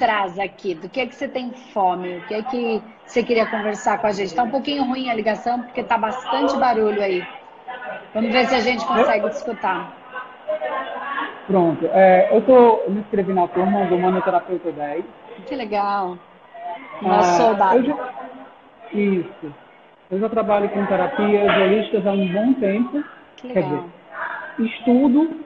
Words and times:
traz 0.00 0.38
aqui? 0.38 0.74
Do 0.74 0.88
que 0.88 1.00
é 1.00 1.06
que 1.06 1.14
você 1.14 1.28
tem 1.28 1.52
fome? 1.52 2.16
O 2.16 2.26
que 2.26 2.34
é 2.34 2.42
que 2.42 2.82
você 3.06 3.22
queria 3.22 3.46
conversar 3.46 3.98
com 3.98 4.06
a 4.06 4.12
gente? 4.12 4.28
Está 4.28 4.42
um 4.42 4.50
pouquinho 4.50 4.82
ruim 4.84 5.10
a 5.10 5.14
ligação, 5.14 5.60
porque 5.62 5.82
está 5.82 5.98
bastante 5.98 6.56
barulho 6.56 7.00
aí. 7.00 7.22
Vamos 8.14 8.32
ver 8.32 8.46
se 8.46 8.54
a 8.54 8.60
gente 8.60 8.84
consegue 8.86 9.28
te 9.28 9.34
escutar. 9.34 9.94
Pronto. 11.46 11.86
É, 11.92 12.34
eu 12.34 12.40
tô, 12.42 12.82
me 12.88 13.00
inscrevi 13.00 13.32
na 13.32 13.46
turma 13.46 13.84
do 13.86 13.98
Manoterapeuta 13.98 14.72
10. 14.72 15.04
Que 15.46 15.54
legal. 15.54 16.16
Nosso 17.02 17.30
ah, 17.30 17.46
soldado. 17.46 17.84
Já, 17.84 17.96
isso. 18.92 19.54
Eu 20.10 20.18
já 20.18 20.28
trabalho 20.28 20.68
com 20.70 20.86
terapias 20.86 21.56
holísticas 21.56 22.06
há 22.06 22.12
um 22.12 22.32
bom 22.32 22.54
tempo. 22.54 23.04
Que 23.36 23.48
legal. 23.48 23.84
Quer 24.56 24.62
dizer, 24.62 24.76
estudo, 24.78 25.40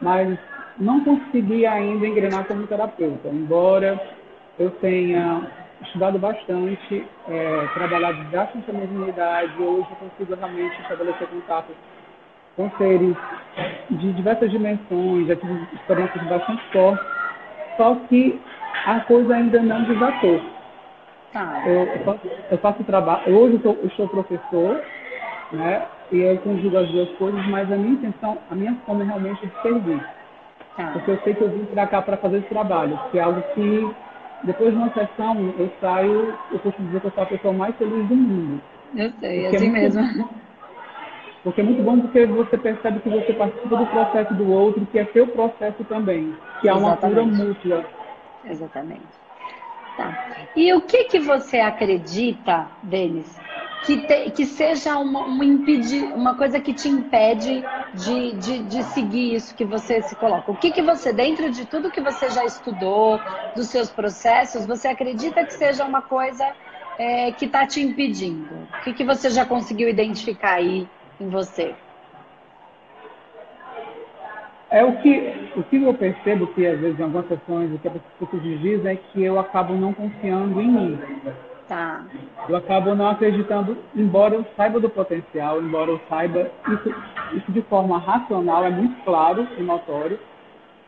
mas 0.00 0.38
não 0.80 1.04
consegui 1.04 1.66
ainda 1.66 2.06
engrenar 2.06 2.46
como 2.46 2.66
terapeuta. 2.66 3.28
Embora 3.28 4.00
eu 4.58 4.70
tenha 4.72 5.42
estudado 5.82 6.18
bastante, 6.18 7.04
é, 7.28 7.68
trabalhado 7.74 8.22
bastante 8.24 8.70
a 8.70 8.74
mediunidade, 8.74 9.52
hoje 9.62 9.86
eu 9.90 10.08
consigo 10.08 10.34
realmente 10.34 10.80
estabelecer 10.80 11.28
contato 11.28 11.72
com 12.56 12.70
seres 12.76 13.16
de 13.90 14.12
diversas 14.12 14.50
dimensões, 14.50 15.26
já 15.26 15.36
tive 15.36 15.66
experiências 15.74 16.26
bastante 16.26 16.62
fortes, 16.72 17.06
só 17.76 17.94
que 18.08 18.40
a 18.86 19.00
coisa 19.00 19.34
ainda 19.34 19.60
não 19.60 19.84
desatou. 19.84 20.40
Tá. 21.32 21.62
Eu, 21.64 21.86
eu, 21.86 21.98
faço, 22.04 22.20
eu 22.50 22.58
faço 22.58 22.84
trabalho, 22.84 23.34
hoje 23.34 23.54
eu, 23.54 23.60
tô, 23.60 23.80
eu 23.82 23.90
sou 23.90 24.08
professor, 24.08 24.82
né, 25.52 25.86
e 26.10 26.18
eu 26.18 26.36
conjugo 26.38 26.76
as 26.76 26.88
duas 26.90 27.08
coisas, 27.12 27.46
mas 27.48 27.70
a 27.72 27.76
minha 27.76 27.92
intenção, 27.92 28.36
a 28.50 28.54
minha 28.54 28.76
fome 28.84 29.02
é 29.02 29.06
realmente 29.06 29.46
de 29.46 29.62
servir. 29.62 30.04
Tá. 30.76 30.90
Porque 30.92 31.10
eu 31.10 31.20
sei 31.22 31.34
que 31.34 31.42
eu 31.42 31.50
vim 31.50 31.64
para 31.66 31.86
cá 31.86 32.02
para 32.02 32.16
fazer 32.16 32.38
esse 32.38 32.48
trabalho, 32.48 32.98
que 33.10 33.18
é 33.18 33.22
algo 33.22 33.42
que, 33.54 33.94
depois 34.44 34.70
de 34.70 34.76
uma 34.76 34.92
sessão, 34.92 35.54
eu 35.58 35.70
saio, 35.80 36.38
eu 36.50 36.58
posso 36.58 36.80
dizer 36.82 37.00
que 37.00 37.06
eu 37.06 37.12
sou 37.12 37.22
a 37.22 37.26
pessoa 37.26 37.54
mais 37.54 37.76
feliz 37.76 38.08
do 38.08 38.16
mundo. 38.16 38.62
Eu 38.94 39.10
sei, 39.12 39.44
é 39.44 39.48
assim 39.48 39.66
é 39.66 39.70
mesmo. 39.70 40.30
Porque 41.42 41.60
é 41.60 41.64
muito 41.64 41.82
bom 41.82 41.98
porque 42.00 42.26
você 42.26 42.58
percebe 42.58 43.00
que 43.00 43.08
você 43.08 43.32
participa 43.32 43.76
do 43.76 43.86
processo 43.86 44.34
do 44.34 44.50
outro, 44.52 44.86
que 44.86 44.98
é 44.98 45.06
seu 45.06 45.26
processo 45.26 45.82
também, 45.84 46.34
que 46.60 46.68
há 46.68 46.76
uma 46.76 46.96
cura 46.96 47.24
mútua. 47.24 47.88
Exatamente. 48.44 49.08
Tá. 49.96 50.14
E 50.54 50.72
o 50.72 50.82
que 50.82 51.04
que 51.04 51.18
você 51.18 51.60
acredita, 51.60 52.70
Denis, 52.82 53.40
que, 53.84 53.96
te, 54.06 54.30
que 54.30 54.46
seja 54.46 54.98
uma, 54.98 55.44
impedi, 55.44 56.12
uma 56.14 56.34
coisa 56.36 56.60
que 56.60 56.72
te 56.72 56.88
impede 56.88 57.64
de, 57.94 58.32
de, 58.32 58.58
de, 58.64 58.82
seguir 58.84 59.34
isso 59.34 59.54
que 59.54 59.64
você 59.64 60.02
se 60.02 60.14
coloca? 60.16 60.52
O 60.52 60.56
que, 60.56 60.70
que 60.70 60.82
você, 60.82 61.12
dentro 61.12 61.50
de 61.50 61.64
tudo 61.64 61.90
que 61.90 62.00
você 62.00 62.28
já 62.30 62.44
estudou, 62.44 63.20
dos 63.54 63.68
seus 63.68 63.90
processos, 63.90 64.66
você 64.66 64.88
acredita 64.88 65.44
que 65.44 65.52
seja 65.52 65.84
uma 65.84 66.02
coisa 66.02 66.46
é, 66.98 67.32
que 67.32 67.46
está 67.46 67.66
te 67.66 67.80
impedindo? 67.80 68.54
O 68.54 68.84
que, 68.84 68.92
que 68.92 69.04
você 69.04 69.30
já 69.30 69.44
conseguiu 69.44 69.88
identificar 69.88 70.54
aí 70.54 70.86
em 71.20 71.28
você? 71.28 71.74
É 74.70 74.84
o 74.84 74.96
que, 74.98 75.50
o 75.56 75.64
que 75.64 75.82
eu 75.82 75.92
percebo 75.94 76.46
que 76.48 76.64
às 76.64 76.78
vezes 76.78 76.98
em 76.98 77.02
algumas 77.02 77.26
sessões 77.26 77.74
o 77.74 77.78
que 77.78 77.88
as 77.88 77.94
pessoas 78.20 78.42
dizem 78.60 78.92
é 78.92 78.96
que 78.96 79.22
eu 79.22 79.40
acabo 79.40 79.74
não 79.74 79.92
confiando 79.92 80.60
em 80.60 80.68
mim. 80.68 80.98
Tá. 81.70 82.04
Eu 82.48 82.56
acabo 82.56 82.96
não 82.96 83.10
acreditando, 83.10 83.78
embora 83.94 84.34
eu 84.34 84.44
saiba 84.56 84.80
do 84.80 84.90
potencial, 84.90 85.62
embora 85.62 85.92
eu 85.92 86.00
saiba 86.08 86.50
isso, 86.66 86.92
isso 87.32 87.52
de 87.52 87.62
forma 87.62 87.96
racional 87.96 88.64
é 88.64 88.70
muito 88.70 89.00
claro 89.04 89.46
e 89.56 89.62
notório 89.62 90.18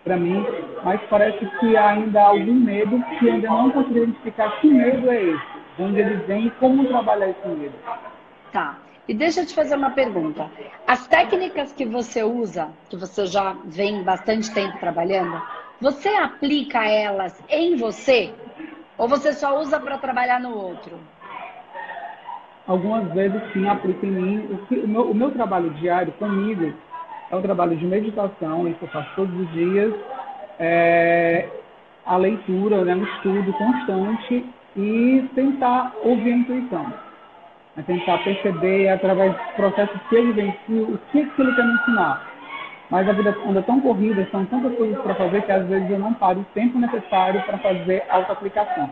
para 0.03 0.17
mim, 0.17 0.45
mas 0.83 1.01
parece 1.09 1.47
que 1.61 1.77
ainda 1.77 2.21
há 2.21 2.27
algum 2.31 2.55
medo 2.55 3.01
que 3.17 3.31
ainda 3.31 3.49
não 3.49 3.71
consigo 3.71 3.97
identificar 3.97 4.61
que 4.61 4.67
medo 4.67 5.09
é 5.09 5.23
esse, 5.23 5.47
de 5.77 5.83
onde 5.85 6.01
ele 6.01 6.17
vem 6.27 6.47
e 6.49 6.51
como 6.51 6.85
trabalhar 6.89 7.29
esse 7.29 7.47
medo. 7.47 7.75
Tá. 8.51 8.77
E 9.07 9.15
deixa 9.15 9.43
eu 9.43 9.47
te 9.47 9.55
fazer 9.55 9.77
uma 9.77 9.91
pergunta. 9.91 10.51
As 10.85 11.07
técnicas 11.07 11.73
que 11.73 11.85
você 11.85 12.25
usa, 12.25 12.71
que 12.91 12.97
você 12.97 13.27
já 13.27 13.57
vem 13.67 14.03
bastante 14.03 14.53
tempo 14.53 14.81
trabalhando, 14.81 15.41
você 15.81 16.09
aplica 16.09 16.85
elas 16.85 17.41
em 17.49 17.77
você? 17.77 18.35
Ou 18.99 19.09
você 19.09 19.33
só 19.33 19.59
usa 19.59 19.81
para 19.81 19.99
trabalhar 19.99 20.41
no 20.41 20.55
outro? 20.55 20.99
Algumas 22.67 23.11
vezes 23.13 23.41
sim 23.53 23.69
aplico 23.69 24.07
em 24.07 24.11
mim. 24.11 24.59
O, 24.71 24.89
meu, 24.89 25.11
o 25.11 25.15
meu 25.15 25.31
trabalho 25.31 25.71
diário 25.71 26.13
comigo 26.13 26.73
é 27.31 27.37
um 27.37 27.43
trabalho 27.43 27.77
de 27.77 27.87
meditação, 27.87 28.69
isso 28.69 28.79
eu 28.83 28.89
faço 28.89 29.09
todos 29.17 29.35
os 29.35 29.51
dias. 29.53 29.93
É, 30.59 31.49
a 32.07 32.17
leitura, 32.17 32.85
né, 32.85 32.95
um 32.95 33.05
estudo 33.05 33.53
constante 33.55 34.47
e 34.77 35.29
tentar 35.35 35.93
ouvir 36.03 36.33
a 36.33 36.37
intuição 36.37 36.93
a 37.77 37.83
tentar 37.83 38.19
perceber 38.19 38.89
através 38.89 39.33
do 39.33 39.53
processo 39.57 39.99
que 40.09 40.17
ele 40.17 40.33
vivencia 40.33 40.83
o 40.83 40.99
que, 41.11 41.25
que 41.25 41.43
ele 41.43 41.55
quer 41.55 41.65
me 41.65 41.75
ensinar. 41.75 42.32
Mas 42.93 43.09
a 43.09 43.13
vida 43.13 43.35
anda 43.49 43.63
tão 43.63 43.81
corrida, 43.81 44.29
são 44.31 44.45
tantas 44.45 44.77
coisas 44.77 45.01
para 45.01 45.15
fazer 45.15 45.41
que 45.47 45.51
às 45.51 45.67
vezes 45.67 45.91
eu 45.91 45.99
não 45.99 46.13
paro 46.13 46.41
o 46.41 46.45
tempo 46.53 46.79
necessário 46.79 47.43
para 47.45 47.57
fazer 47.57 48.05
auto-aplicação. 48.11 48.91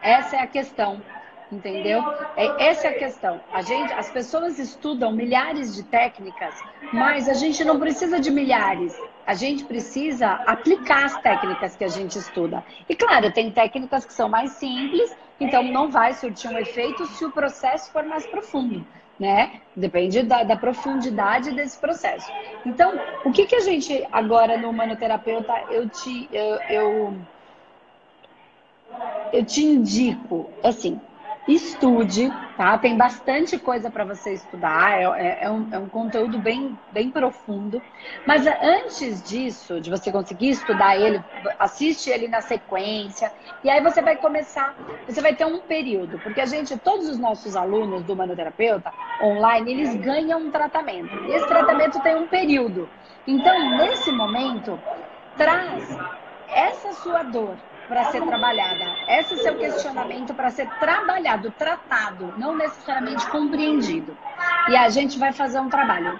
Essa 0.00 0.36
é 0.36 0.42
a 0.42 0.46
questão, 0.46 1.02
entendeu? 1.50 2.04
É, 2.36 2.68
essa 2.68 2.86
é 2.86 2.90
a 2.90 2.98
questão. 3.00 3.40
A 3.52 3.60
gente, 3.60 3.92
as 3.94 4.08
pessoas 4.12 4.60
estudam 4.60 5.10
milhares 5.10 5.74
de 5.74 5.82
técnicas, 5.82 6.54
mas 6.92 7.28
a 7.28 7.34
gente 7.34 7.64
não 7.64 7.80
precisa 7.80 8.20
de 8.20 8.30
milhares. 8.30 8.96
A 9.26 9.34
gente 9.34 9.64
precisa 9.64 10.40
aplicar 10.46 11.06
as 11.06 11.20
técnicas 11.20 11.74
que 11.74 11.82
a 11.82 11.88
gente 11.88 12.16
estuda. 12.16 12.62
E 12.88 12.94
claro, 12.94 13.32
tem 13.32 13.50
técnicas 13.50 14.06
que 14.06 14.12
são 14.12 14.28
mais 14.28 14.52
simples 14.52 15.12
então 15.42 15.62
não 15.64 15.90
vai 15.90 16.14
surtir 16.14 16.48
um 16.50 16.58
efeito 16.58 17.04
se 17.06 17.24
o 17.24 17.32
processo 17.32 17.90
for 17.90 18.04
mais 18.04 18.24
profundo. 18.26 18.86
Né? 19.20 19.60
Depende 19.76 20.22
da, 20.22 20.42
da, 20.42 20.56
profundidade 20.56 21.52
desse 21.52 21.78
processo. 21.78 22.30
Então, 22.66 22.98
o 23.24 23.30
que, 23.30 23.46
que 23.46 23.54
a 23.54 23.60
gente 23.60 24.06
agora 24.10 24.56
no 24.56 24.70
humanoterapeuta 24.70 25.52
eu 25.70 25.88
te 25.88 26.28
eu, 26.32 26.60
eu, 26.68 27.16
eu 29.32 29.44
te 29.44 29.64
indico 29.64 30.50
assim 30.62 31.00
estude, 31.46 32.30
tá? 32.56 32.78
Tem 32.78 32.96
bastante 32.96 33.58
coisa 33.58 33.90
para 33.90 34.04
você 34.04 34.34
estudar, 34.34 34.92
é, 34.92 35.04
é, 35.04 35.38
é, 35.42 35.50
um, 35.50 35.68
é, 35.72 35.78
um, 35.78 35.88
conteúdo 35.88 36.38
bem, 36.38 36.78
bem 36.92 37.10
profundo. 37.10 37.82
Mas 38.26 38.46
antes 38.46 39.22
disso, 39.22 39.80
de 39.80 39.90
você 39.90 40.12
conseguir 40.12 40.50
estudar 40.50 40.96
ele, 40.96 41.22
assiste 41.58 42.10
ele 42.10 42.28
na 42.28 42.40
sequência, 42.40 43.32
e 43.64 43.70
aí 43.70 43.82
você 43.82 44.00
vai 44.00 44.16
começar, 44.16 44.74
você 45.06 45.20
vai 45.20 45.34
ter 45.34 45.44
um 45.44 45.58
período, 45.58 46.18
porque 46.20 46.40
a 46.40 46.46
gente, 46.46 46.76
todos 46.78 47.08
os 47.08 47.18
nossos 47.18 47.56
alunos 47.56 48.04
do 48.04 48.14
manoterapeuta 48.14 48.92
online, 49.20 49.72
eles 49.72 49.94
ganham 49.96 50.40
um 50.40 50.50
tratamento. 50.50 51.14
E 51.24 51.32
esse 51.32 51.46
tratamento 51.46 52.00
tem 52.00 52.14
um 52.14 52.26
período. 52.28 52.88
Então, 53.26 53.78
nesse 53.78 54.12
momento, 54.12 54.78
traz 55.36 55.96
essa 56.48 56.92
sua 56.92 57.22
dor, 57.22 57.56
para 57.92 58.04
ser 58.04 58.22
trabalhada. 58.22 58.86
Esse 59.06 59.34
é 59.34 59.36
seu 59.36 59.58
questionamento 59.58 60.32
para 60.32 60.48
ser 60.48 60.66
trabalhado, 60.80 61.50
tratado, 61.50 62.32
não 62.38 62.56
necessariamente 62.56 63.28
compreendido. 63.28 64.16
E 64.70 64.76
a 64.76 64.88
gente 64.88 65.18
vai 65.18 65.30
fazer 65.30 65.60
um 65.60 65.68
trabalho. 65.68 66.18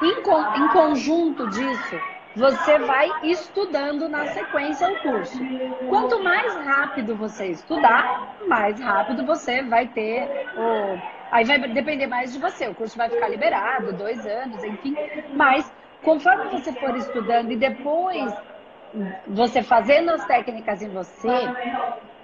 Em, 0.00 0.62
em 0.62 0.68
conjunto 0.68 1.50
disso, 1.50 2.00
você 2.36 2.78
vai 2.78 3.10
estudando 3.24 4.08
na 4.08 4.28
sequência 4.28 4.88
o 4.88 4.96
curso. 5.00 5.40
Quanto 5.88 6.22
mais 6.22 6.54
rápido 6.64 7.16
você 7.16 7.46
estudar, 7.46 8.36
mais 8.46 8.80
rápido 8.80 9.26
você 9.26 9.60
vai 9.62 9.88
ter 9.88 10.22
o. 10.56 11.18
Aí 11.32 11.44
vai 11.44 11.58
depender 11.58 12.06
mais 12.06 12.32
de 12.32 12.38
você. 12.38 12.68
O 12.68 12.74
curso 12.76 12.96
vai 12.96 13.10
ficar 13.10 13.28
liberado, 13.28 13.92
dois 13.92 14.24
anos, 14.24 14.62
enfim. 14.62 14.96
Mas 15.34 15.70
conforme 16.04 16.44
você 16.50 16.72
for 16.74 16.96
estudando 16.96 17.50
e 17.50 17.56
depois 17.56 18.32
você 19.26 19.62
fazendo 19.62 20.10
as 20.10 20.24
técnicas 20.26 20.82
em 20.82 20.88
você, 20.88 21.28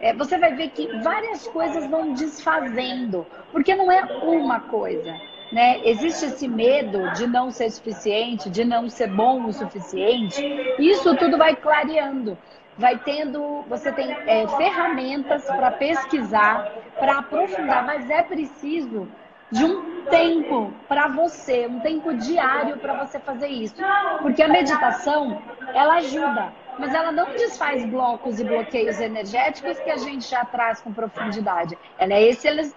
é, 0.01 0.13
você 0.13 0.39
vai 0.39 0.55
ver 0.55 0.71
que 0.71 0.87
várias 0.99 1.47
coisas 1.49 1.89
vão 1.89 2.13
desfazendo, 2.13 3.27
porque 3.53 3.75
não 3.75 3.91
é 3.91 4.03
uma 4.23 4.61
coisa. 4.61 5.21
Né? 5.53 5.81
Existe 5.85 6.27
esse 6.27 6.49
medo 6.49 7.11
de 7.13 7.27
não 7.27 7.51
ser 7.51 7.71
suficiente, 7.71 8.51
de 8.51 8.65
não 8.65 8.89
ser 8.89 9.09
bom 9.09 9.45
o 9.45 9.53
suficiente. 9.53 10.43
Isso 10.79 11.15
tudo 11.17 11.39
vai 11.39 11.55
clareando. 11.55 12.37
Vai 12.77 12.99
tendo, 12.99 13.63
você 13.69 13.93
tem 13.93 14.11
é, 14.11 14.49
ferramentas 14.49 15.45
para 15.45 15.71
pesquisar, 15.71 16.73
para 16.99 17.19
aprofundar, 17.19 17.87
mas 17.87 18.11
é 18.11 18.21
preciso 18.21 19.09
de 19.51 19.65
um 19.65 20.05
tempo 20.05 20.73
para 20.89 21.09
você, 21.09 21.67
um 21.67 21.81
tempo 21.81 22.15
diário 22.15 22.79
para 22.79 23.05
você 23.05 23.19
fazer 23.19 23.49
isso. 23.49 23.77
Porque 24.23 24.43
a 24.43 24.49
meditação, 24.49 25.43
ela 25.75 25.97
ajuda, 25.97 26.53
mas 26.79 26.95
ela 26.95 27.13
não 27.13 27.31
desfaz 27.33 27.85
blocos 27.87 28.41
e 28.41 28.45
bloqueios 28.45 29.01
energéticos 29.01 29.79
que 29.81 29.91
a 29.91 29.97
gente 29.97 30.29
já 30.29 30.45
traz 30.45 30.81
com 30.81 30.93
profundidade. 30.93 31.79
Ela 31.99 32.15
é 32.15 32.29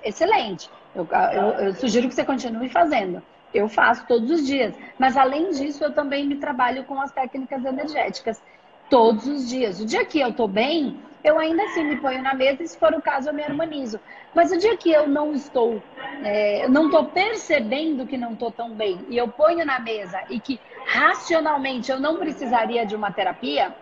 excelente. 0.04 0.70
Eu, 0.96 1.08
eu, 1.12 1.66
eu 1.66 1.74
sugiro 1.74 2.08
que 2.08 2.16
você 2.16 2.26
continue 2.26 2.70
fazendo. 2.70 3.22
Eu 3.54 3.70
faço 3.70 4.06
todos 4.08 4.30
os 4.30 4.46
dias. 4.46 4.74
Mas 5.00 5.16
além 5.16 5.52
disso, 5.52 5.84
eu 5.84 5.94
também 5.94 6.28
me 6.28 6.36
trabalho 6.36 6.84
com 6.84 7.00
as 7.00 7.12
técnicas 7.12 7.64
energéticas 7.64 8.42
todos 8.90 9.28
os 9.28 9.48
dias. 9.50 9.80
O 9.80 9.86
dia 9.86 10.06
que 10.06 10.20
eu 10.20 10.30
estou 10.30 10.48
bem, 10.48 10.98
eu 11.28 11.38
ainda 11.38 11.64
assim 11.64 11.84
me 11.84 11.98
ponho 11.98 12.22
na 12.22 12.34
mesa 12.34 12.64
e, 12.64 12.68
se 12.68 12.80
for 12.80 12.94
o 12.94 13.02
caso, 13.02 13.30
eu 13.30 13.34
me 13.34 13.44
harmonizo. 13.44 14.00
Mas 14.34 14.52
o 14.52 14.58
dia 14.58 14.78
que 14.78 14.92
eu 14.92 15.08
não 15.08 15.34
estou, 15.34 15.82
é, 16.24 16.64
eu 16.66 16.70
não 16.70 16.86
estou 16.86 17.06
percebendo 17.06 18.08
que 18.08 18.18
não 18.18 18.34
estou 18.34 18.52
tão 18.52 18.74
bem, 18.76 19.06
e 19.10 19.18
eu 19.18 19.28
ponho 19.28 19.66
na 19.66 19.80
mesa 19.80 20.22
e 20.30 20.40
que 20.40 20.60
racionalmente 20.86 21.92
eu 21.92 22.00
não 22.00 22.18
precisaria 22.18 22.86
de 22.86 22.96
uma 22.96 23.12
terapia, 23.12 23.76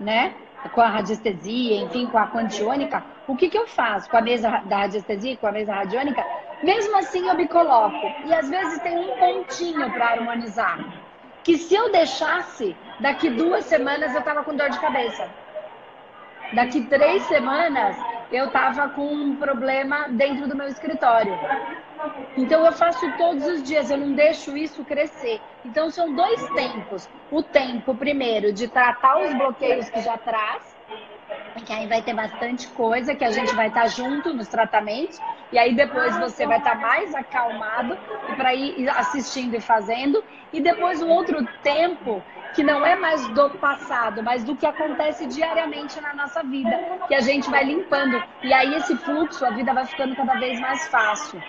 né? 0.00 0.34
Com 0.74 0.80
a 0.80 0.88
radiestesia, 0.88 1.76
enfim, 1.76 2.06
com 2.06 2.18
a 2.18 2.26
quantiônica, 2.26 3.04
o 3.28 3.36
que, 3.36 3.48
que 3.48 3.58
eu 3.58 3.66
faço 3.66 4.10
com 4.10 4.16
a 4.16 4.20
mesa 4.20 4.50
da 4.66 4.78
radiestesia, 4.78 5.36
com 5.36 5.46
a 5.46 5.52
mesa 5.52 5.74
radiônica? 5.74 6.24
Mesmo 6.62 6.96
assim 6.96 7.28
eu 7.28 7.34
me 7.34 7.46
coloco. 7.46 8.06
E 8.26 8.34
às 8.34 8.48
vezes 8.48 8.80
tem 8.80 8.98
um 8.98 9.16
pontinho 9.16 9.90
para 9.92 10.12
harmonizar. 10.12 10.78
Que 11.42 11.58
se 11.58 11.74
eu 11.74 11.92
deixasse, 11.92 12.74
daqui 13.00 13.28
duas 13.30 13.66
semanas 13.66 14.14
eu 14.14 14.22
tava 14.22 14.42
com 14.42 14.56
dor 14.56 14.70
de 14.70 14.80
cabeça. 14.80 15.43
Daqui 16.54 16.86
três 16.88 17.22
semanas 17.24 17.96
eu 18.30 18.50
tava 18.50 18.88
com 18.90 19.06
um 19.12 19.36
problema 19.36 20.08
dentro 20.08 20.48
do 20.48 20.56
meu 20.56 20.68
escritório. 20.68 21.38
Então 22.36 22.64
eu 22.64 22.72
faço 22.72 23.10
todos 23.16 23.46
os 23.46 23.62
dias, 23.62 23.90
eu 23.90 23.96
não 23.96 24.12
deixo 24.12 24.56
isso 24.56 24.84
crescer. 24.84 25.40
Então 25.64 25.90
são 25.90 26.14
dois 26.14 26.40
tempos. 26.50 27.08
O 27.30 27.42
tempo, 27.42 27.94
primeiro, 27.94 28.52
de 28.52 28.68
tratar 28.68 29.20
os 29.20 29.34
bloqueios 29.34 29.88
que 29.88 30.00
já 30.00 30.16
traz, 30.18 30.62
que 31.64 31.72
aí 31.72 31.86
vai 31.86 32.02
ter 32.02 32.14
bastante 32.14 32.68
coisa 32.68 33.14
que 33.14 33.24
a 33.24 33.30
gente 33.30 33.54
vai 33.54 33.68
estar 33.68 33.86
junto 33.86 34.34
nos 34.34 34.48
tratamentos, 34.48 35.16
e 35.52 35.58
aí 35.58 35.74
depois 35.74 36.16
você 36.18 36.46
vai 36.46 36.58
estar 36.58 36.78
mais 36.80 37.14
acalmado 37.14 37.96
para 38.36 38.54
ir 38.54 38.88
assistindo 38.90 39.54
e 39.54 39.60
fazendo, 39.60 40.22
e 40.52 40.60
depois 40.60 41.00
um 41.00 41.08
outro 41.08 41.44
tempo 41.62 42.22
que 42.54 42.62
não 42.62 42.84
é 42.84 42.96
mais 42.96 43.26
do 43.28 43.50
passado, 43.50 44.22
mas 44.22 44.44
do 44.44 44.54
que 44.56 44.66
acontece 44.66 45.26
diariamente 45.26 46.00
na 46.00 46.14
nossa 46.14 46.42
vida, 46.42 46.70
que 47.08 47.14
a 47.14 47.20
gente 47.20 47.50
vai 47.50 47.64
limpando. 47.64 48.22
E 48.42 48.52
aí 48.52 48.74
esse 48.74 48.96
fluxo, 48.98 49.44
a 49.44 49.50
vida 49.50 49.72
vai 49.72 49.84
ficando 49.84 50.14
cada 50.16 50.34
vez 50.34 50.60
mais 50.60 50.88
fácil 50.88 51.40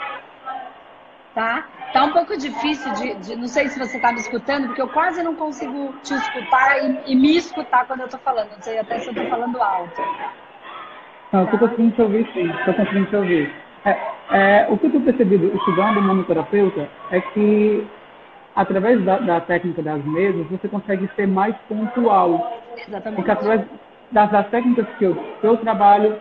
tá? 1.36 1.68
Tá 1.94 2.06
um 2.06 2.12
pouco 2.12 2.36
difícil 2.38 2.92
de, 2.94 3.13
de 3.16 3.36
não 3.36 3.48
sei 3.48 3.68
se 3.68 3.78
você 3.78 3.98
está 3.98 4.12
me 4.12 4.19
escutando, 4.19 4.68
porque 4.68 4.81
eu 4.81 4.88
quase 4.88 5.22
não 5.22 5.36
consigo 5.36 5.94
te 6.02 6.13
escutar 6.13 6.80
e, 6.84 7.12
e 7.12 7.16
me 7.16 7.38
escutar 7.38 7.86
quando 7.86 8.00
eu 8.00 8.06
estou 8.06 8.19
falando. 8.22 8.52
Não 8.52 8.62
sei 8.62 8.80
até 8.80 9.00
se 9.00 9.07
eu 9.07 9.12
estou 9.12 9.30
falando 9.30 9.62
alto. 9.62 10.02
Não, 11.31 11.42
eu 11.42 11.46
estou 11.46 11.60
conseguindo 11.60 11.94
te 11.94 12.02
ouvir 12.02 12.30
sim, 12.34 12.50
estou 12.50 12.74
conseguindo 12.74 13.07
te 13.07 13.16
ouvir. 13.16 13.54
É, 13.84 13.92
é, 14.31 14.68
o 14.69 14.78
que 14.78 14.88
eu 14.88 14.92
tenho 14.92 15.04
percebido 15.04 15.56
estudando 15.56 16.02
manoterapeuta 16.02 16.90
é 17.12 17.22
que 17.22 17.86
através 18.56 19.04
da, 19.04 19.18
da, 19.19 19.42
técnica 19.42 19.81
das 19.81 20.04
mesas 20.06 20.48
você 20.48 20.68
consegue 20.68 21.10
ser 21.16 21.28
mais 21.28 21.56
pontual. 21.68 22.62
Exatamente. 22.88 23.16
Porque 23.16 23.31
através 23.31 23.62
das, 24.12 24.31
das 24.31 24.48
técnicas 24.48 24.88
que 24.98 25.06
eu, 25.06 25.16
que 25.16 25.46
eu 25.46 25.57
trabalho 25.57 26.18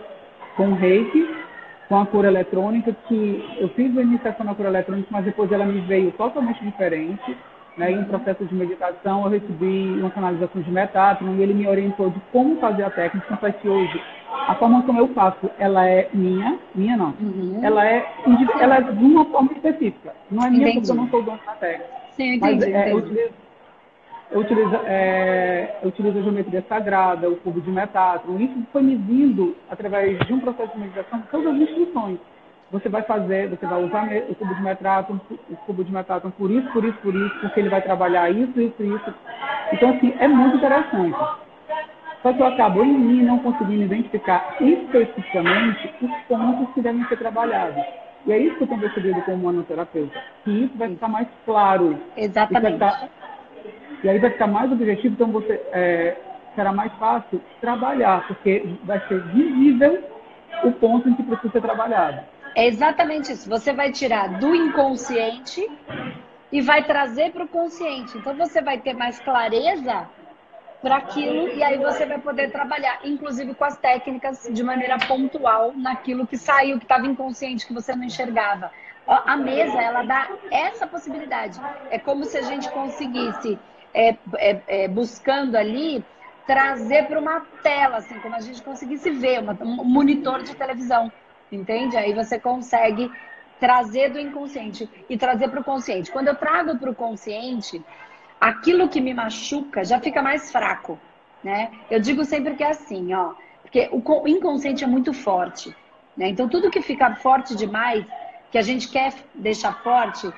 com 0.56 0.74
reiki, 0.74 1.28
com 1.88 1.98
a 1.98 2.06
cura 2.06 2.28
eletrônica, 2.28 2.94
que 3.06 3.56
eu 3.58 3.68
fiz 3.70 3.96
a 3.96 4.02
iniciação 4.02 4.46
na 4.46 4.54
cura 4.54 4.68
eletrônica, 4.68 5.08
mas 5.10 5.24
depois 5.24 5.50
ela 5.52 5.64
me 5.64 5.80
veio 5.82 6.10
totalmente 6.12 6.62
diferente. 6.64 7.36
Né? 7.76 7.90
Em 7.90 7.98
um 7.98 8.04
processo 8.04 8.44
de 8.44 8.54
meditação, 8.54 9.24
eu 9.24 9.30
recebi 9.30 9.98
uma 9.98 10.10
canalização 10.10 10.62
de 10.62 10.70
metatron 10.70 11.34
e 11.34 11.42
ele 11.42 11.54
me 11.54 11.66
orientou 11.66 12.08
de 12.08 12.20
como 12.32 12.56
fazer 12.56 12.84
a 12.84 12.90
técnica. 12.90 13.26
Tanto 13.28 13.46
é 13.46 13.52
que 13.52 13.68
hoje, 13.68 14.00
a 14.46 14.54
forma 14.54 14.82
como 14.82 15.00
eu 15.00 15.08
faço, 15.08 15.50
ela 15.58 15.84
é 15.86 16.08
minha, 16.14 16.56
minha 16.72 16.96
não. 16.96 17.14
Uhum. 17.20 17.58
Ela, 17.62 17.84
é, 17.84 18.06
ela 18.60 18.76
é 18.76 18.80
de 18.80 19.04
uma 19.04 19.24
forma 19.24 19.52
específica. 19.52 20.14
Não 20.30 20.46
é 20.46 20.50
minha 20.50 20.68
entendi. 20.68 20.86
porque 20.86 20.92
eu 20.92 21.02
não 21.02 21.08
sou 21.08 21.22
dono 21.22 21.40
da 21.44 21.52
técnica. 21.54 22.03
Sim, 22.16 22.34
entendi. 22.34 22.40
Mas, 22.40 22.62
é, 22.62 22.90
entendi. 22.90 22.90
Eu 22.90 22.98
utilizo, 22.98 23.34
eu 24.30 24.40
utilizo, 24.40 24.80
é, 24.86 25.76
eu 25.82 25.88
utilizo 25.88 26.18
a 26.18 26.22
geometria 26.22 26.64
sagrada, 26.68 27.28
o 27.28 27.36
cubo 27.36 27.60
de 27.60 27.70
metatron. 27.70 28.38
Isso 28.38 28.54
foi 28.72 28.82
me 28.82 28.96
vindo 28.96 29.56
através 29.70 30.18
de 30.18 30.32
um 30.32 30.40
processo 30.40 30.72
de 30.72 30.78
meditação, 30.78 31.22
todas 31.30 31.54
as 31.54 31.60
instruções. 31.60 32.18
Você 32.72 32.88
vai 32.88 33.02
fazer, 33.02 33.48
você 33.48 33.66
vai 33.66 33.84
usar 33.84 34.08
o 34.28 34.34
cubo 34.34 34.54
de 34.54 34.62
metatron, 34.62 35.20
o 35.50 35.56
cubo 35.58 35.84
de 35.84 35.92
metatron 35.92 36.30
por 36.32 36.50
isso, 36.50 36.68
por 36.72 36.84
isso, 36.84 36.98
por 36.98 37.14
isso, 37.14 37.40
porque 37.40 37.60
ele 37.60 37.68
vai 37.68 37.82
trabalhar 37.82 38.30
isso, 38.30 38.60
isso, 38.60 38.82
isso. 38.82 39.14
Então, 39.72 39.90
assim, 39.90 40.14
é 40.18 40.26
muito 40.26 40.56
interessante. 40.56 41.16
Só 42.22 42.32
que 42.32 42.40
eu 42.40 42.46
acabo 42.46 42.82
em 42.82 42.98
mim 42.98 43.22
não 43.22 43.38
conseguindo 43.38 43.82
identificar 43.82 44.56
especificamente 44.58 45.94
os 46.00 46.10
pontos 46.26 46.72
que 46.72 46.80
devem 46.80 47.04
ser 47.04 47.18
trabalhados. 47.18 47.84
E 48.26 48.32
é 48.32 48.38
isso 48.38 48.56
que 48.56 48.62
eu 48.62 48.66
tenho 48.66 48.80
percebido 48.80 49.20
como 49.22 49.44
manoterapeuta, 49.44 50.18
que 50.44 50.50
isso 50.50 50.76
vai 50.76 50.88
ficar 50.88 51.08
mais 51.08 51.28
claro. 51.44 51.98
Exatamente. 52.16 52.82
E 54.02 54.08
aí 54.08 54.18
vai 54.18 54.30
ficar 54.30 54.46
mais 54.46 54.72
objetivo, 54.72 55.14
então 55.14 55.30
você 55.30 55.60
é, 55.72 56.16
será 56.54 56.72
mais 56.72 56.92
fácil 56.94 57.40
trabalhar, 57.60 58.26
porque 58.26 58.66
vai 58.84 59.00
ser 59.08 59.20
visível 59.28 60.02
o 60.62 60.72
ponto 60.72 61.08
em 61.08 61.14
que 61.14 61.22
precisa 61.22 61.52
ser 61.52 61.60
trabalhado. 61.60 62.20
É 62.54 62.66
exatamente 62.66 63.32
isso. 63.32 63.48
Você 63.48 63.72
vai 63.72 63.90
tirar 63.90 64.38
do 64.38 64.54
inconsciente 64.54 65.68
e 66.52 66.60
vai 66.60 66.84
trazer 66.84 67.32
para 67.32 67.44
o 67.44 67.48
consciente. 67.48 68.16
Então 68.16 68.34
você 68.34 68.62
vai 68.62 68.78
ter 68.78 68.94
mais 68.94 69.18
clareza 69.20 70.08
para 70.84 70.96
aquilo 70.96 71.48
e 71.48 71.62
aí 71.62 71.78
você 71.78 72.04
vai 72.04 72.18
poder 72.18 72.52
trabalhar, 72.52 73.00
inclusive 73.02 73.54
com 73.54 73.64
as 73.64 73.78
técnicas 73.78 74.46
de 74.52 74.62
maneira 74.62 74.98
pontual 74.98 75.72
naquilo 75.74 76.26
que 76.26 76.36
saiu, 76.36 76.76
que 76.78 76.84
estava 76.84 77.06
inconsciente, 77.06 77.66
que 77.66 77.72
você 77.72 77.96
não 77.96 78.04
enxergava. 78.04 78.70
A 79.06 79.34
mesa, 79.34 79.80
ela 79.80 80.02
dá 80.02 80.28
essa 80.50 80.86
possibilidade. 80.86 81.58
É 81.90 81.98
como 81.98 82.26
se 82.26 82.36
a 82.36 82.42
gente 82.42 82.70
conseguisse 82.70 83.58
é, 83.94 84.10
é, 84.36 84.62
é, 84.66 84.88
buscando 84.88 85.56
ali 85.56 86.04
trazer 86.46 87.06
para 87.06 87.18
uma 87.18 87.40
tela, 87.62 87.96
assim, 87.96 88.18
como 88.20 88.34
a 88.34 88.40
gente 88.40 88.62
conseguisse 88.62 89.10
ver, 89.10 89.40
uma, 89.40 89.56
um 89.62 89.84
monitor 89.84 90.42
de 90.42 90.54
televisão, 90.54 91.10
entende? 91.50 91.96
Aí 91.96 92.12
você 92.12 92.38
consegue 92.38 93.10
trazer 93.58 94.10
do 94.10 94.18
inconsciente 94.18 94.86
e 95.08 95.16
trazer 95.16 95.48
para 95.48 95.60
o 95.60 95.64
consciente. 95.64 96.12
Quando 96.12 96.28
eu 96.28 96.34
trago 96.34 96.78
para 96.78 96.90
o 96.90 96.94
consciente, 96.94 97.82
aquilo 98.40 98.88
que 98.88 99.00
me 99.00 99.14
machuca 99.14 99.84
já 99.84 100.00
fica 100.00 100.22
mais 100.22 100.50
fraco, 100.50 100.98
né? 101.42 101.70
Eu 101.90 102.00
digo 102.00 102.24
sempre 102.24 102.54
que 102.54 102.64
é 102.64 102.70
assim, 102.70 103.12
ó, 103.14 103.34
porque 103.62 103.88
o 103.92 104.28
inconsciente 104.28 104.84
é 104.84 104.86
muito 104.86 105.12
forte, 105.12 105.74
né? 106.16 106.28
Então 106.28 106.48
tudo 106.48 106.70
que 106.70 106.80
fica 106.80 107.14
forte 107.16 107.54
demais, 107.54 108.04
que 108.50 108.58
a 108.58 108.62
gente 108.62 108.88
quer 108.88 109.12
deixar 109.34 109.82
forte, 109.82 110.32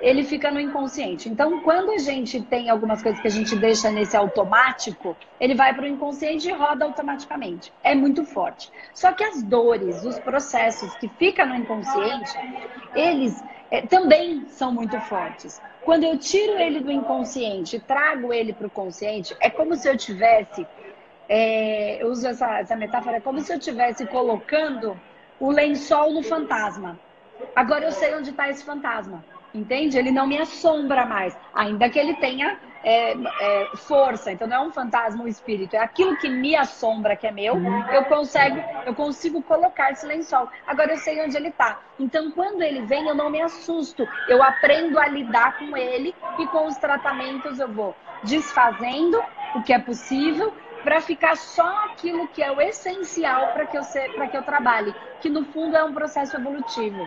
ele 0.00 0.22
fica 0.24 0.50
no 0.50 0.60
inconsciente. 0.60 1.28
Então, 1.28 1.60
quando 1.60 1.90
a 1.90 1.98
gente 1.98 2.40
tem 2.40 2.70
algumas 2.70 3.02
coisas 3.02 3.20
que 3.20 3.26
a 3.26 3.30
gente 3.30 3.56
deixa 3.56 3.90
nesse 3.90 4.16
automático, 4.16 5.16
ele 5.40 5.54
vai 5.54 5.74
para 5.74 5.84
o 5.84 5.86
inconsciente 5.86 6.48
e 6.48 6.52
roda 6.52 6.84
automaticamente. 6.84 7.72
É 7.82 7.94
muito 7.94 8.24
forte. 8.24 8.70
Só 8.94 9.12
que 9.12 9.24
as 9.24 9.42
dores, 9.42 10.04
os 10.04 10.18
processos 10.18 10.94
que 10.96 11.08
ficam 11.08 11.46
no 11.46 11.56
inconsciente, 11.56 12.32
eles 12.94 13.42
é, 13.70 13.82
também 13.82 14.46
são 14.48 14.72
muito 14.72 14.98
fortes. 15.00 15.60
Quando 15.88 16.04
eu 16.04 16.18
tiro 16.18 16.58
ele 16.58 16.80
do 16.80 16.92
inconsciente 16.92 17.80
trago 17.80 18.30
ele 18.30 18.52
para 18.52 18.66
o 18.66 18.70
consciente, 18.70 19.34
é 19.40 19.48
como 19.48 19.74
se 19.74 19.88
eu 19.88 19.96
tivesse, 19.96 20.66
é, 21.26 22.02
eu 22.02 22.08
uso 22.08 22.28
essa, 22.28 22.58
essa 22.58 22.76
metáfora, 22.76 23.16
é 23.16 23.20
como 23.20 23.40
se 23.40 23.50
eu 23.54 23.58
tivesse 23.58 24.04
colocando 24.04 25.00
o 25.40 25.50
lençol 25.50 26.12
no 26.12 26.22
fantasma. 26.22 27.00
Agora 27.56 27.86
eu 27.86 27.92
sei 27.92 28.14
onde 28.14 28.28
está 28.28 28.50
esse 28.50 28.62
fantasma. 28.66 29.24
Entende? 29.54 29.96
Ele 29.96 30.10
não 30.10 30.26
me 30.26 30.36
assombra 30.36 31.06
mais, 31.06 31.34
ainda 31.54 31.88
que 31.88 31.98
ele 31.98 32.16
tenha 32.16 32.60
é, 32.88 33.14
é, 33.40 33.66
força. 33.76 34.32
Então 34.32 34.48
não 34.48 34.56
é 34.56 34.60
um 34.60 34.72
fantasma, 34.72 35.22
um 35.22 35.28
espírito, 35.28 35.76
é 35.76 35.78
aquilo 35.78 36.16
que 36.16 36.30
me 36.30 36.56
assombra, 36.56 37.14
que 37.14 37.26
é 37.26 37.30
meu. 37.30 37.54
Eu 37.92 38.04
consigo, 38.06 38.64
eu 38.86 38.94
consigo 38.94 39.42
colocar 39.42 39.92
esse 39.92 40.06
lençol. 40.06 40.48
Agora 40.66 40.92
eu 40.92 40.96
sei 40.96 41.22
onde 41.22 41.36
ele 41.36 41.48
está. 41.48 41.78
Então 42.00 42.30
quando 42.30 42.62
ele 42.62 42.80
vem, 42.86 43.06
eu 43.06 43.14
não 43.14 43.28
me 43.28 43.42
assusto. 43.42 44.08
Eu 44.26 44.42
aprendo 44.42 44.98
a 44.98 45.06
lidar 45.06 45.58
com 45.58 45.76
ele 45.76 46.14
e 46.38 46.46
com 46.46 46.66
os 46.66 46.78
tratamentos 46.78 47.60
eu 47.60 47.68
vou 47.68 47.94
desfazendo 48.22 49.22
o 49.54 49.62
que 49.62 49.72
é 49.72 49.78
possível 49.78 50.52
para 50.82 51.02
ficar 51.02 51.36
só 51.36 51.68
aquilo 51.84 52.26
que 52.28 52.42
é 52.42 52.50
o 52.50 52.60
essencial 52.60 53.48
para 53.48 53.66
que 53.66 53.76
eu 53.76 53.82
que 54.30 54.36
eu 54.36 54.42
trabalhe, 54.42 54.94
que 55.20 55.28
no 55.28 55.44
fundo 55.44 55.76
é 55.76 55.84
um 55.84 55.92
processo 55.92 56.36
evolutivo. 56.36 57.06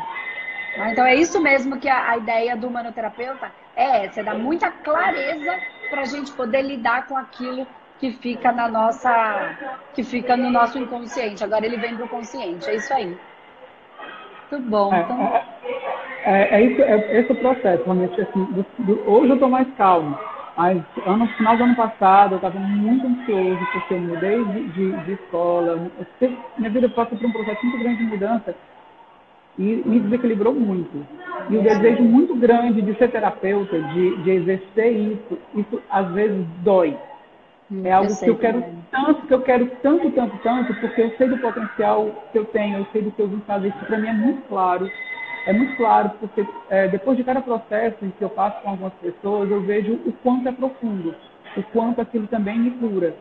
Então 0.91 1.05
é 1.05 1.15
isso 1.15 1.41
mesmo 1.41 1.79
que 1.79 1.89
a, 1.89 2.11
a 2.11 2.17
ideia 2.17 2.55
do 2.55 2.69
manoterapeuta 2.69 3.51
é 3.81 4.05
essa, 4.05 4.19
é 4.19 4.23
dar 4.23 4.35
muita 4.35 4.69
clareza 4.69 5.59
para 5.89 6.01
a 6.01 6.05
gente 6.05 6.31
poder 6.33 6.61
lidar 6.61 7.07
com 7.07 7.17
aquilo 7.17 7.65
que 7.99 8.11
fica 8.13 8.51
na 8.51 8.67
nossa, 8.67 9.57
que 9.93 10.03
fica 10.03 10.37
no 10.37 10.49
nosso 10.49 10.77
inconsciente. 10.77 11.43
Agora 11.43 11.65
ele 11.65 11.77
vem 11.77 11.95
para 11.95 12.05
o 12.05 12.09
consciente, 12.09 12.69
é 12.69 12.75
isso 12.75 12.93
aí. 12.93 13.17
Muito 14.51 14.69
bom. 14.69 14.93
É, 14.93 14.99
então... 15.01 15.21
é, 15.21 15.43
é, 16.25 16.55
é, 16.55 16.61
isso, 16.63 16.81
é 16.81 17.19
esse 17.19 17.31
o 17.31 17.35
processo, 17.35 17.83
realmente 17.83 18.19
assim, 18.21 18.45
do, 18.45 18.65
do, 18.79 19.09
hoje 19.09 19.29
eu 19.29 19.35
estou 19.35 19.49
mais 19.49 19.67
calmo. 19.75 20.17
Mas 20.57 20.83
ano, 21.05 21.17
no 21.17 21.27
final 21.29 21.57
do 21.57 21.63
ano 21.63 21.75
passado 21.75 22.33
eu 22.33 22.35
estava 22.35 22.59
muito 22.59 23.07
ansioso 23.07 23.65
porque 23.71 23.93
eu 23.93 24.01
mudei 24.01 24.43
de, 24.45 24.67
de, 24.69 24.91
de 25.05 25.13
escola. 25.13 25.89
Eu, 26.19 26.37
minha 26.57 26.69
vida 26.69 26.89
passa 26.89 27.15
por 27.15 27.25
um 27.25 27.31
processo 27.31 27.65
muito 27.65 27.79
grande 27.79 27.97
de 27.97 28.03
mudança 28.03 28.55
e 29.57 29.83
me 29.85 29.99
desequilibrou 29.99 30.53
muito. 30.53 31.05
E 31.49 31.57
o 31.57 31.61
desejo 31.61 32.03
muito 32.03 32.35
grande 32.35 32.81
de 32.81 32.93
ser 32.95 33.11
terapeuta, 33.11 33.79
de, 33.79 34.15
de 34.23 34.31
exercer 34.31 34.91
isso, 34.91 35.37
isso 35.55 35.81
às 35.89 36.09
vezes 36.11 36.45
dói. 36.63 36.97
Hum, 37.71 37.81
é 37.83 37.91
algo 37.91 38.11
eu 38.11 38.15
que 38.15 38.29
eu 38.29 38.37
quero 38.37 38.61
também. 38.61 38.85
tanto, 38.91 39.27
que 39.27 39.33
eu 39.33 39.41
quero 39.41 39.65
tanto, 39.81 40.11
tanto, 40.11 40.37
tanto, 40.43 40.73
porque 40.75 41.01
eu 41.01 41.09
sei 41.17 41.27
do 41.27 41.37
potencial 41.37 42.09
que 42.31 42.37
eu 42.37 42.45
tenho, 42.45 42.79
eu 42.79 42.87
sei 42.91 43.01
do 43.01 43.11
que 43.11 43.21
eu 43.21 43.27
vim 43.27 43.41
fazer. 43.47 43.69
Isso 43.69 43.85
para 43.85 43.97
mim 43.97 44.07
é 44.07 44.13
muito 44.13 44.47
claro. 44.47 44.89
É 45.47 45.53
muito 45.53 45.75
claro, 45.75 46.11
porque 46.19 46.45
é, 46.69 46.87
depois 46.87 47.17
de 47.17 47.23
cada 47.23 47.41
processo 47.41 47.97
que 47.97 48.21
eu 48.21 48.29
passo 48.29 48.61
com 48.61 48.69
algumas 48.69 48.93
pessoas, 48.93 49.49
eu 49.49 49.61
vejo 49.61 49.93
o 50.05 50.13
quanto 50.21 50.47
é 50.47 50.51
profundo, 50.51 51.15
o 51.57 51.63
quanto 51.73 51.99
aquilo 51.99 52.27
também 52.27 52.59
me 52.59 52.71
cura. 52.71 53.15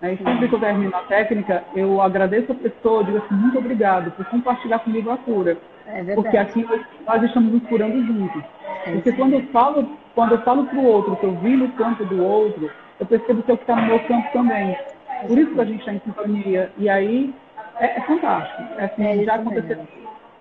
Né? 0.00 0.14
E 0.14 0.16
sempre 0.16 0.48
que 0.48 0.54
eu 0.54 0.60
termino 0.60 0.96
a 0.96 1.00
técnica, 1.00 1.64
eu 1.74 2.00
agradeço 2.00 2.52
a 2.52 2.54
pessoa, 2.54 3.04
digo 3.04 3.18
assim, 3.18 3.34
muito 3.34 3.58
obrigado 3.58 4.10
por 4.12 4.24
compartilhar 4.26 4.78
comigo 4.78 5.10
a 5.10 5.18
cura. 5.18 5.58
É 5.86 6.14
porque 6.14 6.36
aqui 6.36 6.66
nós 7.06 7.22
estamos 7.22 7.52
nos 7.52 7.62
curando 7.64 8.04
juntos. 8.06 8.42
É 8.86 8.92
porque 8.92 9.12
quando 9.12 9.34
eu 9.34 9.42
falo, 9.48 9.88
quando 10.14 10.32
eu 10.32 10.42
falo 10.42 10.64
para 10.64 10.78
o 10.78 10.84
outro, 10.84 11.16
que 11.16 11.24
eu 11.24 11.34
vi 11.36 11.56
no 11.56 11.68
campo 11.72 12.04
do 12.04 12.22
outro, 12.22 12.70
eu 12.98 13.06
percebo 13.06 13.42
que 13.42 13.50
é 13.50 13.54
o 13.54 13.56
que 13.56 13.62
está 13.62 13.76
no 13.76 13.86
meu 13.86 14.00
campo 14.00 14.28
também. 14.32 14.76
Por 15.26 15.38
isso 15.38 15.54
que 15.54 15.60
a 15.60 15.64
gente 15.64 15.78
está 15.80 15.92
em 15.92 16.00
sintonia. 16.00 16.72
E 16.76 16.88
aí 16.88 17.34
é, 17.78 17.98
é 17.98 18.00
fantástico. 18.02 18.62
Assim, 18.78 19.24
já, 19.24 19.34
aconteceram, 19.34 19.88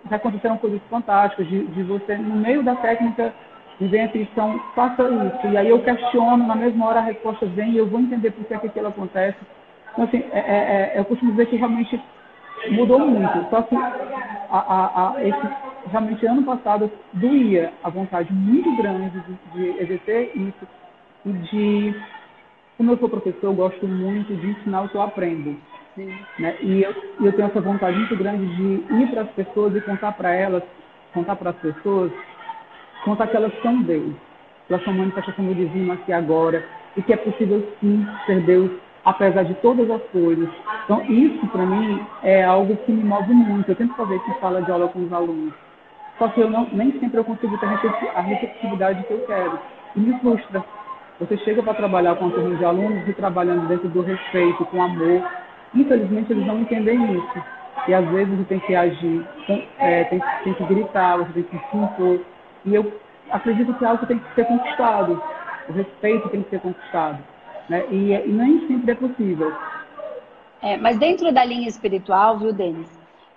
já 0.09 0.15
aconteceram 0.15 0.57
coisas 0.57 0.81
fantásticas 0.89 1.47
de, 1.47 1.65
de 1.67 1.83
você, 1.83 2.15
no 2.15 2.35
meio 2.35 2.63
da 2.63 2.75
técnica, 2.75 3.33
dizer 3.79 3.99
a 3.99 4.03
intuição, 4.05 4.59
faça 4.73 5.03
isso. 5.03 5.47
E 5.47 5.57
aí 5.57 5.69
eu 5.69 5.81
questiono, 5.83 6.47
na 6.47 6.55
mesma 6.55 6.87
hora 6.87 6.99
a 6.99 7.03
resposta 7.03 7.45
vem 7.45 7.71
e 7.71 7.77
eu 7.77 7.87
vou 7.87 7.99
entender 7.99 8.31
por 8.31 8.45
que, 8.45 8.53
é 8.53 8.57
que 8.57 8.67
aquilo 8.67 8.87
acontece. 8.87 9.37
Então, 9.91 10.05
assim, 10.05 10.23
é, 10.31 10.39
é, 10.39 10.91
é 10.95 10.99
eu 10.99 11.05
costumo 11.05 11.31
dizer 11.31 11.47
que 11.47 11.55
realmente 11.55 12.01
mudou 12.71 12.99
muito. 12.99 13.49
Só 13.49 13.61
que 13.61 13.75
a, 14.49 14.59
a, 14.59 15.11
a, 15.11 15.27
esse, 15.27 15.47
realmente 15.89 16.25
ano 16.25 16.43
passado 16.43 16.91
doía 17.13 17.73
a 17.83 17.89
vontade 17.89 18.31
muito 18.33 18.75
grande 18.77 19.19
de, 19.21 19.37
de 19.53 19.83
exercer 19.83 20.31
isso 20.35 20.67
e 21.25 21.31
de, 21.31 21.95
como 22.77 22.91
eu 22.91 22.97
sou 22.97 23.09
professor, 23.09 23.47
eu 23.47 23.53
gosto 23.53 23.87
muito 23.87 24.35
de 24.35 24.47
ensinar 24.47 24.83
o 24.83 24.89
que 24.89 24.95
eu 24.95 25.01
aprendo. 25.01 25.57
Né? 26.39 26.57
E 26.61 26.83
eu, 26.83 26.93
eu 27.21 27.31
tenho 27.33 27.47
essa 27.47 27.61
vontade 27.61 27.97
muito 27.97 28.15
grande 28.17 28.45
de 28.55 28.93
ir 29.01 29.07
para 29.11 29.21
as 29.21 29.29
pessoas 29.31 29.75
e 29.75 29.81
contar 29.81 30.11
para 30.11 30.33
elas, 30.33 30.63
contar 31.13 31.35
para 31.37 31.51
as 31.51 31.55
pessoas, 31.57 32.11
contar 33.03 33.27
que 33.27 33.37
elas 33.37 33.53
são 33.61 33.81
Deus. 33.83 34.13
Elas 34.69 34.83
são 34.83 34.93
manifestação 34.93 35.45
do 35.45 35.55
divino 35.55 35.93
aqui 35.93 36.11
agora 36.11 36.65
e 36.97 37.01
que 37.01 37.13
é 37.13 37.17
possível 37.17 37.65
sim 37.79 38.05
ser 38.25 38.41
Deus 38.41 38.71
apesar 39.05 39.43
de 39.43 39.53
todas 39.55 39.89
as 39.89 40.01
coisas. 40.09 40.49
Então, 40.83 41.01
isso 41.05 41.45
para 41.47 41.65
mim 41.65 42.03
é 42.23 42.43
algo 42.43 42.75
que 42.77 42.91
me 42.91 43.03
move 43.03 43.33
muito. 43.33 43.69
Eu 43.69 43.75
tento 43.75 43.93
fazer 43.95 44.15
isso 44.15 44.31
em 44.31 44.39
sala 44.39 44.61
de 44.61 44.71
aula 44.71 44.87
com 44.87 44.99
os 45.03 45.13
alunos. 45.13 45.53
Só 46.17 46.27
que 46.29 46.41
eu 46.41 46.49
não, 46.49 46.67
nem 46.71 46.91
sempre 46.99 47.19
eu 47.19 47.23
consigo 47.23 47.57
ter 47.57 47.67
a 48.15 48.21
receptividade 48.21 49.03
que 49.03 49.11
eu 49.11 49.25
quero. 49.27 49.59
E 49.95 49.99
me 49.99 50.19
frustra. 50.19 50.63
Você 51.19 51.37
chega 51.37 51.63
para 51.63 51.75
trabalhar 51.75 52.15
com 52.15 52.25
um 52.25 52.31
turma 52.31 52.55
de 52.55 52.65
alunos 52.65 53.07
e 53.07 53.13
trabalhando 53.13 53.67
dentro 53.67 53.87
do 53.87 54.01
respeito, 54.01 54.65
com 54.65 54.81
amor. 54.81 55.23
Infelizmente, 55.73 56.31
eles 56.31 56.45
não 56.45 56.59
entendem 56.59 57.15
isso. 57.15 57.43
E 57.87 57.93
às 57.93 58.05
vezes 58.09 58.35
você 58.35 58.43
tem 58.45 58.59
que 58.59 58.75
agir, 58.75 59.25
é, 59.77 60.05
tem, 60.05 60.21
tem 60.43 60.53
que 60.53 60.63
gritar, 60.65 61.17
você 61.17 61.33
tem 61.33 61.43
que 61.43 61.57
se 61.57 61.77
impor. 61.77 62.19
E 62.65 62.73
eu 62.73 62.91
acredito 63.29 63.73
que 63.73 63.85
algo 63.85 64.05
tem 64.05 64.17
que 64.17 64.35
ser 64.35 64.45
conquistado. 64.45 65.21
O 65.69 65.73
respeito 65.73 66.29
tem 66.29 66.41
que 66.43 66.49
ser 66.49 66.59
conquistado. 66.59 67.19
Né? 67.69 67.85
E, 67.89 68.11
e 68.13 68.27
nem 68.27 68.67
sempre 68.67 68.91
é 68.91 68.95
possível. 68.95 69.55
É, 70.61 70.77
mas 70.77 70.97
dentro 70.97 71.31
da 71.31 71.43
linha 71.43 71.67
espiritual, 71.67 72.37
viu, 72.37 72.53
Denis? 72.53 72.89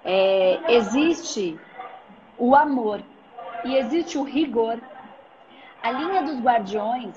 É, 0.05 0.59
existe 0.69 1.59
o 2.39 2.55
amor 2.55 3.01
e 3.65 3.77
existe 3.77 4.17
o 4.17 4.23
rigor. 4.23 4.79
A 5.83 5.91
linha 5.91 6.23
dos 6.23 6.41
guardiões, 6.41 7.17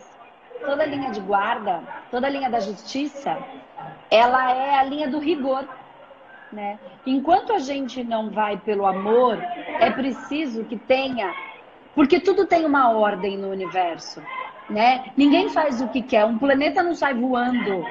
toda 0.65 0.83
a 0.83 0.85
linha 0.85 1.11
de 1.11 1.19
guarda, 1.21 1.81
toda 2.09 2.27
a 2.27 2.29
linha 2.29 2.49
da 2.49 2.59
justiça, 2.59 3.37
ela 4.09 4.51
é 4.51 4.75
a 4.75 4.83
linha 4.83 5.09
do 5.09 5.19
rigor. 5.19 5.67
Né? 6.51 6.77
Enquanto 7.05 7.53
a 7.53 7.59
gente 7.59 8.03
não 8.03 8.29
vai 8.29 8.57
pelo 8.57 8.85
amor, 8.85 9.37
é 9.79 9.89
preciso 9.89 10.65
que 10.65 10.77
tenha, 10.77 11.33
porque 11.95 12.19
tudo 12.19 12.45
tem 12.45 12.65
uma 12.65 12.91
ordem 12.91 13.37
no 13.37 13.49
universo 13.49 14.21
né? 14.71 15.11
Ninguém 15.17 15.49
faz 15.49 15.81
o 15.81 15.87
que 15.89 16.01
quer. 16.01 16.25
Um 16.25 16.37
planeta 16.37 16.81
não 16.81 16.95
sai 16.95 17.13
voando 17.13 17.85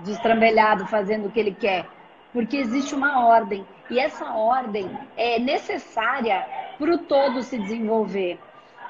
destrambelhado 0.00 0.86
fazendo 0.86 1.26
o 1.26 1.30
que 1.30 1.38
ele 1.38 1.54
quer, 1.54 1.86
porque 2.32 2.56
existe 2.56 2.94
uma 2.94 3.26
ordem 3.26 3.64
e 3.88 3.98
essa 3.98 4.32
ordem 4.32 4.90
é 5.16 5.38
necessária 5.38 6.44
para 6.78 6.94
o 6.94 6.98
todo 6.98 7.42
se 7.42 7.58
desenvolver. 7.58 8.38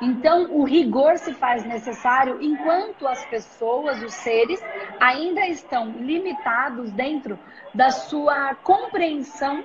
Então, 0.00 0.48
o 0.50 0.64
rigor 0.64 1.18
se 1.18 1.32
faz 1.34 1.64
necessário 1.64 2.38
enquanto 2.40 3.06
as 3.06 3.24
pessoas, 3.26 4.02
os 4.02 4.14
seres, 4.14 4.62
ainda 4.98 5.46
estão 5.46 5.90
limitados 5.90 6.90
dentro 6.90 7.38
da 7.72 7.90
sua 7.90 8.54
compreensão 8.56 9.64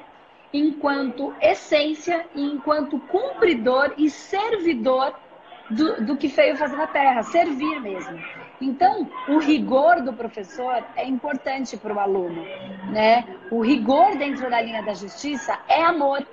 enquanto 0.53 1.33
essência, 1.41 2.25
enquanto 2.35 2.99
cumpridor 2.99 3.93
e 3.97 4.09
servidor 4.09 5.15
do, 5.69 6.05
do 6.05 6.17
que 6.17 6.27
veio 6.27 6.57
fazer 6.57 6.75
na 6.75 6.87
Terra, 6.87 7.21
servir 7.23 7.79
mesmo. 7.79 8.19
Então, 8.59 9.09
o 9.27 9.37
rigor 9.37 10.01
do 10.01 10.13
professor 10.13 10.83
é 10.95 11.05
importante 11.05 11.77
para 11.77 11.93
o 11.93 11.99
aluno, 11.99 12.43
né? 12.91 13.25
O 13.51 13.61
rigor 13.61 14.17
dentro 14.17 14.49
da 14.49 14.59
linha 14.61 14.83
da 14.83 14.93
justiça 14.93 15.57
é 15.67 15.83
amor. 15.83 16.25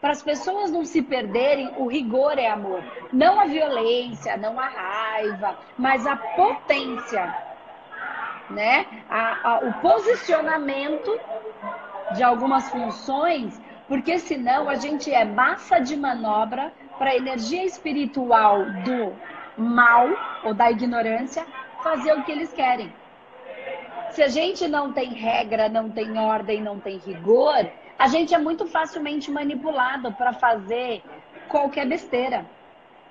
Para 0.00 0.12
as 0.12 0.22
pessoas 0.22 0.70
não 0.70 0.84
se 0.84 1.02
perderem, 1.02 1.74
o 1.76 1.86
rigor 1.86 2.38
é 2.38 2.48
amor. 2.48 2.82
Não 3.12 3.38
a 3.40 3.46
violência, 3.46 4.36
não 4.36 4.58
a 4.58 4.66
raiva, 4.66 5.58
mas 5.76 6.06
a 6.06 6.16
potência, 6.16 7.34
né? 8.50 8.86
A, 9.08 9.50
a, 9.50 9.58
o 9.58 9.72
posicionamento 9.74 11.18
de 12.14 12.22
algumas 12.22 12.68
funções, 12.70 13.60
porque 13.88 14.18
senão 14.18 14.68
a 14.68 14.74
gente 14.74 15.12
é 15.12 15.24
massa 15.24 15.78
de 15.78 15.96
manobra 15.96 16.72
para 17.00 17.12
a 17.12 17.16
energia 17.16 17.64
espiritual 17.64 18.62
do 18.84 19.14
mal 19.56 20.06
ou 20.44 20.52
da 20.52 20.70
ignorância 20.70 21.46
fazer 21.82 22.12
o 22.12 22.22
que 22.24 22.30
eles 22.30 22.52
querem. 22.52 22.92
Se 24.10 24.22
a 24.22 24.28
gente 24.28 24.68
não 24.68 24.92
tem 24.92 25.14
regra, 25.14 25.70
não 25.70 25.88
tem 25.88 26.18
ordem, 26.18 26.60
não 26.60 26.78
tem 26.78 26.98
rigor, 26.98 27.66
a 27.98 28.06
gente 28.06 28.34
é 28.34 28.38
muito 28.38 28.66
facilmente 28.66 29.30
manipulado 29.30 30.12
para 30.12 30.34
fazer 30.34 31.02
qualquer 31.48 31.86
besteira. 31.86 32.44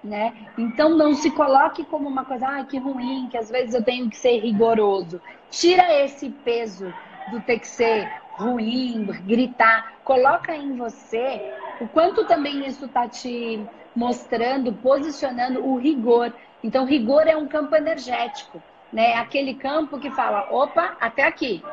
Né? 0.04 0.34
Então 0.56 0.96
não 0.96 1.16
se 1.16 1.32
coloque 1.32 1.84
como 1.84 2.08
uma 2.08 2.24
coisa, 2.24 2.48
ah, 2.48 2.64
que 2.64 2.78
ruim, 2.78 3.28
que 3.32 3.40
às 3.40 3.50
vezes 3.50 3.74
eu 3.74 3.84
tenho 3.84 4.08
que 4.08 4.18
ser 4.18 4.38
rigoroso. 4.38 5.20
Tira 5.50 5.92
esse 6.04 6.30
peso 6.30 6.94
do 7.32 7.42
ter 7.42 7.58
que 7.58 7.68
ser 7.68 8.08
ruim, 8.34 9.08
gritar. 9.26 9.96
Coloca 10.04 10.56
em 10.56 10.78
você 10.78 11.54
o 11.82 11.88
quanto 11.88 12.26
também 12.26 12.68
isso 12.68 12.86
está 12.86 13.08
te 13.08 13.68
mostrando, 13.96 14.74
posicionando 14.74 15.66
o 15.66 15.78
rigor. 15.78 16.34
Então, 16.64 16.86
rigor 16.86 17.28
é 17.28 17.36
um 17.36 17.48
campo 17.48 17.76
energético, 17.76 18.62
né? 18.92 19.16
Aquele 19.16 19.56
campo 19.56 20.00
que 20.00 20.10
fala, 20.12 20.48
opa, 20.52 20.98
até 21.00 21.24
aqui, 21.24 21.64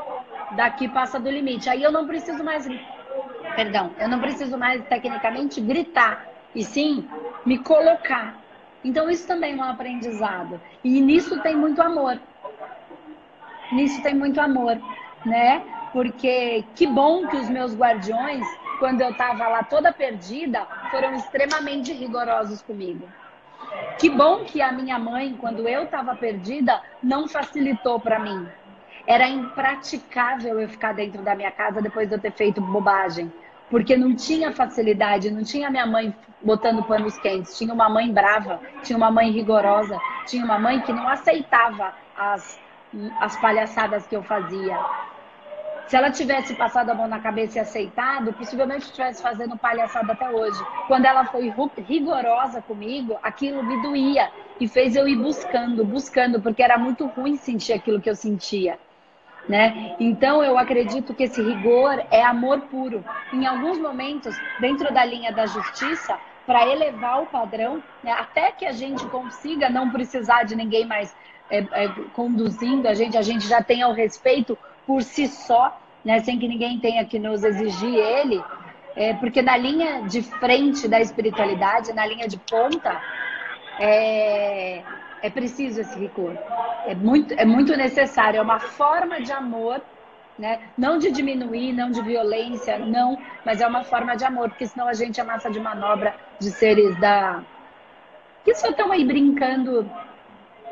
daqui 0.52 0.88
passa 0.88 1.18
do 1.18 1.30
limite. 1.30 1.68
Aí 1.68 1.82
eu 1.82 1.92
não 1.92 2.06
preciso 2.06 2.42
mais, 2.42 2.66
perdão, 3.54 3.92
eu 3.98 4.08
não 4.08 4.20
preciso 4.20 4.56
mais 4.56 4.84
tecnicamente 4.86 5.60
gritar, 5.60 6.26
e 6.54 6.64
sim 6.64 7.06
me 7.44 7.58
colocar. 7.58 8.36
Então, 8.82 9.10
isso 9.10 9.26
também 9.26 9.52
é 9.52 9.56
um 9.56 9.64
aprendizado. 9.64 10.60
E 10.82 11.00
nisso 11.00 11.40
tem 11.42 11.56
muito 11.56 11.82
amor. 11.82 12.18
Nisso 13.72 14.00
tem 14.02 14.14
muito 14.14 14.40
amor, 14.40 14.80
né? 15.24 15.62
Porque 15.92 16.64
que 16.74 16.86
bom 16.86 17.26
que 17.26 17.36
os 17.36 17.48
meus 17.48 17.76
guardiões 17.76 18.46
quando 18.78 19.00
eu 19.00 19.10
estava 19.10 19.48
lá 19.48 19.62
toda 19.62 19.92
perdida, 19.92 20.66
foram 20.90 21.14
extremamente 21.14 21.92
rigorosos 21.92 22.62
comigo. 22.62 23.08
Que 23.98 24.10
bom 24.10 24.44
que 24.44 24.60
a 24.60 24.70
minha 24.72 24.98
mãe, 24.98 25.36
quando 25.40 25.66
eu 25.68 25.84
estava 25.84 26.14
perdida, 26.14 26.80
não 27.02 27.26
facilitou 27.26 27.98
para 27.98 28.18
mim. 28.18 28.46
Era 29.06 29.28
impraticável 29.28 30.60
eu 30.60 30.68
ficar 30.68 30.92
dentro 30.92 31.22
da 31.22 31.34
minha 31.34 31.50
casa 31.50 31.80
depois 31.80 32.08
de 32.08 32.14
eu 32.14 32.20
ter 32.20 32.32
feito 32.32 32.60
bobagem. 32.60 33.32
Porque 33.70 33.96
não 33.96 34.14
tinha 34.14 34.52
facilidade, 34.52 35.30
não 35.30 35.42
tinha 35.42 35.70
minha 35.70 35.86
mãe 35.86 36.14
botando 36.42 36.84
panos 36.84 37.18
quentes. 37.18 37.56
Tinha 37.56 37.72
uma 37.72 37.88
mãe 37.88 38.12
brava, 38.12 38.60
tinha 38.82 38.96
uma 38.96 39.10
mãe 39.10 39.30
rigorosa, 39.30 39.98
tinha 40.26 40.44
uma 40.44 40.58
mãe 40.58 40.80
que 40.82 40.92
não 40.92 41.08
aceitava 41.08 41.94
as, 42.16 42.60
as 43.20 43.36
palhaçadas 43.40 44.06
que 44.06 44.14
eu 44.14 44.22
fazia. 44.22 44.78
Se 45.86 45.96
ela 45.96 46.10
tivesse 46.10 46.54
passado 46.54 46.90
a 46.90 46.94
mão 46.94 47.06
na 47.06 47.20
cabeça 47.20 47.58
e 47.58 47.60
aceitado, 47.60 48.32
possivelmente 48.32 48.86
estivesse 48.86 49.22
fazendo 49.22 49.56
palhaçada 49.56 50.12
até 50.12 50.28
hoje. 50.28 50.60
Quando 50.88 51.04
ela 51.04 51.24
foi 51.26 51.52
rigorosa 51.86 52.60
comigo, 52.60 53.16
aquilo 53.22 53.62
me 53.62 53.80
doía 53.82 54.30
e 54.58 54.66
fez 54.66 54.96
eu 54.96 55.06
ir 55.06 55.16
buscando, 55.16 55.84
buscando, 55.84 56.40
porque 56.42 56.62
era 56.62 56.76
muito 56.76 57.06
ruim 57.06 57.36
sentir 57.36 57.72
aquilo 57.72 58.00
que 58.00 58.10
eu 58.10 58.16
sentia. 58.16 58.78
Né? 59.48 59.94
Então 60.00 60.42
eu 60.42 60.58
acredito 60.58 61.14
que 61.14 61.22
esse 61.22 61.40
rigor 61.40 62.04
é 62.10 62.20
amor 62.20 62.62
puro. 62.62 63.04
Em 63.32 63.46
alguns 63.46 63.78
momentos, 63.78 64.36
dentro 64.58 64.92
da 64.92 65.04
linha 65.04 65.32
da 65.32 65.46
justiça, 65.46 66.18
para 66.44 66.66
elevar 66.66 67.22
o 67.22 67.26
padrão, 67.26 67.80
né? 68.02 68.10
até 68.10 68.50
que 68.50 68.66
a 68.66 68.72
gente 68.72 69.06
consiga 69.06 69.70
não 69.70 69.90
precisar 69.90 70.42
de 70.42 70.56
ninguém 70.56 70.84
mais 70.84 71.14
é, 71.48 71.58
é, 71.58 71.88
conduzindo 72.12 72.88
a 72.88 72.94
gente, 72.94 73.16
a 73.16 73.22
gente 73.22 73.46
já 73.46 73.62
tenha 73.62 73.86
o 73.86 73.92
respeito 73.92 74.58
por 74.86 75.02
si 75.02 75.28
só, 75.28 75.78
né? 76.04 76.20
sem 76.20 76.38
que 76.38 76.48
ninguém 76.48 76.78
tenha 76.78 77.04
que 77.04 77.18
nos 77.18 77.42
exigir 77.44 77.94
ele, 77.94 78.42
é, 78.94 79.12
porque 79.14 79.42
na 79.42 79.56
linha 79.56 80.02
de 80.02 80.22
frente 80.22 80.88
da 80.88 81.00
espiritualidade, 81.00 81.92
na 81.92 82.06
linha 82.06 82.28
de 82.28 82.38
ponta, 82.38 83.00
é, 83.78 84.82
é 85.22 85.30
preciso 85.30 85.80
esse 85.80 85.98
rigor. 85.98 86.38
É 86.86 86.94
muito, 86.94 87.34
é 87.34 87.44
muito 87.44 87.76
necessário, 87.76 88.38
é 88.38 88.42
uma 88.42 88.60
forma 88.60 89.20
de 89.20 89.32
amor 89.32 89.82
né? 90.38 90.60
Não 90.76 90.98
de 90.98 91.10
diminuir, 91.10 91.72
não 91.72 91.90
de 91.90 92.02
violência, 92.02 92.78
não, 92.78 93.18
mas 93.44 93.60
é 93.60 93.66
uma 93.66 93.84
forma 93.84 94.14
de 94.16 94.24
amor, 94.24 94.50
porque 94.50 94.66
senão 94.66 94.86
a 94.86 94.92
gente 94.92 95.20
é 95.20 95.24
massa 95.24 95.50
de 95.50 95.58
manobra 95.58 96.14
de 96.38 96.50
seres 96.50 96.98
da 97.00 97.42
que 98.44 98.54
só 98.54 98.68
estão 98.68 98.92
aí 98.92 99.04
brincando, 99.04 99.90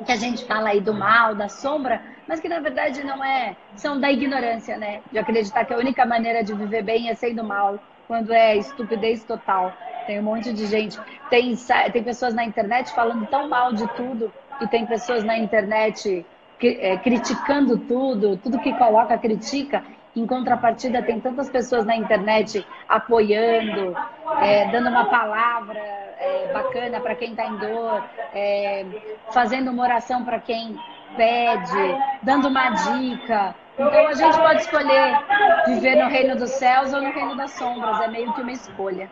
que 0.03 0.13
a 0.13 0.17
gente 0.17 0.45
fala 0.45 0.71
aí 0.71 0.81
do 0.81 0.95
mal, 0.95 1.35
da 1.35 1.49
sombra, 1.49 2.03
mas 2.27 2.41
que 2.41 2.49
na 2.49 2.61
verdade 2.61 3.05
não 3.05 3.23
é, 3.23 3.55
são 3.77 4.01
da 4.01 4.11
ignorância, 4.11 4.77
né? 4.77 5.03
De 5.13 5.19
acreditar 5.19 5.65
que 5.65 5.75
a 5.75 5.79
única 5.79 6.05
maneira 6.07 6.43
de 6.43 6.55
viver 6.55 6.83
bem 6.83 7.11
é 7.11 7.15
sendo 7.15 7.45
mal, 7.45 7.79
quando 8.09 8.33
é 8.33 8.57
estupidez 8.57 9.25
total. 9.25 9.73
Tem 10.07 10.19
um 10.21 10.23
monte 10.23 10.53
de 10.53 10.67
gente, 10.67 10.99
tem, 11.31 11.55
tem 11.93 12.03
pessoas 12.03 12.35
na 12.35 12.45
internet 12.45 12.93
falando 12.93 13.27
tão 13.27 13.49
mal 13.49 13.73
de 13.73 13.87
tudo, 13.95 14.33
e 14.61 14.69
tem 14.69 14.87
pessoas 14.87 15.25
na 15.25 15.39
internet 15.39 16.25
é, 16.63 16.97
criticando 16.99 17.79
tudo, 17.79 18.37
tudo 18.37 18.61
que 18.61 18.73
coloca 18.75 19.19
critica. 19.19 19.85
Em 20.17 20.27
contrapartida, 20.27 21.03
tem 21.03 21.21
tantas 21.21 21.51
pessoas 21.51 21.85
na 21.85 21.97
internet 21.97 22.65
apoiando, 22.89 23.97
é, 24.41 24.71
dando 24.71 24.89
uma 24.89 25.07
palavra 25.07 25.79
é, 25.79 26.53
bacana 26.53 27.01
para 27.01 27.15
quem 27.17 27.31
está 27.31 27.47
em 27.47 27.57
dor, 27.57 28.05
é, 28.33 28.87
fazendo 29.33 29.71
uma 29.71 29.83
oração 29.83 30.25
para 30.25 30.39
quem 30.39 30.79
pede, 31.17 31.99
dando 32.23 32.49
uma 32.49 32.71
dica. 32.71 33.55
Então 33.77 34.07
a 34.07 34.15
gente 34.15 34.39
pode 34.39 34.61
escolher 34.61 35.21
viver 35.67 35.97
no 35.97 36.09
reino 36.09 36.37
dos 36.37 36.51
céus 36.51 36.95
ou 36.95 37.03
no 37.03 37.11
reino 37.11 37.37
das 37.37 37.51
sombras, 37.53 38.01
é 38.01 38.09
meio 38.09 38.33
que 38.35 38.41
uma 38.41 38.53
escolha. 38.53 39.11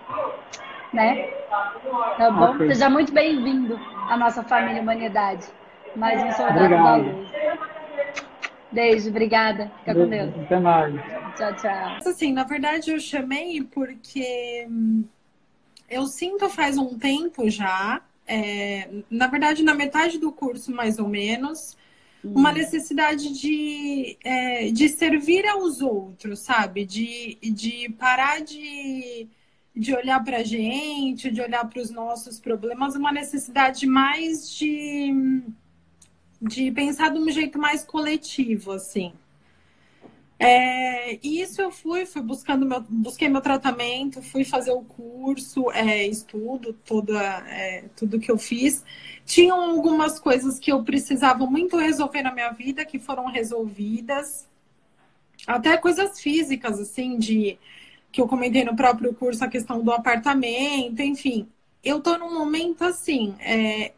Né? 0.93 1.31
Tá 2.17 2.31
bom? 2.31 2.55
Okay. 2.55 2.69
Seja 2.69 2.89
muito 2.89 3.13
bem-vindo 3.13 3.81
à 4.09 4.17
nossa 4.17 4.43
família 4.43 4.83
Humanidade 4.83 5.49
mais 5.97 6.23
um 6.23 6.33
soldado 6.33 6.65
Obrigado. 6.65 6.85
da 6.85 6.97
luz. 6.97 7.33
Beijo, 8.73 9.11
obrigada. 9.11 9.71
Fica 9.81 9.95
com 9.95 10.09
Deus. 10.09 10.35
Até 10.45 10.59
mais. 10.59 10.95
Tchau, 11.37 11.57
tchau. 11.57 11.99
Assim, 12.07 12.33
na 12.33 12.45
verdade 12.45 12.91
eu 12.91 12.99
chamei 12.99 13.63
porque 13.63 14.67
hum, 14.69 15.05
eu 15.89 16.07
sinto 16.07 16.49
faz 16.49 16.79
um 16.79 16.99
tempo 16.99 17.49
já, 17.51 18.01
é, 18.27 18.89
na 19.11 19.27
verdade 19.27 19.63
na 19.63 19.75
metade 19.75 20.19
do 20.19 20.33
curso 20.33 20.73
mais 20.73 20.99
ou 20.99 21.09
menos, 21.09 21.77
hum. 22.25 22.33
uma 22.35 22.53
necessidade 22.53 23.39
de, 23.39 24.17
é, 24.25 24.71
de 24.71 24.89
servir 24.89 25.47
aos 25.47 25.83
outros, 25.83 26.41
sabe? 26.41 26.87
De, 26.87 27.39
de 27.43 27.91
parar 27.99 28.41
de, 28.41 29.29
de 29.77 29.95
olhar 29.95 30.25
para 30.25 30.39
a 30.39 30.45
gente, 30.45 31.31
de 31.31 31.43
olhar 31.43 31.69
para 31.69 31.83
os 31.83 31.91
nossos 31.91 32.41
problemas, 32.41 32.95
uma 32.95 33.13
necessidade 33.13 33.87
mais 33.87 34.55
de 34.55 35.13
hum, 35.13 35.53
de 36.43 36.71
pensar 36.73 37.11
de 37.11 37.19
um 37.19 37.31
jeito 37.31 37.59
mais 37.59 37.85
coletivo, 37.85 38.73
assim. 38.73 39.13
É, 40.39 41.21
isso 41.23 41.63
eu 41.63 41.71
fui, 41.71 42.05
fui 42.05 42.21
buscando 42.21 42.67
meu, 42.67 42.81
busquei 42.81 43.29
meu 43.29 43.41
tratamento, 43.41 44.21
fui 44.21 44.45
fazer 44.45 44.73
o 44.73 44.83
curso, 44.83 45.71
é, 45.71 46.05
estudo, 46.05 46.73
toda, 46.85 47.23
é, 47.49 47.85
tudo 47.97 48.19
que 48.19 48.31
eu 48.31 48.37
fiz. 48.37 48.85
Tinham 49.25 49.61
algumas 49.71 50.19
coisas 50.19 50.59
que 50.59 50.73
eu 50.73 50.83
precisava 50.83 51.47
muito 51.47 51.77
resolver 51.77 52.23
na 52.23 52.33
minha 52.33 52.51
vida 52.51 52.85
que 52.85 52.99
foram 52.99 53.27
resolvidas, 53.27 54.49
até 55.47 55.77
coisas 55.77 56.21
físicas, 56.21 56.81
assim, 56.81 57.19
de 57.19 57.57
que 58.11 58.21
eu 58.21 58.27
comentei 58.27 58.65
no 58.65 58.75
próprio 58.77 59.15
curso, 59.15 59.45
a 59.45 59.49
questão 59.49 59.81
do 59.83 59.93
apartamento, 59.93 61.01
enfim. 61.01 61.49
Eu 61.85 62.01
tô 62.01 62.19
num 62.19 62.35
momento 62.35 62.83
assim, 62.83 63.35
é, 63.41 63.93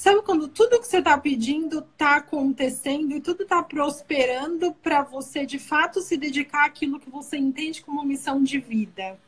Sabe 0.00 0.22
quando 0.22 0.48
tudo 0.48 0.80
que 0.80 0.86
você 0.86 0.96
está 0.96 1.18
pedindo 1.18 1.80
está 1.80 2.16
acontecendo 2.16 3.12
e 3.14 3.20
tudo 3.20 3.42
está 3.42 3.62
prosperando 3.62 4.72
para 4.72 5.02
você 5.02 5.44
de 5.44 5.58
fato 5.58 6.00
se 6.00 6.16
dedicar 6.16 6.64
àquilo 6.64 6.98
que 6.98 7.10
você 7.10 7.36
entende 7.36 7.82
como 7.82 8.02
missão 8.02 8.42
de 8.42 8.58
vida? 8.58 9.18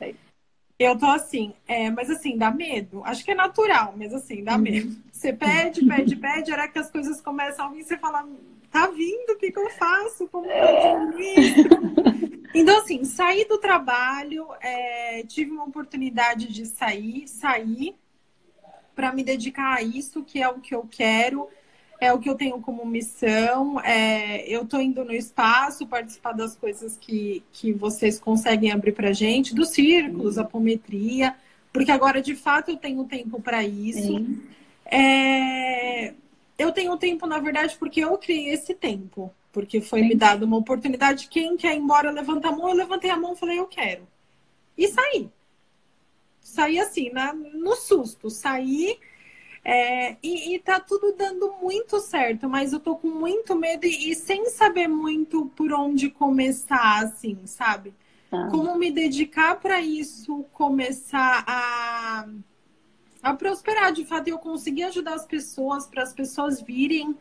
Sei. 0.00 0.16
Eu 0.80 0.98
tô 0.98 1.06
assim, 1.06 1.54
é, 1.68 1.92
mas 1.92 2.10
assim, 2.10 2.36
dá 2.36 2.50
medo. 2.50 3.04
Acho 3.04 3.24
que 3.24 3.30
é 3.30 3.36
natural, 3.36 3.94
mas 3.96 4.12
assim, 4.12 4.42
dá 4.42 4.56
uhum. 4.56 4.62
medo. 4.62 4.96
Você 5.12 5.32
pede, 5.32 5.86
pede, 5.86 6.16
pede, 6.16 6.50
a 6.50 6.54
hora 6.54 6.68
que 6.68 6.80
as 6.80 6.90
coisas 6.90 7.20
começam 7.20 7.66
a 7.66 7.68
vir, 7.68 7.84
você 7.84 7.96
fala, 7.96 8.28
tá 8.68 8.88
vindo, 8.88 9.30
o 9.30 9.38
que, 9.38 9.52
que 9.52 9.58
eu 9.60 9.70
faço? 9.70 10.26
Como 10.26 10.50
eu 10.50 11.20
isso? 11.20 11.68
Então, 12.52 12.80
assim, 12.80 13.04
saí 13.04 13.44
do 13.44 13.58
trabalho, 13.58 14.48
é, 14.60 15.22
tive 15.22 15.52
uma 15.52 15.66
oportunidade 15.66 16.48
de 16.48 16.66
sair, 16.66 17.28
sair 17.28 17.94
para 18.96 19.12
me 19.12 19.22
dedicar 19.22 19.76
a 19.76 19.82
isso, 19.82 20.24
que 20.24 20.42
é 20.42 20.48
o 20.48 20.58
que 20.58 20.74
eu 20.74 20.88
quero, 20.90 21.48
é 22.00 22.10
o 22.12 22.18
que 22.18 22.30
eu 22.30 22.34
tenho 22.34 22.58
como 22.60 22.84
missão. 22.86 23.78
É, 23.80 24.48
eu 24.48 24.62
estou 24.62 24.80
indo 24.80 25.04
no 25.04 25.12
espaço 25.12 25.86
participar 25.86 26.32
das 26.32 26.56
coisas 26.56 26.96
que, 26.96 27.44
que 27.52 27.72
vocês 27.72 28.18
conseguem 28.18 28.72
abrir 28.72 28.92
para 28.92 29.12
gente, 29.12 29.54
dos 29.54 29.68
círculos, 29.68 30.38
apometria, 30.38 31.36
porque 31.72 31.92
agora 31.92 32.22
de 32.22 32.34
fato 32.34 32.70
eu 32.70 32.78
tenho 32.78 33.04
tempo 33.04 33.40
para 33.40 33.62
isso. 33.62 34.24
É, 34.86 36.14
eu 36.58 36.72
tenho 36.72 36.96
tempo, 36.96 37.26
na 37.26 37.38
verdade, 37.38 37.76
porque 37.78 38.00
eu 38.00 38.16
criei 38.16 38.48
esse 38.48 38.74
tempo. 38.74 39.30
Porque 39.52 39.80
foi 39.80 40.00
Sim. 40.00 40.08
me 40.08 40.14
dado 40.14 40.44
uma 40.44 40.56
oportunidade. 40.56 41.28
Quem 41.28 41.56
quer 41.56 41.74
ir 41.74 41.78
embora, 41.78 42.10
levanta 42.10 42.48
a 42.48 42.52
mão. 42.52 42.68
Eu 42.68 42.74
levantei 42.74 43.10
a 43.10 43.16
mão 43.16 43.34
e 43.34 43.36
falei, 43.36 43.58
eu 43.58 43.66
quero. 43.66 44.06
E 44.76 44.88
saí 44.88 45.30
saí 46.46 46.78
assim, 46.78 47.10
na, 47.10 47.32
no 47.32 47.74
susto, 47.74 48.30
saí. 48.30 48.98
É, 49.64 50.16
e, 50.22 50.54
e 50.54 50.58
tá 50.60 50.78
tudo 50.78 51.12
dando 51.12 51.52
muito 51.60 51.98
certo, 51.98 52.48
mas 52.48 52.72
eu 52.72 52.78
tô 52.78 52.94
com 52.94 53.08
muito 53.08 53.56
medo 53.56 53.84
e, 53.84 54.12
e 54.12 54.14
sem 54.14 54.48
saber 54.48 54.86
muito 54.86 55.46
por 55.56 55.72
onde 55.72 56.08
começar, 56.08 57.02
assim, 57.02 57.36
sabe? 57.46 57.92
Ah. 58.30 58.46
Como 58.48 58.78
me 58.78 58.92
dedicar 58.92 59.56
para 59.56 59.80
isso 59.80 60.44
começar 60.52 61.42
a, 61.48 62.28
a 63.20 63.34
prosperar 63.34 63.92
de 63.92 64.04
fato 64.04 64.28
eu 64.28 64.38
conseguir 64.38 64.84
ajudar 64.84 65.14
as 65.14 65.26
pessoas, 65.26 65.84
para 65.84 66.04
as 66.04 66.14
pessoas 66.14 66.60
virem 66.60 67.16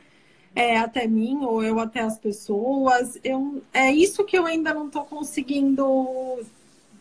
é, 0.56 0.78
até 0.78 1.08
mim 1.08 1.40
ou 1.44 1.64
eu 1.64 1.80
até 1.80 2.02
as 2.02 2.20
pessoas. 2.20 3.20
Eu, 3.24 3.60
é 3.74 3.92
isso 3.92 4.24
que 4.24 4.38
eu 4.38 4.46
ainda 4.46 4.72
não 4.72 4.88
tô 4.88 5.04
conseguindo 5.04 6.46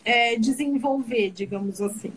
é, 0.05 0.37
desenvolver, 0.37 1.31
digamos 1.31 1.81
assim. 1.81 2.13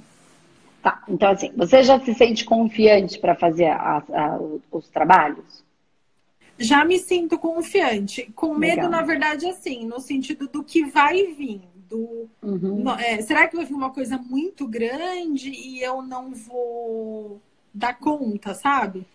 Tá, 0.82 1.04
então 1.08 1.30
assim, 1.32 1.52
você 1.56 1.84
já 1.84 2.00
se 2.00 2.14
sente 2.14 2.46
confiante 2.46 3.20
para 3.20 3.36
fazer 3.36 3.68
a, 3.68 3.98
a, 3.98 4.40
os 4.72 4.88
trabalhos? 4.90 5.66
Já 6.60 6.84
me 6.84 6.98
sinto 6.98 7.38
confiante. 7.38 8.32
Com 8.36 8.54
medo, 8.54 8.78
Legal. 8.78 8.90
na 8.90 9.02
verdade, 9.04 9.48
assim, 9.48 9.86
no 9.86 10.00
sentido 10.00 10.48
do 10.48 10.64
que 10.64 10.86
vai 10.86 11.28
vir. 11.34 11.62
Do, 11.88 12.28
uhum. 12.42 12.84
no, 12.84 12.92
é, 12.92 13.22
será 13.22 13.48
que 13.48 13.56
vai 13.56 13.64
vir 13.64 13.74
uma 13.74 13.92
coisa 13.92 14.18
muito 14.18 14.68
grande 14.68 15.50
e 15.50 15.82
eu 15.82 16.02
não 16.02 16.34
vou 16.34 17.40
dar 17.74 17.98
conta, 17.98 18.54
sabe? 18.54 19.06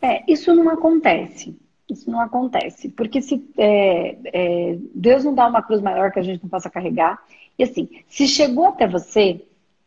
É, 0.00 0.22
isso 0.30 0.54
não 0.54 0.68
acontece. 0.68 1.56
Isso 1.88 2.10
não 2.10 2.20
acontece. 2.20 2.88
Porque 2.88 3.20
se 3.20 3.46
é, 3.58 4.16
é, 4.24 4.78
Deus 4.94 5.24
não 5.24 5.34
dá 5.34 5.46
uma 5.46 5.62
cruz 5.62 5.80
maior 5.80 6.10
que 6.10 6.18
a 6.18 6.22
gente 6.22 6.42
não 6.42 6.48
possa 6.48 6.70
carregar. 6.70 7.22
E 7.58 7.64
assim, 7.64 7.88
se 8.08 8.26
chegou 8.26 8.66
até 8.66 8.86
você, 8.86 9.44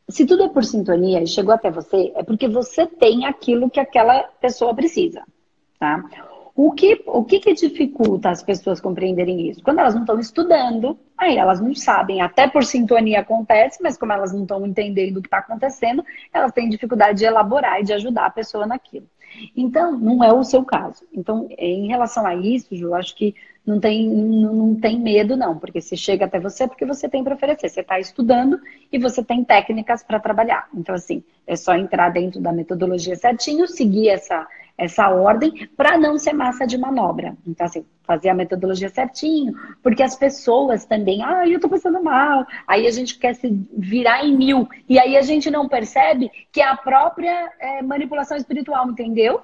se 0.09 0.25
tudo 0.25 0.43
é 0.43 0.49
por 0.49 0.63
sintonia 0.63 1.21
e 1.21 1.27
chegou 1.27 1.53
até 1.53 1.69
você, 1.69 2.13
é 2.15 2.23
porque 2.23 2.47
você 2.47 2.85
tem 2.85 3.25
aquilo 3.25 3.69
que 3.69 3.79
aquela 3.79 4.23
pessoa 4.39 4.73
precisa, 4.73 5.23
tá? 5.79 6.03
O 6.55 6.71
que, 6.71 7.03
o 7.05 7.23
que, 7.23 7.39
que 7.39 7.53
dificulta 7.53 8.31
as 8.31 8.41
pessoas 8.41 8.81
compreenderem 8.81 9.47
isso? 9.47 9.61
Quando 9.61 9.77
elas 9.77 9.93
não 9.93 10.01
estão 10.01 10.19
estudando, 10.19 10.97
aí 11.15 11.37
elas 11.37 11.61
não 11.61 11.75
sabem. 11.75 12.19
Até 12.19 12.47
por 12.47 12.63
sintonia 12.63 13.19
acontece, 13.19 13.77
mas 13.83 13.95
como 13.95 14.11
elas 14.11 14.33
não 14.33 14.41
estão 14.41 14.65
entendendo 14.65 15.17
o 15.17 15.21
que 15.21 15.27
está 15.27 15.37
acontecendo, 15.37 16.03
elas 16.33 16.51
têm 16.51 16.67
dificuldade 16.67 17.19
de 17.19 17.25
elaborar 17.25 17.79
e 17.79 17.83
de 17.83 17.93
ajudar 17.93 18.25
a 18.25 18.31
pessoa 18.31 18.65
naquilo. 18.65 19.07
Então, 19.55 19.97
não 19.97 20.23
é 20.23 20.31
o 20.31 20.43
seu 20.43 20.63
caso. 20.63 21.05
Então, 21.13 21.47
em 21.57 21.87
relação 21.87 22.25
a 22.25 22.35
isso, 22.35 22.75
Ju, 22.75 22.93
acho 22.93 23.15
que 23.15 23.35
não 23.65 23.79
tem, 23.79 24.09
não, 24.09 24.53
não 24.53 24.75
tem 24.75 24.97
medo, 24.99 25.35
não, 25.35 25.57
porque 25.57 25.81
se 25.81 25.97
chega 25.97 26.25
até 26.25 26.39
você 26.39 26.63
é 26.63 26.67
porque 26.67 26.85
você 26.85 27.09
tem 27.09 27.23
para 27.23 27.35
oferecer. 27.35 27.69
Você 27.69 27.81
está 27.81 27.99
estudando 27.99 28.59
e 28.91 28.97
você 28.97 29.23
tem 29.23 29.43
técnicas 29.43 30.01
para 30.01 30.19
trabalhar. 30.19 30.69
Então, 30.73 30.95
assim, 30.95 31.21
é 31.45 31.55
só 31.55 31.75
entrar 31.75 32.09
dentro 32.09 32.39
da 32.39 32.53
metodologia 32.53 33.15
certinho, 33.15 33.67
seguir 33.67 34.09
essa, 34.09 34.47
essa 34.77 35.09
ordem 35.09 35.67
para 35.75 35.97
não 35.97 36.17
ser 36.17 36.33
massa 36.33 36.67
de 36.67 36.77
manobra. 36.77 37.35
Então, 37.45 37.65
assim, 37.65 37.85
fazer 38.03 38.29
a 38.29 38.33
metodologia 38.33 38.89
certinho, 38.89 39.53
porque 39.81 40.03
as 40.03 40.15
pessoas 40.15 40.85
também, 40.85 41.23
ah, 41.23 41.47
eu 41.47 41.59
tô 41.59 41.67
passando 41.67 42.01
mal, 42.01 42.45
aí 42.67 42.85
a 42.85 42.91
gente 42.91 43.17
quer 43.17 43.35
se 43.35 43.49
virar 43.75 44.23
em 44.23 44.35
mil, 44.35 44.69
e 44.87 44.99
aí 44.99 45.17
a 45.17 45.21
gente 45.21 45.49
não 45.49 45.67
percebe 45.67 46.31
que 46.51 46.61
é 46.61 46.67
a 46.67 46.77
própria 46.77 47.51
é, 47.59 47.81
manipulação 47.81 48.37
espiritual, 48.37 48.89
entendeu? 48.89 49.41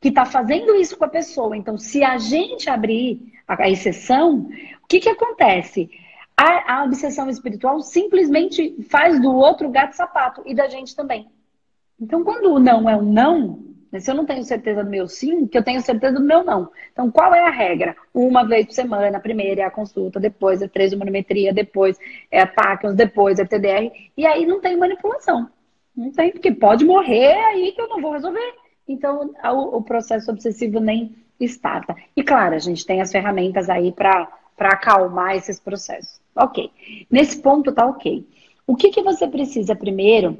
Que 0.00 0.08
está 0.08 0.24
fazendo 0.24 0.74
isso 0.76 0.96
com 0.96 1.04
a 1.04 1.08
pessoa. 1.08 1.56
Então, 1.56 1.76
se 1.76 2.04
a 2.04 2.16
gente 2.16 2.70
abrir 2.70 3.20
a, 3.46 3.68
exceção, 3.68 4.48
o 4.82 4.86
que, 4.88 5.00
que 5.00 5.08
acontece? 5.08 5.90
A, 6.36 6.76
a 6.76 6.84
obsessão 6.84 7.28
espiritual 7.28 7.80
simplesmente 7.80 8.76
faz 8.88 9.20
do 9.20 9.30
outro 9.30 9.68
gato 9.68 9.94
sapato 9.94 10.42
e 10.46 10.54
da 10.54 10.68
gente 10.68 10.94
também. 10.96 11.28
Então, 12.00 12.24
quando 12.24 12.54
o 12.54 12.58
não 12.58 12.88
é 12.88 12.96
um 12.96 13.02
não, 13.02 13.69
se 13.98 14.10
eu 14.10 14.14
não 14.14 14.24
tenho 14.24 14.44
certeza 14.44 14.84
do 14.84 14.90
meu 14.90 15.08
sim, 15.08 15.46
que 15.46 15.58
eu 15.58 15.64
tenho 15.64 15.80
certeza 15.80 16.14
do 16.14 16.24
meu 16.24 16.44
não. 16.44 16.70
Então, 16.92 17.10
qual 17.10 17.34
é 17.34 17.42
a 17.42 17.50
regra? 17.50 17.96
Uma 18.14 18.46
vez 18.46 18.66
por 18.66 18.72
semana, 18.72 19.16
a 19.16 19.20
primeira 19.20 19.62
é 19.62 19.64
a 19.64 19.70
consulta, 19.70 20.20
depois 20.20 20.62
é 20.62 20.68
três 20.68 20.92
humanometria, 20.92 21.52
depois 21.52 21.98
é 22.30 22.40
a 22.42 22.92
depois 22.94 23.38
é 23.40 23.44
TDR. 23.44 23.90
E 24.16 24.24
aí 24.26 24.46
não 24.46 24.60
tem 24.60 24.76
manipulação. 24.76 25.50
Não 25.96 26.12
tem, 26.12 26.30
porque 26.30 26.52
pode 26.52 26.84
morrer 26.84 27.34
aí 27.46 27.72
que 27.72 27.80
eu 27.80 27.88
não 27.88 28.00
vou 28.00 28.12
resolver. 28.12 28.54
Então, 28.86 29.32
o, 29.44 29.78
o 29.78 29.82
processo 29.82 30.30
obsessivo 30.30 30.78
nem 30.78 31.16
starta. 31.40 31.96
E 32.16 32.22
claro, 32.22 32.54
a 32.54 32.58
gente 32.58 32.86
tem 32.86 33.00
as 33.00 33.10
ferramentas 33.10 33.68
aí 33.68 33.90
para 33.90 34.28
acalmar 34.58 35.34
esses 35.34 35.58
processos. 35.58 36.20
Ok. 36.36 36.70
Nesse 37.10 37.40
ponto 37.40 37.72
tá 37.72 37.86
ok. 37.86 38.26
O 38.66 38.76
que, 38.76 38.90
que 38.90 39.02
você 39.02 39.26
precisa 39.26 39.74
primeiro 39.74 40.38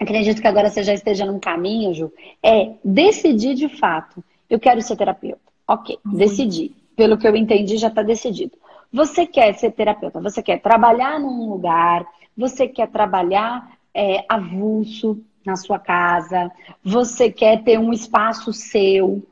acredito 0.00 0.40
que 0.40 0.48
agora 0.48 0.70
você 0.70 0.82
já 0.82 0.94
esteja 0.94 1.26
num 1.26 1.38
caminho, 1.38 1.92
Ju, 1.94 2.12
é 2.42 2.72
decidir 2.82 3.54
de 3.54 3.68
fato. 3.68 4.24
Eu 4.48 4.58
quero 4.58 4.80
ser 4.80 4.96
terapeuta. 4.96 5.40
Ok, 5.68 5.98
uhum. 6.04 6.14
decidi. 6.14 6.74
Pelo 6.96 7.16
que 7.16 7.28
eu 7.28 7.36
entendi, 7.36 7.76
já 7.76 7.88
está 7.88 8.02
decidido. 8.02 8.56
Você 8.92 9.26
quer 9.26 9.54
ser 9.54 9.70
terapeuta, 9.70 10.20
você 10.20 10.42
quer 10.42 10.60
trabalhar 10.60 11.20
num 11.20 11.48
lugar, 11.48 12.04
você 12.36 12.66
quer 12.66 12.88
trabalhar 12.88 13.76
é, 13.94 14.24
avulso 14.28 15.22
na 15.46 15.54
sua 15.56 15.78
casa, 15.78 16.50
você 16.82 17.30
quer 17.30 17.62
ter 17.62 17.78
um 17.78 17.92
espaço 17.92 18.52
seu, 18.52 19.22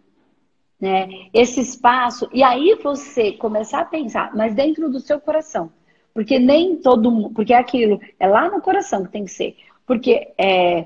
né? 0.81 1.09
Esse 1.35 1.61
espaço, 1.61 2.29
e 2.33 2.43
aí 2.43 2.79
você 2.83 3.33
começar 3.33 3.81
a 3.81 3.85
pensar, 3.85 4.35
mas 4.35 4.55
dentro 4.55 4.89
do 4.89 5.01
seu 5.01 5.21
coração. 5.21 5.73
Porque 6.15 6.39
nem 6.39 6.77
todo 6.77 7.11
mundo, 7.11 7.31
porque 7.31 7.53
é 7.53 7.59
aquilo, 7.59 8.01
é 8.19 8.27
lá 8.27 8.49
no 8.49 8.61
coração 8.61 9.05
que 9.05 9.13
tem 9.13 9.25
que 9.25 9.31
ser. 9.31 9.57
Porque 9.89 10.35
é, 10.37 10.85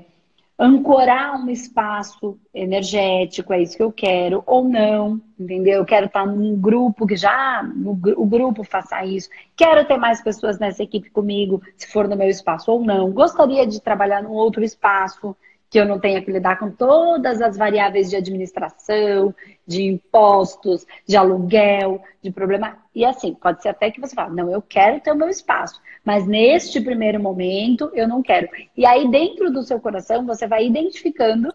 ancorar 0.57 1.35
um 1.35 1.49
espaço 1.49 2.39
energético, 2.53 3.51
é 3.51 3.61
isso 3.61 3.75
que 3.75 3.83
eu 3.83 3.91
quero, 3.91 4.41
ou 4.45 4.63
não, 4.63 5.19
entendeu? 5.37 5.79
Eu 5.79 5.85
quero 5.85 6.05
estar 6.05 6.25
num 6.25 6.55
grupo 6.55 7.05
que 7.05 7.17
já 7.17 7.69
o 7.85 8.25
grupo 8.25 8.63
faça 8.63 9.03
isso. 9.03 9.29
Quero 9.57 9.85
ter 9.85 9.97
mais 9.97 10.21
pessoas 10.23 10.57
nessa 10.57 10.81
equipe 10.81 11.09
comigo, 11.09 11.61
se 11.75 11.91
for 11.91 12.07
no 12.07 12.15
meu 12.15 12.29
espaço 12.29 12.71
ou 12.71 12.81
não. 12.81 13.11
Gostaria 13.11 13.67
de 13.67 13.81
trabalhar 13.81 14.23
num 14.23 14.31
outro 14.31 14.63
espaço 14.63 15.35
que 15.73 15.79
eu 15.79 15.87
não 15.87 15.99
tenha 15.99 16.21
que 16.21 16.31
lidar 16.31 16.59
com 16.59 16.69
todas 16.69 17.41
as 17.41 17.57
variáveis 17.57 18.07
de 18.07 18.15
administração, 18.15 19.33
de 19.65 19.81
impostos, 19.81 20.85
de 21.03 21.17
aluguel, 21.17 21.99
de 22.21 22.29
problema. 22.29 22.77
E 22.93 23.03
assim, 23.03 23.33
pode 23.33 23.63
ser 23.63 23.69
até 23.69 23.89
que 23.89 23.99
você 23.99 24.13
fale, 24.13 24.35
não, 24.35 24.51
eu 24.51 24.61
quero 24.61 24.99
ter 24.99 25.11
o 25.11 25.15
meu 25.15 25.29
espaço, 25.29 25.81
mas 26.05 26.27
neste 26.27 26.79
primeiro 26.79 27.19
momento 27.19 27.89
eu 27.95 28.07
não 28.07 28.21
quero. 28.21 28.47
E 28.77 28.85
aí, 28.85 29.09
dentro 29.09 29.51
do 29.51 29.63
seu 29.63 29.79
coração, 29.79 30.27
você 30.27 30.45
vai 30.45 30.63
identificando, 30.67 31.51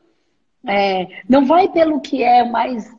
é, 0.66 1.06
não 1.28 1.46
vai 1.46 1.68
pelo 1.68 2.00
que 2.00 2.20
é 2.20 2.42
mais 2.42 2.92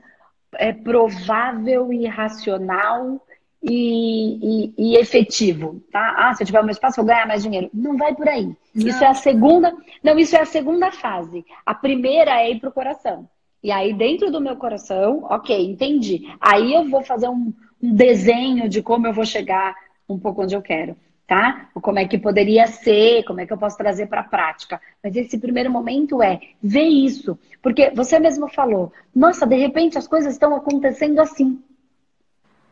é, 0.54 0.72
provável 0.72 1.92
e 1.92 2.08
racional 2.08 3.22
e, 3.62 4.38
e, 4.42 4.74
e, 4.78 4.98
efetivo, 4.98 5.82
tá? 5.92 6.16
Ah, 6.18 6.34
se 6.34 6.44
eu 6.44 6.48
tiver 6.48 6.62
o 6.62 6.64
meu 6.64 6.72
espaço, 6.72 6.98
vou 6.98 7.06
ganhar 7.06 7.28
mais 7.28 7.44
dinheiro. 7.44 7.70
Não 7.74 7.98
vai 7.98 8.16
por 8.16 8.28
aí. 8.28 8.46
Não. 8.74 8.88
Isso 8.88 9.04
é 9.04 9.08
a 9.08 9.14
segunda. 9.14 9.76
Não, 10.02 10.18
isso 10.18 10.36
é 10.36 10.42
a 10.42 10.46
segunda 10.46 10.92
fase. 10.92 11.46
A 11.66 11.74
primeira 11.74 12.42
é 12.42 12.52
ir 12.52 12.60
pro 12.60 12.72
coração. 12.72 13.28
E 13.62 13.72
aí, 13.72 13.94
dentro 13.94 14.32
do 14.32 14.40
meu 14.40 14.56
coração, 14.56 15.26
ok, 15.30 15.72
entendi. 15.72 16.22
Aí 16.40 16.74
eu 16.74 16.88
vou 16.88 17.04
fazer 17.04 17.28
um, 17.28 17.54
um 17.82 17.94
desenho 17.94 18.70
de 18.70 18.82
como 18.82 19.08
eu 19.08 19.14
vou 19.14 19.26
chegar 19.26 19.76
um 20.08 20.18
pouco 20.18 20.44
onde 20.44 20.56
eu 20.56 20.62
quero, 20.62 20.96
tá? 21.28 21.70
Como 21.74 22.00
é 22.00 22.08
que 22.08 22.18
poderia 22.18 22.66
ser, 22.68 23.24
como 23.26 23.42
é 23.42 23.46
que 23.46 23.52
eu 23.52 23.58
posso 23.58 23.78
trazer 23.78 24.08
para 24.08 24.22
a 24.22 24.24
prática. 24.24 24.80
Mas 25.04 25.16
esse 25.18 25.38
primeiro 25.38 25.70
momento 25.70 26.24
é 26.24 26.40
ver 26.64 26.88
isso. 26.88 27.38
Porque 27.62 27.92
você 27.92 28.18
mesmo 28.18 28.48
falou, 28.48 28.94
nossa, 29.14 29.46
de 29.46 29.58
repente 29.58 29.98
as 29.98 30.08
coisas 30.08 30.34
estão 30.34 30.56
acontecendo 30.56 31.20
assim, 31.20 31.62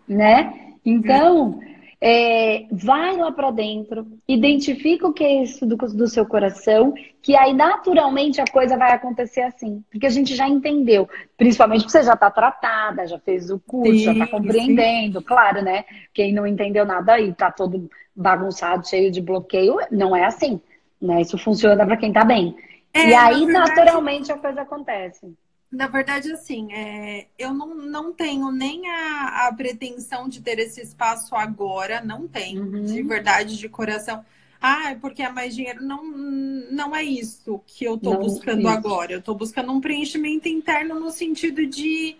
né? 0.07 0.53
Então, 0.85 1.59
é, 1.99 2.65
vai 2.71 3.17
lá 3.17 3.31
para 3.31 3.49
dentro, 3.49 4.07
identifica 4.27 5.07
o 5.07 5.13
que 5.13 5.23
é 5.23 5.43
isso 5.43 5.65
do, 5.65 5.75
do, 5.75 6.07
seu 6.07 6.25
coração, 6.25 6.93
que 7.21 7.35
aí 7.35 7.53
naturalmente 7.53 8.39
a 8.39 8.45
coisa 8.45 8.77
vai 8.77 8.91
acontecer 8.91 9.41
assim. 9.41 9.83
Porque 9.91 10.05
a 10.05 10.09
gente 10.09 10.35
já 10.35 10.47
entendeu, 10.47 11.09
principalmente 11.35 11.81
porque 11.81 11.97
você 11.97 12.03
já 12.03 12.13
está 12.13 12.29
tratada, 12.29 13.07
já 13.07 13.17
fez 13.19 13.49
o 13.49 13.59
curso, 13.59 13.91
sim, 13.91 14.03
já 14.03 14.13
está 14.13 14.27
compreendendo, 14.27 15.19
sim. 15.19 15.25
claro, 15.25 15.63
né? 15.63 15.85
Quem 16.13 16.33
não 16.33 16.45
entendeu 16.45 16.85
nada 16.85 17.13
aí, 17.13 17.33
tá 17.33 17.51
todo 17.51 17.89
bagunçado, 18.15 18.87
cheio 18.87 19.11
de 19.11 19.21
bloqueio, 19.21 19.77
não 19.91 20.15
é 20.15 20.25
assim. 20.25 20.61
Né? 21.01 21.21
Isso 21.21 21.37
funciona 21.37 21.85
para 21.85 21.97
quem 21.97 22.09
está 22.09 22.23
bem. 22.23 22.55
É, 22.93 23.09
e 23.09 23.13
aí, 23.13 23.45
verdade... 23.45 23.69
naturalmente, 23.69 24.31
a 24.31 24.37
coisa 24.37 24.61
acontece. 24.61 25.33
Na 25.69 25.87
verdade, 25.87 26.31
assim, 26.31 26.71
é, 26.71 27.27
eu 27.37 27.53
não, 27.53 27.75
não 27.75 28.13
tenho 28.13 28.51
nem 28.51 28.89
a, 28.89 29.47
a, 29.47 29.53
pretensão 29.53 30.29
de 30.29 30.41
ter 30.41 30.59
esse 30.59 30.81
espaço 30.81 31.35
agora, 31.35 31.99
não 31.99 32.25
tenho, 32.25 32.63
uhum. 32.63 32.85
de 32.85 33.03
verdade, 33.03 33.57
de 33.57 33.67
coração. 33.67 34.23
Ah, 34.61 34.91
é 34.91 34.95
porque 34.95 35.21
é 35.21 35.29
mais 35.29 35.55
dinheiro. 35.55 35.83
Não, 35.83 36.03
não 36.03 36.95
é 36.95 37.03
isso 37.03 37.61
que 37.67 37.85
eu 37.85 37.95
estou 37.95 38.17
buscando 38.17 38.59
isso. 38.59 38.69
agora. 38.69 39.11
Eu 39.11 39.19
estou 39.19 39.35
buscando 39.35 39.71
um 39.71 39.81
preenchimento 39.81 40.47
interno 40.47 40.99
no 40.99 41.11
sentido 41.11 41.65
de, 41.65 42.15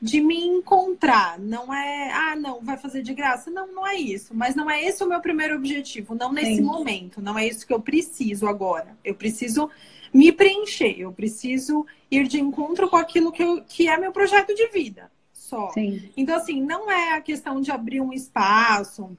de 0.00 0.20
me 0.20 0.38
encontrar. 0.46 1.38
Não 1.38 1.72
é, 1.74 2.12
ah, 2.12 2.36
não, 2.36 2.60
vai 2.60 2.76
fazer 2.76 3.02
de 3.02 3.12
graça. 3.12 3.50
Não, 3.50 3.66
não 3.72 3.86
é 3.86 3.96
isso. 3.96 4.34
Mas 4.34 4.54
não 4.54 4.70
é 4.70 4.84
esse 4.84 5.02
o 5.02 5.08
meu 5.08 5.20
primeiro 5.20 5.56
objetivo. 5.56 6.14
Não 6.14 6.32
nesse 6.32 6.56
Sim. 6.56 6.62
momento. 6.62 7.20
Não 7.20 7.36
é 7.36 7.46
isso 7.46 7.66
que 7.66 7.72
eu 7.72 7.80
preciso 7.80 8.46
agora. 8.46 8.96
Eu 9.02 9.14
preciso 9.14 9.68
me 10.12 10.32
preencher, 10.32 10.98
eu 10.98 11.12
preciso 11.12 11.86
ir 12.10 12.26
de 12.26 12.40
encontro 12.40 12.88
com 12.88 12.96
aquilo 12.96 13.32
que, 13.32 13.42
eu, 13.42 13.62
que 13.62 13.88
é 13.88 13.96
meu 13.96 14.12
projeto 14.12 14.54
de 14.54 14.66
vida. 14.68 15.10
Só. 15.32 15.70
Sim. 15.70 16.10
Então, 16.16 16.36
assim, 16.36 16.62
não 16.62 16.90
é 16.90 17.14
a 17.14 17.20
questão 17.20 17.60
de 17.60 17.70
abrir 17.70 18.00
um 18.00 18.12
espaço, 18.12 19.16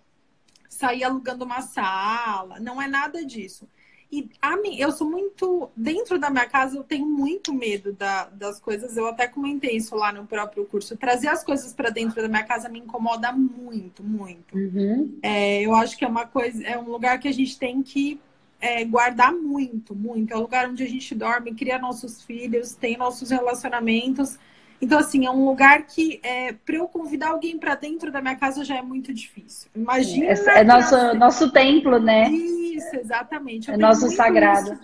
sair 0.69 1.03
alugando 1.03 1.43
uma 1.45 1.61
sala, 1.61 2.59
não 2.59 2.81
é 2.81 2.87
nada 2.87 3.25
disso. 3.25 3.67
E 4.11 4.29
a 4.41 4.57
mim, 4.57 4.75
eu 4.77 4.91
sou 4.91 5.09
muito. 5.09 5.71
Dentro 5.75 6.19
da 6.19 6.29
minha 6.29 6.45
casa, 6.45 6.75
eu 6.75 6.83
tenho 6.83 7.05
muito 7.05 7.53
medo 7.53 7.93
da, 7.93 8.25
das 8.25 8.59
coisas. 8.59 8.97
Eu 8.97 9.07
até 9.07 9.25
comentei 9.25 9.77
isso 9.77 9.95
lá 9.95 10.11
no 10.11 10.27
próprio 10.27 10.65
curso. 10.65 10.97
Trazer 10.97 11.29
as 11.29 11.45
coisas 11.45 11.73
para 11.73 11.89
dentro 11.89 12.21
da 12.21 12.27
minha 12.27 12.43
casa 12.43 12.67
me 12.67 12.79
incomoda 12.79 13.31
muito, 13.31 14.03
muito. 14.03 14.53
Uhum. 14.53 15.17
É, 15.23 15.61
eu 15.61 15.73
acho 15.73 15.97
que 15.97 16.03
é 16.03 16.07
uma 16.07 16.25
coisa, 16.25 16.61
é 16.61 16.77
um 16.77 16.89
lugar 16.89 17.19
que 17.19 17.27
a 17.29 17.31
gente 17.31 17.57
tem 17.57 17.81
que 17.81 18.19
é, 18.61 18.85
guardar 18.85 19.33
muito, 19.33 19.95
muito. 19.95 20.31
É 20.31 20.37
o 20.37 20.41
lugar 20.41 20.69
onde 20.69 20.83
a 20.83 20.87
gente 20.87 21.13
dorme, 21.15 21.53
cria 21.53 21.79
nossos 21.79 22.21
filhos, 22.21 22.75
tem 22.75 22.95
nossos 22.95 23.31
relacionamentos. 23.31 24.37
Então, 24.79 24.99
assim, 24.99 25.25
é 25.25 25.31
um 25.31 25.45
lugar 25.45 25.83
que 25.85 26.19
é, 26.23 26.53
para 26.53 26.75
eu 26.75 26.87
convidar 26.87 27.29
alguém 27.29 27.57
para 27.57 27.75
dentro 27.75 28.11
da 28.11 28.21
minha 28.21 28.35
casa 28.35 28.63
já 28.63 28.77
é 28.77 28.81
muito 28.81 29.13
difícil. 29.13 29.69
Imagina. 29.75 30.27
É, 30.27 30.59
é 30.59 30.63
nosso, 30.63 31.13
nosso 31.15 31.51
templo, 31.51 31.99
né? 31.99 32.29
Isso, 32.29 32.95
exatamente. 32.95 33.69
Eu 33.69 33.75
é 33.75 33.77
nosso 33.77 34.09
sagrado. 34.09 34.79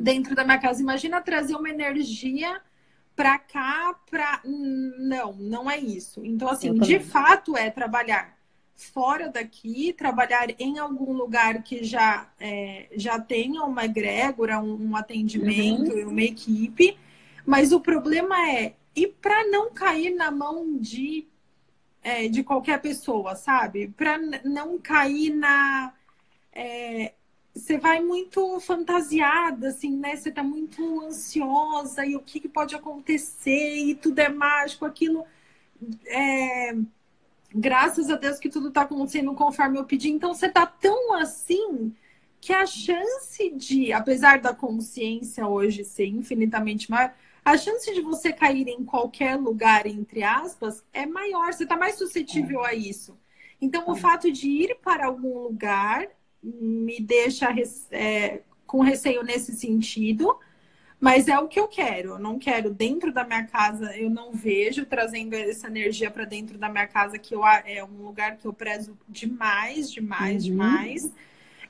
Dentro 0.00 0.34
da 0.34 0.44
minha 0.44 0.58
casa. 0.58 0.80
Imagina 0.80 1.20
trazer 1.20 1.54
uma 1.54 1.68
energia 1.68 2.60
para 3.14 3.38
cá, 3.38 3.94
para. 4.10 4.40
Não, 4.44 5.32
não 5.34 5.70
é 5.70 5.78
isso. 5.78 6.24
Então, 6.24 6.48
assim, 6.48 6.72
de 6.74 6.98
fato 6.98 7.56
é 7.56 7.70
trabalhar 7.70 8.33
fora 8.76 9.28
daqui, 9.28 9.92
trabalhar 9.92 10.48
em 10.58 10.78
algum 10.78 11.12
lugar 11.12 11.62
que 11.62 11.84
já, 11.84 12.28
é, 12.38 12.88
já 12.96 13.18
tenha 13.18 13.62
uma 13.64 13.84
egrégora, 13.84 14.60
um, 14.60 14.90
um 14.90 14.96
atendimento 14.96 15.92
uhum. 15.92 16.10
uma 16.10 16.22
equipe. 16.22 16.96
Mas 17.46 17.72
o 17.72 17.80
problema 17.80 18.36
é, 18.50 18.74
e 18.96 19.06
para 19.06 19.46
não 19.48 19.70
cair 19.72 20.14
na 20.14 20.30
mão 20.30 20.78
de, 20.78 21.26
é, 22.02 22.28
de 22.28 22.42
qualquer 22.42 22.80
pessoa, 22.80 23.34
sabe? 23.34 23.88
Para 23.88 24.18
não 24.44 24.78
cair 24.78 25.30
na. 25.30 25.92
É, 26.52 27.12
você 27.54 27.78
vai 27.78 28.00
muito 28.00 28.58
fantasiada, 28.60 29.68
assim, 29.68 29.96
né? 29.96 30.16
Você 30.16 30.30
tá 30.30 30.42
muito 30.42 31.00
ansiosa 31.02 32.04
e 32.04 32.16
o 32.16 32.20
que, 32.20 32.40
que 32.40 32.48
pode 32.48 32.74
acontecer 32.74 33.76
e 33.76 33.94
tudo 33.94 34.18
é 34.18 34.28
mágico, 34.28 34.84
aquilo. 34.84 35.24
É, 36.06 36.74
graças 37.54 38.10
a 38.10 38.16
Deus 38.16 38.38
que 38.38 38.48
tudo 38.48 38.68
está 38.68 38.82
acontecendo 38.82 39.32
conforme 39.34 39.78
eu 39.78 39.84
pedi. 39.84 40.10
Então 40.10 40.34
você 40.34 40.48
tá 40.48 40.66
tão 40.66 41.14
assim 41.14 41.94
que 42.40 42.52
a 42.52 42.66
chance 42.66 43.50
de, 43.50 43.92
apesar 43.92 44.40
da 44.40 44.52
consciência 44.52 45.46
hoje 45.46 45.84
ser 45.84 46.06
infinitamente 46.06 46.90
maior, 46.90 47.14
a 47.44 47.56
chance 47.56 47.92
de 47.92 48.00
você 48.00 48.32
cair 48.32 48.68
em 48.68 48.84
qualquer 48.84 49.36
lugar, 49.36 49.86
entre 49.86 50.22
aspas, 50.22 50.82
é 50.92 51.06
maior. 51.06 51.52
Você 51.52 51.62
está 51.62 51.76
mais 51.76 51.96
suscetível 51.96 52.64
a 52.64 52.74
isso. 52.74 53.18
Então, 53.60 53.84
o 53.88 53.94
fato 53.94 54.30
de 54.32 54.48
ir 54.48 54.76
para 54.82 55.06
algum 55.06 55.38
lugar 55.38 56.06
me 56.42 57.00
deixa 57.00 57.48
é, 57.90 58.40
com 58.66 58.80
receio 58.80 59.22
nesse 59.22 59.52
sentido, 59.52 60.38
mas 61.04 61.28
é 61.28 61.38
o 61.38 61.46
que 61.46 61.60
eu 61.60 61.68
quero. 61.68 62.12
Eu 62.12 62.18
não 62.18 62.38
quero 62.38 62.70
dentro 62.70 63.12
da 63.12 63.24
minha 63.24 63.44
casa, 63.44 63.94
eu 63.94 64.08
não 64.08 64.32
vejo 64.32 64.86
trazendo 64.86 65.34
essa 65.34 65.66
energia 65.66 66.10
para 66.10 66.24
dentro 66.24 66.56
da 66.56 66.66
minha 66.66 66.86
casa, 66.86 67.18
que 67.18 67.34
eu, 67.34 67.46
é 67.46 67.84
um 67.84 68.06
lugar 68.06 68.38
que 68.38 68.46
eu 68.46 68.54
prezo 68.54 68.96
demais, 69.06 69.92
demais, 69.92 70.44
uhum. 70.44 70.50
demais. 70.50 71.12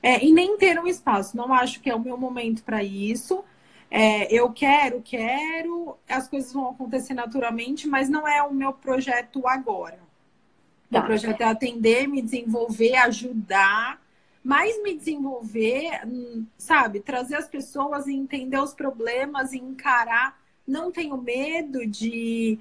É, 0.00 0.24
e 0.24 0.32
nem 0.32 0.56
ter 0.56 0.78
um 0.78 0.86
espaço. 0.86 1.36
Não 1.36 1.52
acho 1.52 1.80
que 1.80 1.90
é 1.90 1.94
o 1.96 1.98
meu 1.98 2.16
momento 2.16 2.62
para 2.62 2.84
isso. 2.84 3.42
É, 3.90 4.32
eu 4.32 4.52
quero, 4.52 5.02
quero, 5.02 5.96
as 6.08 6.28
coisas 6.28 6.52
vão 6.52 6.70
acontecer 6.70 7.14
naturalmente, 7.14 7.88
mas 7.88 8.08
não 8.08 8.28
é 8.28 8.40
o 8.40 8.54
meu 8.54 8.72
projeto 8.72 9.48
agora. 9.48 9.98
Tá. 10.92 11.00
O 11.00 11.06
projeto 11.06 11.40
é 11.40 11.44
atender, 11.44 12.06
me 12.06 12.22
desenvolver, 12.22 12.94
ajudar, 12.98 14.00
mais 14.44 14.80
me 14.82 14.94
desenvolver, 14.94 16.02
sabe? 16.58 17.00
Trazer 17.00 17.36
as 17.36 17.48
pessoas 17.48 18.06
e 18.06 18.12
entender 18.12 18.58
os 18.58 18.74
problemas 18.74 19.54
e 19.54 19.58
encarar. 19.58 20.38
Não 20.68 20.92
tenho 20.92 21.16
medo 21.16 21.86
de, 21.86 22.58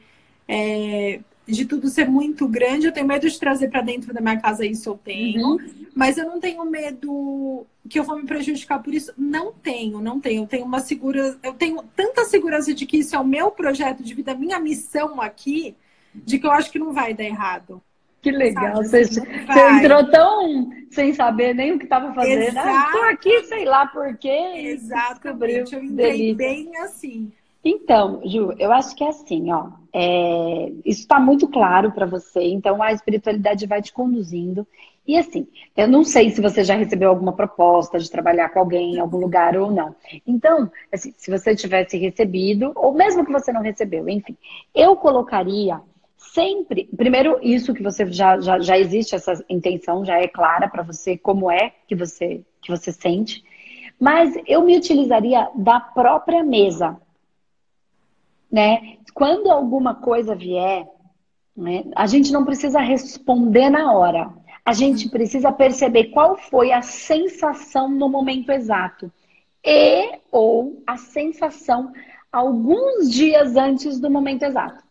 é, 0.48 1.20
de 1.46 1.66
tudo 1.66 1.90
ser 1.90 2.10
muito 2.10 2.48
grande. 2.48 2.88
Eu 2.88 2.94
tenho 2.94 3.06
medo 3.06 3.30
de 3.30 3.38
trazer 3.38 3.70
para 3.70 3.82
dentro 3.82 4.14
da 4.14 4.22
minha 4.22 4.40
casa 4.40 4.66
isso 4.66 4.90
eu 4.90 4.98
tenho. 4.98 5.46
Uhum. 5.46 5.88
Mas 5.94 6.18
eu 6.18 6.26
não 6.26 6.40
tenho 6.40 6.64
medo 6.66 7.68
que 7.90 8.00
eu 8.00 8.04
vou 8.06 8.16
me 8.16 8.26
prejudicar 8.26 8.82
por 8.82 8.94
isso. 8.94 9.14
Não 9.18 9.52
tenho, 9.52 10.00
não 10.00 10.22
tenho. 10.22 10.44
Eu 10.44 10.48
tenho 10.48 10.66
uma 10.66 10.80
segurança, 10.80 11.38
eu 11.44 11.54
tenho 11.54 11.84
tanta 11.96 12.24
segurança 12.24 12.74
de 12.74 12.86
que 12.86 12.98
isso 12.98 13.14
é 13.14 13.20
o 13.20 13.28
meu 13.28 13.52
projeto 13.52 14.02
de 14.02 14.14
vida, 14.14 14.34
minha 14.34 14.60
missão 14.60 15.20
aqui, 15.22 15.76
de 16.16 16.40
que 16.40 16.48
eu 16.48 16.52
acho 16.52 16.72
que 16.72 16.80
não 16.80 16.94
vai 16.94 17.14
dar 17.14 17.26
errado. 17.26 17.82
Que 18.24 18.32
legal. 18.32 18.78
Você, 18.78 19.04
você, 19.04 19.20
entrou 19.80 20.10
tão 20.10 20.70
sem 20.90 21.14
saber 21.14 21.54
nem 21.54 21.74
o 21.74 21.78
que 21.78 21.84
estava 21.84 22.14
fazendo. 22.14 22.58
Ah, 22.58 22.86
estou 22.86 23.04
aqui, 23.04 23.44
sei 23.44 23.66
lá 23.66 23.86
por 23.86 24.16
quê. 24.18 24.52
Exatamente. 24.56 25.76
Eu 25.76 25.84
entrei 25.84 26.34
bem 26.34 26.76
assim. 26.78 27.30
Então, 27.66 28.22
Ju, 28.26 28.54
eu 28.58 28.72
acho 28.72 28.96
que 28.96 29.04
é 29.04 29.10
assim, 29.10 29.52
ó. 29.52 29.68
É, 29.92 30.72
isso 30.86 31.02
está 31.02 31.20
muito 31.20 31.48
claro 31.50 31.92
para 31.92 32.06
você, 32.06 32.44
então 32.44 32.82
a 32.82 32.94
espiritualidade 32.94 33.68
vai 33.68 33.82
te 33.82 33.92
conduzindo. 33.92 34.66
E 35.06 35.18
assim, 35.18 35.46
eu 35.76 35.88
não 35.88 36.06
sei 36.06 36.30
se 36.30 36.42
você 36.42 36.64
já 36.64 36.76
recebeu 36.76 37.10
alguma 37.10 37.34
proposta 37.34 38.00
de 38.00 38.10
trabalhar 38.10 38.50
com 38.50 38.60
alguém 38.60 38.96
em 38.96 39.00
algum 39.00 39.18
lugar 39.18 39.58
ou 39.58 39.70
não. 39.70 39.94
Então, 40.26 40.72
assim, 40.94 41.14
se 41.18 41.30
você 41.30 41.54
tivesse 41.54 41.98
recebido, 41.98 42.72
ou 42.74 42.94
mesmo 42.94 43.26
que 43.26 43.32
você 43.32 43.52
não 43.52 43.62
recebeu, 43.62 44.08
enfim, 44.08 44.38
eu 44.74 44.96
colocaria 44.96 45.82
sempre. 46.32 46.90
Primeiro, 46.96 47.40
isso 47.42 47.74
que 47.74 47.84
você 47.84 48.06
já, 48.12 48.40
já, 48.40 48.60
já 48.60 48.78
existe, 48.78 49.16
essa 49.16 49.44
intenção 49.50 50.06
já 50.06 50.20
é 50.20 50.28
clara 50.28 50.68
para 50.68 50.84
você, 50.84 51.18
como 51.18 51.52
é 51.52 51.72
que 51.88 51.96
você, 51.96 52.42
que 52.62 52.72
você 52.72 52.92
sente. 52.92 53.44
Mas 54.00 54.36
eu 54.48 54.64
me 54.64 54.78
utilizaria 54.78 55.50
da 55.56 55.80
própria 55.80 56.44
mesa. 56.44 56.98
Né? 58.52 58.98
Quando 59.14 59.52
alguma 59.52 59.96
coisa 59.96 60.36
vier, 60.36 60.88
né, 61.56 61.84
a 61.96 62.08
gente 62.08 62.32
não 62.32 62.46
precisa 62.46 62.80
responder 62.80 63.70
na 63.70 63.94
hora 63.94 64.32
a 64.66 64.72
gente 64.72 65.10
precisa 65.10 65.52
perceber 65.52 66.06
qual 66.06 66.38
foi 66.38 66.72
a 66.72 66.82
sensação 66.82 67.90
no 67.90 68.08
momento 68.08 68.52
exato 68.52 69.12
e 69.64 70.20
ou 70.32 70.82
a 70.88 70.98
sensação 70.98 71.92
alguns 72.32 73.12
dias 73.12 73.56
antes 73.56 74.00
do 74.00 74.10
momento 74.10 74.44
exato. 74.44 74.83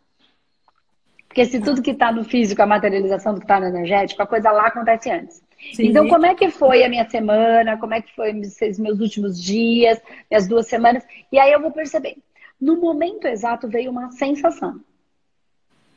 Porque 1.33 1.45
se 1.45 1.59
tudo 1.59 1.81
que 1.81 1.89
está 1.89 2.11
no 2.11 2.23
físico, 2.23 2.61
a 2.61 2.67
materialização 2.67 3.33
do 3.33 3.39
que 3.39 3.45
está 3.45 3.59
no 3.59 3.65
energético, 3.65 4.21
a 4.21 4.27
coisa 4.27 4.51
lá 4.51 4.67
acontece 4.67 5.09
antes. 5.09 5.41
Sim. 5.73 5.87
Então, 5.87 6.07
como 6.07 6.27
é 6.27 6.35
que 6.35 6.51
foi 6.51 6.83
a 6.83 6.89
minha 6.89 7.09
semana? 7.09 7.75
Como 7.75 7.91
é 7.95 8.03
que 8.03 8.15
foi 8.15 8.39
os 8.39 8.77
meus 8.77 8.99
últimos 8.99 9.41
dias, 9.41 9.99
minhas 10.29 10.47
duas 10.47 10.67
semanas? 10.67 11.03
E 11.31 11.39
aí 11.39 11.51
eu 11.51 11.59
vou 11.59 11.71
perceber. 11.71 12.17
No 12.61 12.79
momento 12.79 13.25
exato 13.25 13.67
veio 13.67 13.89
uma 13.89 14.11
sensação. 14.11 14.79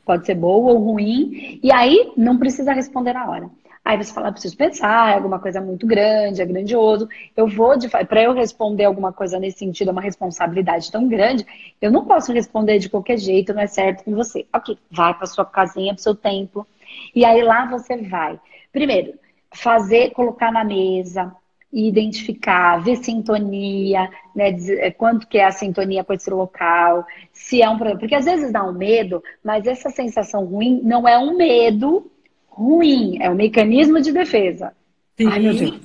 Pode 0.03 0.25
ser 0.25 0.33
boa 0.33 0.71
ou 0.71 0.79
ruim. 0.79 1.59
E 1.61 1.71
aí 1.71 2.11
não 2.17 2.39
precisa 2.39 2.73
responder 2.73 3.13
na 3.13 3.29
hora. 3.29 3.47
Aí 3.87 3.95
você 3.95 4.11
fala, 4.11 4.33
preciso 4.33 4.57
pensar, 4.57 5.11
é 5.11 5.15
alguma 5.15 5.39
coisa 5.39 5.61
muito 5.61 5.87
grande, 5.87 6.41
é 6.41 6.45
grandioso. 6.45 7.07
Eu 7.37 7.47
vou, 7.47 7.77
de 7.77 7.87
para 7.87 8.21
eu 8.21 8.33
responder 8.33 8.83
alguma 8.83 9.13
coisa 9.13 9.39
nesse 9.39 9.59
sentido, 9.59 9.87
é 9.87 9.91
uma 9.93 10.01
responsabilidade 10.01 10.91
tão 10.91 11.07
grande, 11.07 11.47
eu 11.81 11.89
não 11.89 12.03
posso 12.03 12.33
responder 12.33 12.79
de 12.79 12.89
qualquer 12.89 13.17
jeito, 13.17 13.53
não 13.53 13.61
é 13.61 13.67
certo 13.67 14.03
com 14.03 14.13
você. 14.13 14.45
Ok, 14.53 14.77
vai 14.91 15.13
para 15.13 15.25
sua 15.25 15.45
casinha, 15.45 15.93
para 15.93 16.03
seu 16.03 16.13
templo. 16.13 16.67
E 17.15 17.23
aí 17.23 17.41
lá 17.41 17.65
você 17.65 17.95
vai. 17.95 18.37
Primeiro, 18.73 19.13
fazer, 19.53 20.11
colocar 20.11 20.51
na 20.51 20.65
mesa, 20.65 21.33
identificar, 21.71 22.83
ver 22.83 22.97
sintonia, 22.97 24.09
né, 24.35 24.51
dizer, 24.51 24.91
quanto 24.95 25.25
que 25.29 25.37
é 25.37 25.45
a 25.45 25.51
sintonia 25.51 26.03
com 26.03 26.11
esse 26.11 26.29
local, 26.29 27.05
se 27.31 27.61
é 27.61 27.69
um 27.69 27.77
problema. 27.77 28.01
Porque 28.01 28.15
às 28.15 28.25
vezes 28.25 28.51
dá 28.51 28.65
um 28.65 28.73
medo, 28.73 29.23
mas 29.41 29.65
essa 29.65 29.89
sensação 29.89 30.43
ruim 30.43 30.81
não 30.83 31.07
é 31.07 31.17
um 31.17 31.37
medo 31.37 32.11
ruim, 32.57 33.19
é 33.21 33.29
um 33.29 33.35
mecanismo 33.35 34.01
de 34.01 34.11
defesa. 34.11 34.73
Sim. 35.15 35.27
Ai, 35.27 35.39
meu 35.39 35.53
Deus. 35.53 35.79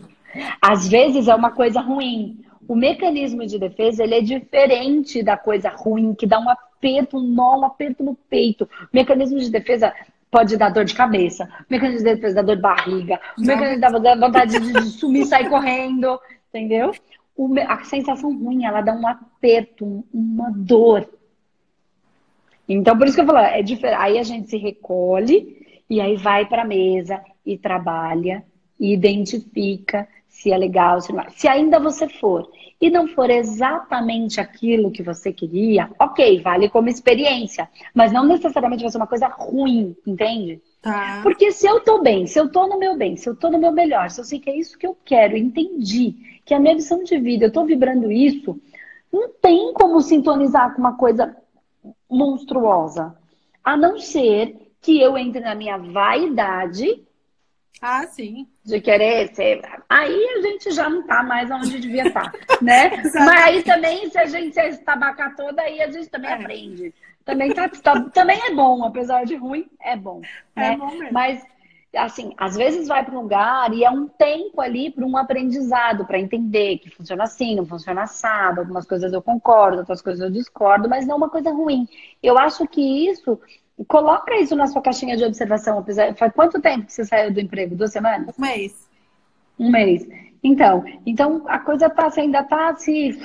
Às 0.61 0.88
vezes 0.88 1.28
é 1.28 1.35
uma 1.35 1.50
coisa 1.50 1.80
ruim. 1.80 2.40
O 2.66 2.74
mecanismo 2.74 3.46
de 3.46 3.58
defesa 3.58 4.02
ele 4.02 4.14
é 4.14 4.22
diferente 4.22 5.22
da 5.22 5.37
coisa 5.37 5.68
ruim, 5.68 6.14
que 6.14 6.26
dá 6.26 6.40
um 6.40 6.48
aperto, 6.48 7.18
um 7.18 7.22
nó, 7.22 7.61
um 7.61 7.64
aperto 7.66 8.02
no 8.02 8.14
peito. 8.14 8.64
O 8.64 8.88
mecanismo 8.90 9.38
de 9.38 9.50
defesa 9.50 9.92
pode 10.30 10.56
dar 10.56 10.70
dor 10.70 10.87
de 10.87 10.94
cabeça, 10.94 11.44
o 11.44 11.64
mecanismo 11.68 12.06
de 12.06 12.14
defesa 12.14 12.37
dá 12.37 12.42
dor 12.42 12.56
de 12.56 12.62
barriga, 12.62 13.20
o 13.37 13.42
mecanismo 13.42 14.00
da 14.00 14.14
vontade 14.16 14.58
de, 14.58 14.72
de 14.72 14.82
sumir 14.85 15.22
e 15.22 15.26
sair 15.26 15.50
correndo, 15.50 16.18
entendeu? 16.48 16.92
O, 17.37 17.52
a 17.68 17.85
sensação 17.85 18.35
ruim, 18.35 18.64
ela 18.64 18.80
dá 18.80 18.94
um 18.94 19.06
aperto, 19.06 20.02
uma 20.12 20.50
dor. 20.50 21.06
Então, 22.66 22.96
por 22.96 23.06
isso 23.06 23.16
que 23.16 23.20
eu 23.20 23.26
falo, 23.26 23.38
é 23.38 23.61
diferente. 23.62 24.00
Aí 24.00 24.18
a 24.18 24.22
gente 24.22 24.48
se 24.48 24.56
recolhe 24.56 25.62
e 25.92 26.00
aí 26.00 26.16
vai 26.16 26.46
para 26.46 26.62
a 26.62 26.64
mesa 26.64 27.22
e 27.44 27.59
trabalha 27.59 28.42
e 28.81 28.94
identifica 28.94 30.09
se 30.26 30.50
é 30.50 30.57
legal, 30.57 31.02
se 31.02 31.12
não 31.12 31.20
é. 31.20 31.28
Se 31.28 31.46
ainda 31.46 31.78
você 31.78 32.09
for 32.09 32.50
e 32.81 32.88
não 32.88 33.07
for 33.07 33.28
exatamente 33.28 34.40
aquilo 34.40 34.90
que 34.90 35.02
você 35.02 35.35
queria, 35.35 35.90
ok, 35.98 36.40
vale 36.40 36.70
como 36.70 36.88
experiência, 36.88 37.68
mas 37.94 38.11
não 38.11 38.24
necessariamente 38.24 38.81
vai 38.83 38.90
ser 38.90 38.96
uma 38.96 39.07
coisa 39.07 39.26
ruim, 39.26 39.94
entende? 40.07 40.62
Tá. 40.81 41.20
Porque 41.22 41.52
se 41.52 41.66
eu 41.66 41.81
tô 41.81 42.00
bem, 42.00 42.26
se 42.26 42.40
eu 42.40 42.50
tô 42.50 42.66
no 42.66 42.78
meu 42.78 42.96
bem, 42.96 43.14
se 43.14 43.28
eu 43.28 43.37
tô 43.37 43.50
no 43.50 43.59
meu 43.59 43.70
melhor, 43.70 44.09
se 44.09 44.18
eu 44.18 44.24
sei 44.24 44.40
que 44.40 44.48
é 44.48 44.57
isso 44.57 44.78
que 44.78 44.87
eu 44.87 44.96
quero, 45.05 45.37
entendi 45.37 46.14
que 46.46 46.55
a 46.55 46.59
minha 46.59 46.74
missão 46.74 47.05
de 47.05 47.18
vida, 47.18 47.44
eu 47.44 47.52
tô 47.52 47.66
vibrando 47.66 48.11
isso, 48.11 48.59
não 49.12 49.28
tem 49.28 49.74
como 49.74 50.00
sintonizar 50.00 50.72
com 50.72 50.81
uma 50.81 50.96
coisa 50.96 51.37
monstruosa. 52.09 53.14
A 53.62 53.76
não 53.76 53.98
ser 53.98 54.62
que 54.82 55.00
eu 55.00 55.16
entre 55.16 55.40
na 55.40 55.54
minha 55.54 55.78
vaidade. 55.78 57.06
Ah, 57.80 58.06
sim. 58.06 58.48
De 58.64 58.80
querer 58.80 59.34
ser. 59.34 59.62
Aí 59.88 60.24
a 60.36 60.42
gente 60.42 60.70
já 60.72 60.90
não 60.90 61.04
tá 61.06 61.22
mais 61.22 61.50
onde 61.50 61.80
devia 61.80 62.08
estar, 62.08 62.30
tá, 62.30 62.38
né? 62.60 63.02
Mas 63.14 63.42
aí 63.42 63.62
também, 63.62 64.10
se 64.10 64.18
a 64.18 64.26
gente 64.26 64.54
se 64.54 64.68
estabacar 64.68 65.34
toda, 65.34 65.62
aí 65.62 65.80
a 65.80 65.90
gente 65.90 66.08
também 66.08 66.30
é. 66.30 66.34
aprende. 66.34 66.94
Também, 67.24 67.52
tá, 67.52 67.68
tá, 67.68 68.00
também 68.10 68.40
é 68.44 68.54
bom, 68.54 68.84
apesar 68.84 69.24
de 69.24 69.36
ruim, 69.36 69.68
é 69.80 69.96
bom. 69.96 70.20
É 70.56 70.70
né? 70.70 70.76
bom 70.76 70.90
mesmo. 70.90 71.12
Mas, 71.12 71.42
assim, 71.96 72.34
às 72.36 72.56
vezes 72.56 72.88
vai 72.88 73.04
para 73.04 73.16
um 73.16 73.22
lugar 73.22 73.72
e 73.72 73.84
é 73.84 73.90
um 73.90 74.08
tempo 74.08 74.60
ali 74.60 74.90
para 74.90 75.04
um 75.04 75.16
aprendizado, 75.16 76.04
para 76.04 76.18
entender 76.18 76.78
que 76.78 76.90
funciona 76.90 77.24
assim, 77.24 77.54
não 77.54 77.66
funciona 77.66 78.02
assado. 78.02 78.60
Algumas 78.60 78.86
coisas 78.86 79.12
eu 79.12 79.22
concordo, 79.22 79.78
outras 79.78 80.02
coisas 80.02 80.20
eu 80.20 80.30
discordo, 80.30 80.88
mas 80.88 81.06
não 81.06 81.14
é 81.14 81.18
uma 81.18 81.30
coisa 81.30 81.50
ruim. 81.50 81.88
Eu 82.20 82.38
acho 82.38 82.66
que 82.66 83.08
isso 83.08 83.38
Coloca 83.88 84.35
isso 84.37 84.54
na 84.54 84.66
sua 84.66 84.82
caixinha 84.82 85.16
de 85.16 85.24
observação. 85.24 85.78
Apesar... 85.78 86.14
Faz 86.14 86.32
quanto 86.32 86.61
tempo 86.61 86.87
que 86.87 86.92
você 86.92 87.04
saiu 87.04 87.32
do 87.32 87.40
emprego? 87.40 87.74
Duas 87.74 87.92
semanas? 87.92 88.37
Um 88.38 88.42
mês. 88.42 88.88
Um 89.58 89.70
mês. 89.70 90.06
Então, 90.42 90.85
então 91.06 91.44
a 91.46 91.58
coisa 91.58 91.88
tá, 91.88 92.11
você 92.11 92.20
ainda 92.20 92.40
está 92.40 92.74
se 92.74 93.18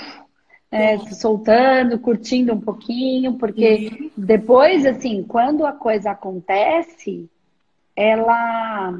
é, 0.71 0.97
soltando, 0.97 1.99
curtindo 1.99 2.53
um 2.53 2.59
pouquinho, 2.59 3.33
porque 3.33 3.89
uhum. 3.99 4.11
depois, 4.15 4.85
assim, 4.85 5.23
quando 5.23 5.65
a 5.65 5.71
coisa 5.71 6.11
acontece, 6.11 7.29
ela 7.95 8.93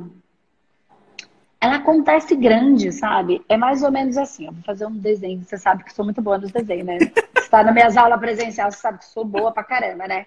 ela 1.60 1.78
acontece 1.78 2.36
grande, 2.36 2.92
sabe? 2.92 3.44
É 3.50 3.58
mais 3.58 3.82
ou 3.82 3.92
menos 3.92 4.18
assim. 4.18 4.46
Eu 4.46 4.54
vou 4.54 4.64
fazer 4.64 4.86
um 4.86 4.96
desenho. 4.96 5.44
Você 5.44 5.58
sabe 5.58 5.84
que 5.84 5.94
sou 5.94 6.06
muito 6.06 6.22
boa 6.22 6.38
nos 6.38 6.52
desenhos, 6.52 6.86
né? 6.86 6.98
Você 7.34 7.54
está 7.54 7.64
nas 7.64 7.74
minhas 7.74 7.98
aulas 7.98 8.20
presenciais, 8.20 8.76
você 8.76 8.82
sabe 8.82 8.98
que 8.98 9.06
sou 9.06 9.24
boa 9.24 9.54
pra 9.54 9.64
caramba, 9.64 10.06
né? 10.06 10.26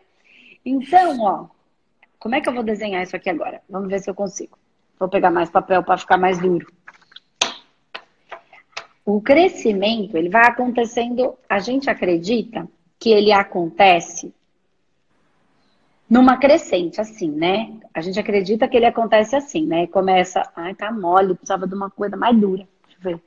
Então, 0.65 1.21
ó, 1.21 1.47
como 2.19 2.35
é 2.35 2.41
que 2.41 2.49
eu 2.49 2.55
vou 2.55 2.63
desenhar 2.63 3.03
isso 3.03 3.17
aqui 3.17 3.31
agora? 3.31 3.63
Vamos 3.69 3.89
ver 3.89 4.01
se 4.01 4.11
eu 4.11 4.15
consigo. 4.15 4.59
Vou 4.99 5.09
pegar 5.09 5.31
mais 5.31 5.51
papel 5.51 5.83
para 5.83 5.99
ficar 5.99 6.19
mais 6.19 6.39
duro. 6.39 6.67
o 9.05 9.21
crescimento, 9.21 10.17
ele 10.17 10.29
vai 10.29 10.47
acontecendo, 10.47 11.35
a 11.49 11.59
gente 11.59 11.91
acredita 11.91 12.69
que 12.99 13.11
ele 13.11 13.33
acontece 13.33 14.33
numa 16.09 16.37
crescente, 16.37 17.01
assim, 17.01 17.31
né? 17.31 17.73
A 17.95 18.01
gente 18.01 18.21
acredita 18.21 18.69
que 18.69 18.77
ele 18.77 18.87
acontece 18.87 19.35
assim, 19.35 19.67
né? 19.67 19.87
Começa, 19.87 20.43
ai, 20.55 20.75
tá 20.75 20.93
mole, 20.93 21.35
precisava 21.35 21.67
de 21.67 21.75
uma 21.75 21.91
coisa 21.91 22.17
mais 22.17 22.37
dura. 22.37 22.67
Deixa 22.87 22.99
eu 22.99 23.03
ver. 23.03 23.23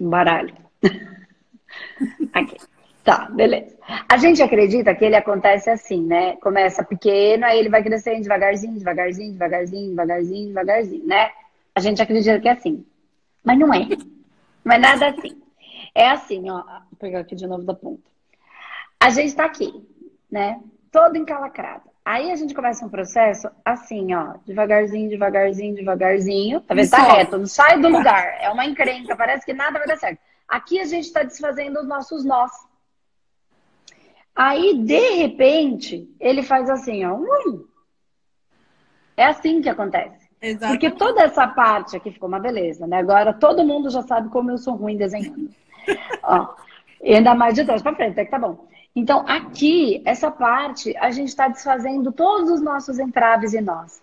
Um 0.00 0.08
baralho. 0.08 0.54
Aqui. 2.32 2.56
Tá, 3.04 3.28
beleza. 3.30 3.76
A 4.08 4.16
gente 4.16 4.42
acredita 4.42 4.94
que 4.94 5.04
ele 5.04 5.14
acontece 5.14 5.68
assim, 5.68 6.02
né? 6.02 6.36
Começa 6.36 6.82
pequeno, 6.82 7.44
aí 7.44 7.58
ele 7.58 7.68
vai 7.68 7.82
crescendo 7.82 8.22
devagarzinho, 8.22 8.78
devagarzinho, 8.78 9.32
devagarzinho, 9.32 9.90
devagarzinho, 9.90 10.48
devagarzinho, 10.48 11.06
né? 11.06 11.30
A 11.74 11.80
gente 11.80 12.00
acredita 12.00 12.40
que 12.40 12.48
é 12.48 12.52
assim. 12.52 12.84
Mas 13.44 13.58
não 13.58 13.72
é. 13.74 13.86
Não 14.64 14.74
é 14.74 14.78
nada 14.78 15.08
assim. 15.10 15.38
É 15.94 16.08
assim, 16.08 16.48
ó. 16.48 16.62
Vou 16.62 16.98
pegar 16.98 17.20
aqui 17.20 17.36
de 17.36 17.46
novo 17.46 17.62
da 17.62 17.74
ponta. 17.74 18.02
A 18.98 19.10
gente 19.10 19.36
tá 19.36 19.44
aqui, 19.44 19.86
né? 20.30 20.58
Todo 20.90 21.18
encalacrado. 21.18 21.82
Aí 22.02 22.30
a 22.30 22.36
gente 22.36 22.54
começa 22.54 22.86
um 22.86 22.88
processo 22.88 23.50
assim, 23.62 24.14
ó, 24.14 24.34
devagarzinho, 24.46 25.10
devagarzinho, 25.10 25.74
devagarzinho. 25.74 26.60
Tá 26.62 26.74
vendo? 26.74 26.90
Tá 26.90 27.02
reto, 27.02 27.36
não 27.36 27.46
sai 27.46 27.78
do 27.78 27.88
lugar. 27.88 28.38
É 28.40 28.48
uma 28.48 28.64
encrenca, 28.64 29.14
parece 29.14 29.44
que 29.44 29.52
nada 29.52 29.78
vai 29.78 29.88
dar 29.88 29.96
certo. 29.96 30.18
Aqui 30.48 30.80
a 30.80 30.84
gente 30.84 31.04
está 31.04 31.22
desfazendo 31.22 31.80
os 31.80 31.86
nossos 31.86 32.24
nós. 32.24 32.50
Aí, 34.34 34.78
de 34.78 35.10
repente, 35.16 36.08
ele 36.18 36.42
faz 36.42 36.68
assim, 36.68 37.04
ó. 37.04 37.14
Hum. 37.14 37.64
É 39.16 39.26
assim 39.26 39.60
que 39.60 39.68
acontece. 39.68 40.28
Exatamente. 40.40 40.80
Porque 40.80 40.98
toda 40.98 41.22
essa 41.22 41.46
parte 41.46 41.96
aqui 41.96 42.10
ficou 42.10 42.28
uma 42.28 42.40
beleza, 42.40 42.86
né? 42.86 42.98
Agora 42.98 43.32
todo 43.32 43.64
mundo 43.64 43.88
já 43.90 44.02
sabe 44.02 44.28
como 44.28 44.50
eu 44.50 44.58
sou 44.58 44.74
ruim 44.74 44.96
desenhando. 44.96 45.48
ó, 46.22 46.54
e 47.02 47.14
ainda 47.14 47.34
mais 47.34 47.54
de 47.54 47.64
trás 47.64 47.80
para 47.80 47.94
frente, 47.94 48.12
até 48.12 48.24
que 48.24 48.30
tá 48.30 48.38
bom. 48.38 48.66
Então, 48.96 49.24
aqui, 49.26 50.02
essa 50.04 50.30
parte, 50.30 50.96
a 50.98 51.10
gente 51.10 51.28
está 51.28 51.48
desfazendo 51.48 52.12
todos 52.12 52.50
os 52.50 52.60
nossos 52.60 52.98
entraves 52.98 53.52
e 53.52 53.60
nós. 53.60 54.02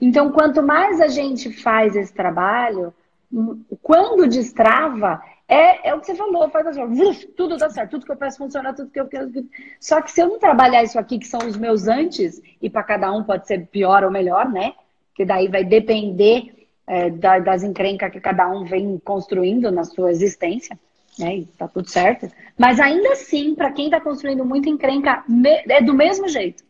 Então, 0.00 0.32
quanto 0.32 0.62
mais 0.62 1.00
a 1.00 1.08
gente 1.08 1.50
faz 1.50 1.94
esse 1.94 2.12
trabalho, 2.12 2.92
hum, 3.32 3.62
quando 3.82 4.28
destrava, 4.28 5.22
é, 5.46 5.90
é 5.90 5.94
o 5.94 6.00
que 6.00 6.06
você 6.06 6.14
falou, 6.14 6.48
faz 6.48 6.66
assim, 6.66 6.82
uf, 6.82 7.26
tudo 7.28 7.56
dá 7.56 7.68
certo, 7.68 7.92
tudo 7.92 8.06
que 8.06 8.12
eu 8.12 8.16
peço 8.16 8.38
funciona, 8.38 8.72
tudo 8.72 8.90
que 8.90 9.00
eu 9.00 9.06
quero. 9.06 9.30
Só 9.78 10.00
que 10.00 10.10
se 10.10 10.20
eu 10.20 10.28
não 10.28 10.38
trabalhar 10.38 10.82
isso 10.82 10.98
aqui, 10.98 11.18
que 11.18 11.26
são 11.26 11.40
os 11.46 11.56
meus 11.56 11.86
antes, 11.86 12.40
e 12.60 12.70
para 12.70 12.82
cada 12.82 13.12
um 13.12 13.22
pode 13.22 13.46
ser 13.46 13.66
pior 13.66 14.04
ou 14.04 14.10
melhor, 14.10 14.50
né? 14.50 14.72
Que 15.14 15.24
daí 15.24 15.48
vai 15.48 15.62
depender 15.62 16.68
é, 16.86 17.10
da, 17.10 17.38
das 17.38 17.62
encrencas 17.62 18.10
que 18.10 18.20
cada 18.20 18.48
um 18.48 18.64
vem 18.64 18.98
construindo 18.98 19.70
na 19.70 19.84
sua 19.84 20.10
existência, 20.10 20.78
né? 21.18 21.36
E 21.36 21.44
tá 21.44 21.68
tudo 21.68 21.88
certo. 21.90 22.26
Mas 22.58 22.80
ainda 22.80 23.12
assim, 23.12 23.54
para 23.54 23.70
quem 23.70 23.86
está 23.86 24.00
construindo 24.00 24.44
muita 24.46 24.70
encrenca, 24.70 25.24
é 25.68 25.82
do 25.82 25.92
mesmo 25.92 26.26
jeito. 26.26 26.64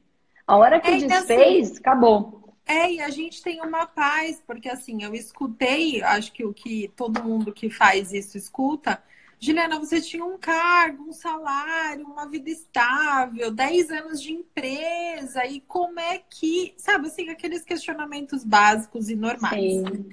A 0.46 0.56
hora 0.56 0.80
que 0.80 0.90
é, 0.90 0.98
desfez, 0.98 1.70
assim, 1.70 1.78
acabou. 1.78 2.43
É, 2.66 2.92
e 2.92 3.00
a 3.00 3.10
gente 3.10 3.42
tem 3.42 3.60
uma 3.60 3.86
paz, 3.86 4.42
porque 4.46 4.68
assim, 4.68 5.02
eu 5.02 5.14
escutei, 5.14 6.02
acho 6.02 6.32
que 6.32 6.44
o 6.44 6.52
que 6.52 6.90
todo 6.96 7.22
mundo 7.22 7.52
que 7.52 7.68
faz 7.68 8.12
isso 8.12 8.38
escuta. 8.38 9.02
Juliana, 9.38 9.78
você 9.78 10.00
tinha 10.00 10.24
um 10.24 10.38
cargo, 10.38 11.04
um 11.04 11.12
salário, 11.12 12.06
uma 12.06 12.26
vida 12.26 12.48
estável, 12.48 13.50
10 13.50 13.90
anos 13.90 14.22
de 14.22 14.32
empresa, 14.32 15.44
e 15.44 15.60
como 15.60 16.00
é 16.00 16.18
que, 16.18 16.72
sabe, 16.78 17.08
assim, 17.08 17.28
aqueles 17.28 17.62
questionamentos 17.62 18.42
básicos 18.42 19.10
e 19.10 19.16
normais. 19.16 19.60
Sim. 19.60 20.08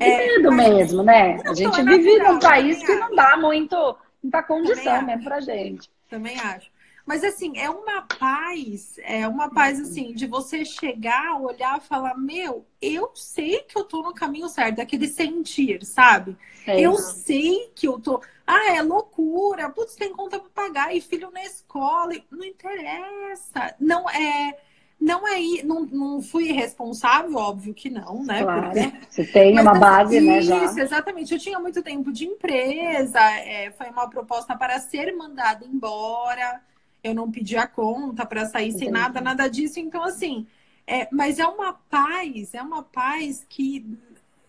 É, 0.00 0.36
é 0.36 0.40
do 0.40 0.52
mesmo, 0.52 1.02
né? 1.02 1.40
A 1.44 1.54
gente 1.54 1.82
vive 1.82 2.18
natural, 2.18 2.34
num 2.34 2.38
país 2.40 2.82
que 2.84 2.94
não 2.94 3.14
dá 3.14 3.36
muito, 3.36 3.96
muita 4.22 4.42
condição 4.42 5.02
mesmo 5.02 5.24
pra 5.24 5.40
gente. 5.40 5.90
Também 6.10 6.38
acho. 6.38 6.70
Mas 7.06 7.22
assim, 7.22 7.58
é 7.58 7.68
uma 7.68 8.02
paz, 8.02 8.98
é 9.02 9.28
uma 9.28 9.50
paz 9.50 9.78
assim, 9.78 10.14
de 10.14 10.26
você 10.26 10.64
chegar, 10.64 11.38
olhar 11.38 11.76
e 11.76 11.86
falar, 11.86 12.16
meu, 12.16 12.64
eu 12.80 13.10
sei 13.14 13.60
que 13.60 13.76
eu 13.76 13.84
tô 13.84 14.02
no 14.02 14.14
caminho 14.14 14.48
certo, 14.48 14.80
aquele 14.80 15.06
sentir, 15.06 15.84
sabe? 15.84 16.34
É. 16.66 16.80
Eu 16.80 16.96
sei 16.96 17.70
que 17.74 17.86
eu 17.86 18.00
tô. 18.00 18.22
Ah, 18.46 18.72
é 18.74 18.80
loucura, 18.80 19.68
putz, 19.68 19.94
tem 19.94 20.12
conta 20.12 20.38
pra 20.38 20.48
pagar, 20.64 20.96
e 20.96 21.00
filho 21.00 21.30
na 21.30 21.44
escola, 21.44 22.14
não 22.30 22.44
interessa. 22.44 23.74
Não 23.78 24.08
é. 24.08 24.58
Não 24.98 25.28
é 25.28 25.62
não, 25.64 25.84
não 25.84 26.22
fui 26.22 26.52
responsável, 26.52 27.36
óbvio 27.36 27.74
que 27.74 27.90
não, 27.90 28.24
né? 28.24 28.42
Claro. 28.42 28.70
Porque... 28.70 28.92
Você 29.10 29.24
tem 29.24 29.52
Mas, 29.52 29.64
uma 29.64 29.74
base, 29.74 30.16
isso, 30.16 30.26
né? 30.26 30.40
Já. 30.40 30.64
Isso, 30.64 30.80
exatamente. 30.80 31.34
Eu 31.34 31.38
tinha 31.38 31.58
muito 31.58 31.82
tempo 31.82 32.10
de 32.10 32.24
empresa, 32.24 33.20
é, 33.20 33.70
foi 33.72 33.90
uma 33.90 34.08
proposta 34.08 34.56
para 34.56 34.78
ser 34.80 35.14
mandada 35.14 35.66
embora 35.66 36.62
eu 37.04 37.14
não 37.14 37.30
pedi 37.30 37.56
a 37.56 37.66
conta 37.66 38.24
para 38.24 38.46
sair 38.46 38.68
Entendi. 38.68 38.84
sem 38.84 38.90
nada, 38.90 39.20
nada 39.20 39.46
disso. 39.46 39.78
Então, 39.78 40.02
assim, 40.02 40.46
é, 40.86 41.06
mas 41.12 41.38
é 41.38 41.46
uma 41.46 41.74
paz, 41.74 42.54
é 42.54 42.62
uma 42.62 42.82
paz 42.82 43.46
que 43.48 43.86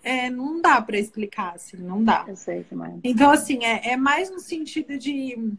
é, 0.01 0.29
não 0.29 0.61
dá 0.61 0.81
para 0.81 0.97
explicar, 0.97 1.55
assim, 1.55 1.77
não 1.77 2.01
dá. 2.01 2.23
Eu 2.27 2.37
sei 2.37 2.63
também. 2.63 3.01
Então, 3.03 3.29
assim, 3.29 3.63
é, 3.65 3.91
é 3.91 3.97
mais 3.97 4.31
no 4.31 4.39
sentido 4.39 4.97
de 4.97 5.51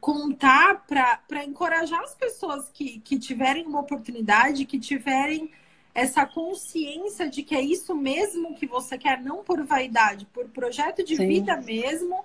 contar 0.00 0.86
para 0.86 1.44
encorajar 1.44 2.00
as 2.00 2.14
pessoas 2.14 2.70
que, 2.72 2.98
que 3.00 3.18
tiverem 3.18 3.66
uma 3.66 3.80
oportunidade, 3.80 4.64
que 4.64 4.78
tiverem 4.78 5.50
essa 5.94 6.26
consciência 6.26 7.28
de 7.28 7.42
que 7.42 7.54
é 7.54 7.60
isso 7.60 7.94
mesmo 7.94 8.54
que 8.54 8.66
você 8.66 8.96
quer, 8.98 9.22
não 9.22 9.42
por 9.42 9.64
vaidade, 9.64 10.26
por 10.26 10.46
projeto 10.48 11.02
de 11.02 11.16
Sim. 11.16 11.26
vida 11.26 11.56
mesmo 11.56 12.24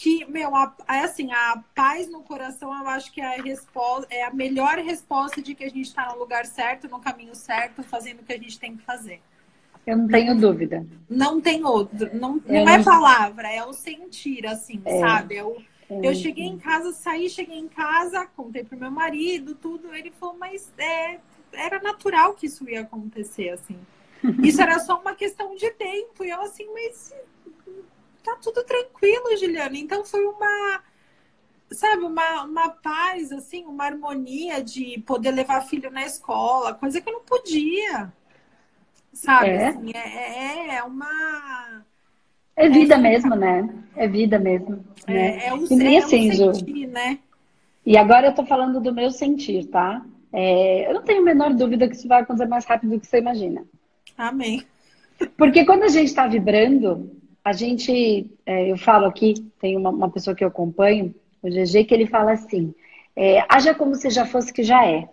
que, 0.00 0.24
meu, 0.24 0.56
a, 0.56 0.74
é 0.88 1.00
assim, 1.00 1.30
a 1.30 1.62
paz 1.74 2.10
no 2.10 2.22
coração, 2.22 2.72
eu 2.72 2.88
acho 2.88 3.12
que 3.12 3.20
é 3.20 3.38
a, 3.38 3.42
resposta, 3.42 4.06
é 4.08 4.24
a 4.24 4.32
melhor 4.32 4.78
resposta 4.78 5.42
de 5.42 5.54
que 5.54 5.62
a 5.62 5.68
gente 5.68 5.82
está 5.82 6.08
no 6.08 6.18
lugar 6.18 6.46
certo, 6.46 6.88
no 6.88 6.98
caminho 6.98 7.34
certo, 7.34 7.82
fazendo 7.82 8.20
o 8.20 8.22
que 8.24 8.32
a 8.32 8.38
gente 8.38 8.58
tem 8.58 8.78
que 8.78 8.82
fazer. 8.82 9.20
Eu 9.86 9.98
não 9.98 10.08
tenho 10.08 10.34
dúvida. 10.40 10.86
Não 11.06 11.38
tem 11.38 11.62
outro. 11.66 12.08
Não, 12.18 12.42
não, 12.46 12.68
é 12.68 12.82
palavra, 12.82 13.52
é 13.52 13.62
o 13.62 13.74
sentir, 13.74 14.46
assim, 14.46 14.80
é. 14.86 15.00
sabe? 15.00 15.36
Eu, 15.36 15.62
é. 15.90 16.08
eu 16.08 16.14
cheguei 16.14 16.46
em 16.46 16.56
casa, 16.56 16.92
saí, 16.92 17.28
cheguei 17.28 17.58
em 17.58 17.68
casa, 17.68 18.26
contei 18.34 18.64
pro 18.64 18.78
meu 18.78 18.90
marido, 18.90 19.54
tudo. 19.54 19.94
Ele 19.94 20.10
falou, 20.12 20.34
mas 20.38 20.72
é, 20.78 21.18
era 21.52 21.78
natural 21.78 22.32
que 22.32 22.46
isso 22.46 22.66
ia 22.70 22.80
acontecer, 22.80 23.50
assim. 23.50 23.78
Isso 24.42 24.60
era 24.60 24.78
só 24.78 25.00
uma 25.00 25.14
questão 25.14 25.54
de 25.54 25.70
tempo. 25.70 26.22
E 26.22 26.28
eu, 26.28 26.42
assim, 26.42 26.66
mas 26.74 27.14
tá 28.22 28.36
tudo 28.42 28.64
tranquilo, 28.64 29.36
Juliana. 29.38 29.76
Então 29.76 30.04
foi 30.04 30.24
uma, 30.24 30.82
sabe, 31.70 32.04
uma, 32.04 32.44
uma 32.44 32.68
paz, 32.70 33.32
assim, 33.32 33.64
uma 33.64 33.84
harmonia 33.84 34.62
de 34.62 35.02
poder 35.06 35.30
levar 35.30 35.62
filho 35.62 35.90
na 35.90 36.04
escola, 36.04 36.74
coisa 36.74 37.00
que 37.00 37.08
eu 37.08 37.14
não 37.14 37.24
podia. 37.24 38.12
Sabe? 39.12 39.50
É, 39.50 39.66
assim, 39.68 39.92
é, 39.94 39.98
é, 39.98 40.76
é 40.76 40.82
uma. 40.82 41.84
É 42.56 42.68
vida 42.68 42.94
é, 42.94 42.98
mesmo, 42.98 43.34
né? 43.34 43.68
É 43.96 44.06
vida 44.06 44.38
mesmo. 44.38 44.84
É, 45.06 45.12
né? 45.12 45.46
é 45.46 45.54
o, 45.54 45.58
e, 45.58 45.96
assim, 45.96 46.32
sentir, 46.32 46.86
né? 46.86 47.18
E 47.84 47.96
agora 47.96 48.28
eu 48.28 48.34
tô 48.34 48.44
falando 48.44 48.80
do 48.80 48.94
meu 48.94 49.10
sentir, 49.10 49.66
tá? 49.66 50.04
É, 50.32 50.88
eu 50.88 50.94
não 50.94 51.02
tenho 51.02 51.22
a 51.22 51.24
menor 51.24 51.52
dúvida 51.54 51.88
que 51.88 51.96
isso 51.96 52.06
vai 52.06 52.22
acontecer 52.22 52.46
mais 52.46 52.64
rápido 52.64 52.90
do 52.90 53.00
que 53.00 53.06
você 53.06 53.18
imagina. 53.18 53.64
Amém. 54.16 54.64
Porque 55.36 55.64
quando 55.64 55.82
a 55.82 55.88
gente 55.88 56.08
está 56.08 56.26
vibrando, 56.26 57.10
a 57.50 57.52
gente, 57.52 58.30
é, 58.46 58.70
eu 58.70 58.76
falo 58.76 59.06
aqui, 59.06 59.34
tem 59.60 59.76
uma, 59.76 59.90
uma, 59.90 60.08
pessoa 60.08 60.36
que 60.36 60.44
eu 60.44 60.48
acompanho, 60.48 61.12
o 61.42 61.48
GG, 61.48 61.84
que 61.84 61.92
ele 61.92 62.06
fala 62.06 62.30
assim: 62.30 62.72
é, 63.16 63.44
haja 63.48 63.74
como 63.74 63.96
se 63.96 64.08
já 64.08 64.24
fosse 64.24 64.52
que 64.52 64.62
já 64.62 64.86
é. 64.86 65.08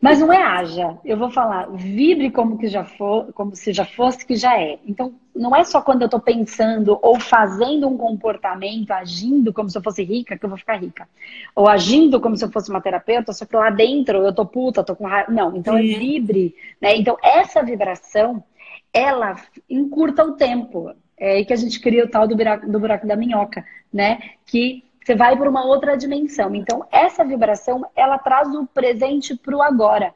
Mas 0.00 0.18
não 0.18 0.32
é 0.32 0.42
haja, 0.42 0.98
eu 1.04 1.16
vou 1.18 1.30
falar, 1.30 1.68
vibre 1.72 2.30
como 2.30 2.56
que 2.56 2.68
já 2.68 2.84
for, 2.84 3.32
como 3.34 3.54
se 3.54 3.70
já 3.70 3.84
fosse 3.84 4.24
que 4.24 4.34
já 4.34 4.58
é. 4.58 4.78
Então, 4.86 5.14
não 5.34 5.54
é 5.54 5.62
só 5.62 5.82
quando 5.82 6.02
eu 6.02 6.06
estou 6.06 6.20
pensando 6.20 6.98
ou 7.02 7.20
fazendo 7.20 7.86
um 7.86 7.98
comportamento, 7.98 8.92
agindo 8.92 9.52
como 9.52 9.68
se 9.68 9.76
eu 9.76 9.82
fosse 9.82 10.02
rica, 10.02 10.38
que 10.38 10.44
eu 10.44 10.48
vou 10.48 10.58
ficar 10.58 10.76
rica. 10.76 11.06
Ou 11.54 11.68
agindo 11.68 12.18
como 12.18 12.34
se 12.36 12.44
eu 12.44 12.50
fosse 12.50 12.70
uma 12.70 12.80
terapeuta, 12.80 13.32
só 13.32 13.44
que 13.44 13.56
lá 13.56 13.68
dentro 13.68 14.18
eu 14.18 14.34
tô 14.34 14.46
puta, 14.46 14.84
tô 14.84 14.96
com 14.96 15.06
raiva. 15.06 15.30
Não, 15.30 15.54
então 15.54 15.76
é 15.76 15.82
vibre, 15.82 16.54
né? 16.80 16.96
Então, 16.96 17.16
essa 17.22 17.62
vibração, 17.62 18.42
ela 18.90 19.36
encurta 19.68 20.24
o 20.24 20.32
tempo. 20.32 20.94
É 21.18 21.32
aí 21.32 21.44
que 21.44 21.52
a 21.52 21.56
gente 21.56 21.80
cria 21.80 22.04
o 22.04 22.08
tal 22.08 22.26
do 22.26 22.36
buraco, 22.36 22.70
do 22.70 22.78
buraco 22.78 23.06
da 23.06 23.16
minhoca, 23.16 23.64
né? 23.92 24.18
Que 24.44 24.84
você 25.02 25.14
vai 25.14 25.36
para 25.36 25.48
uma 25.48 25.64
outra 25.64 25.96
dimensão. 25.96 26.54
Então, 26.54 26.84
essa 26.90 27.24
vibração, 27.24 27.86
ela 27.94 28.18
traz 28.18 28.48
o 28.54 28.66
presente 28.66 29.36
para 29.36 29.56
o 29.56 29.62
agora. 29.62 30.12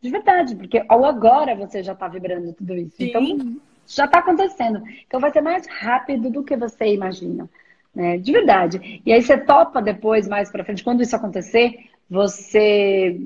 De 0.00 0.10
verdade, 0.10 0.56
porque 0.56 0.82
ao 0.88 1.04
agora 1.04 1.54
você 1.54 1.82
já 1.82 1.92
está 1.92 2.08
vibrando 2.08 2.52
tudo 2.54 2.74
isso. 2.74 2.96
Sim. 2.96 3.08
Então, 3.08 3.56
já 3.86 4.06
está 4.06 4.18
acontecendo. 4.20 4.82
Então, 5.06 5.20
vai 5.20 5.30
ser 5.30 5.42
mais 5.42 5.66
rápido 5.66 6.30
do 6.30 6.42
que 6.42 6.56
você 6.56 6.94
imagina. 6.94 7.48
Né? 7.94 8.16
De 8.16 8.32
verdade. 8.32 9.02
E 9.04 9.12
aí 9.12 9.22
você 9.22 9.36
topa 9.36 9.82
depois, 9.82 10.26
mais 10.26 10.50
para 10.50 10.64
frente, 10.64 10.82
quando 10.82 11.02
isso 11.02 11.14
acontecer, 11.14 11.90
você 12.08 13.20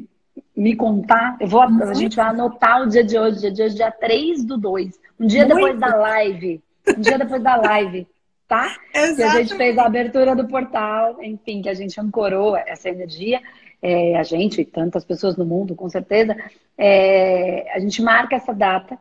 me 0.56 0.74
contar. 0.74 1.36
Eu 1.40 1.46
vou, 1.46 1.62
a 1.62 1.94
gente 1.94 2.16
vai 2.16 2.26
anotar 2.26 2.82
o 2.82 2.88
dia 2.88 3.04
de 3.04 3.18
hoje, 3.18 3.40
dia 3.40 3.52
de 3.52 3.62
hoje, 3.62 3.76
dia 3.76 3.90
3 3.90 4.44
do 4.44 4.58
2. 4.58 5.00
Um 5.20 5.26
dia 5.26 5.46
Muito. 5.46 5.54
depois 5.54 5.78
da 5.78 5.94
live. 5.96 6.60
Um 6.88 7.00
dia 7.00 7.18
depois 7.18 7.42
da 7.42 7.56
live. 7.56 8.06
tá? 8.48 8.76
Exatamente. 8.94 9.16
Que 9.16 9.22
a 9.22 9.42
gente 9.42 9.56
fez 9.56 9.78
a 9.78 9.86
abertura 9.86 10.36
do 10.36 10.46
portal, 10.46 11.22
enfim, 11.22 11.62
que 11.62 11.68
a 11.68 11.74
gente 11.74 12.00
ancorou 12.00 12.56
essa 12.56 12.88
energia. 12.88 13.40
É, 13.82 14.16
a 14.18 14.22
gente 14.22 14.62
e 14.62 14.64
tantas 14.64 15.04
pessoas 15.04 15.36
no 15.36 15.44
mundo, 15.44 15.74
com 15.74 15.88
certeza, 15.88 16.34
é, 16.78 17.70
a 17.74 17.78
gente 17.78 18.00
marca 18.02 18.34
essa 18.34 18.52
data 18.52 18.98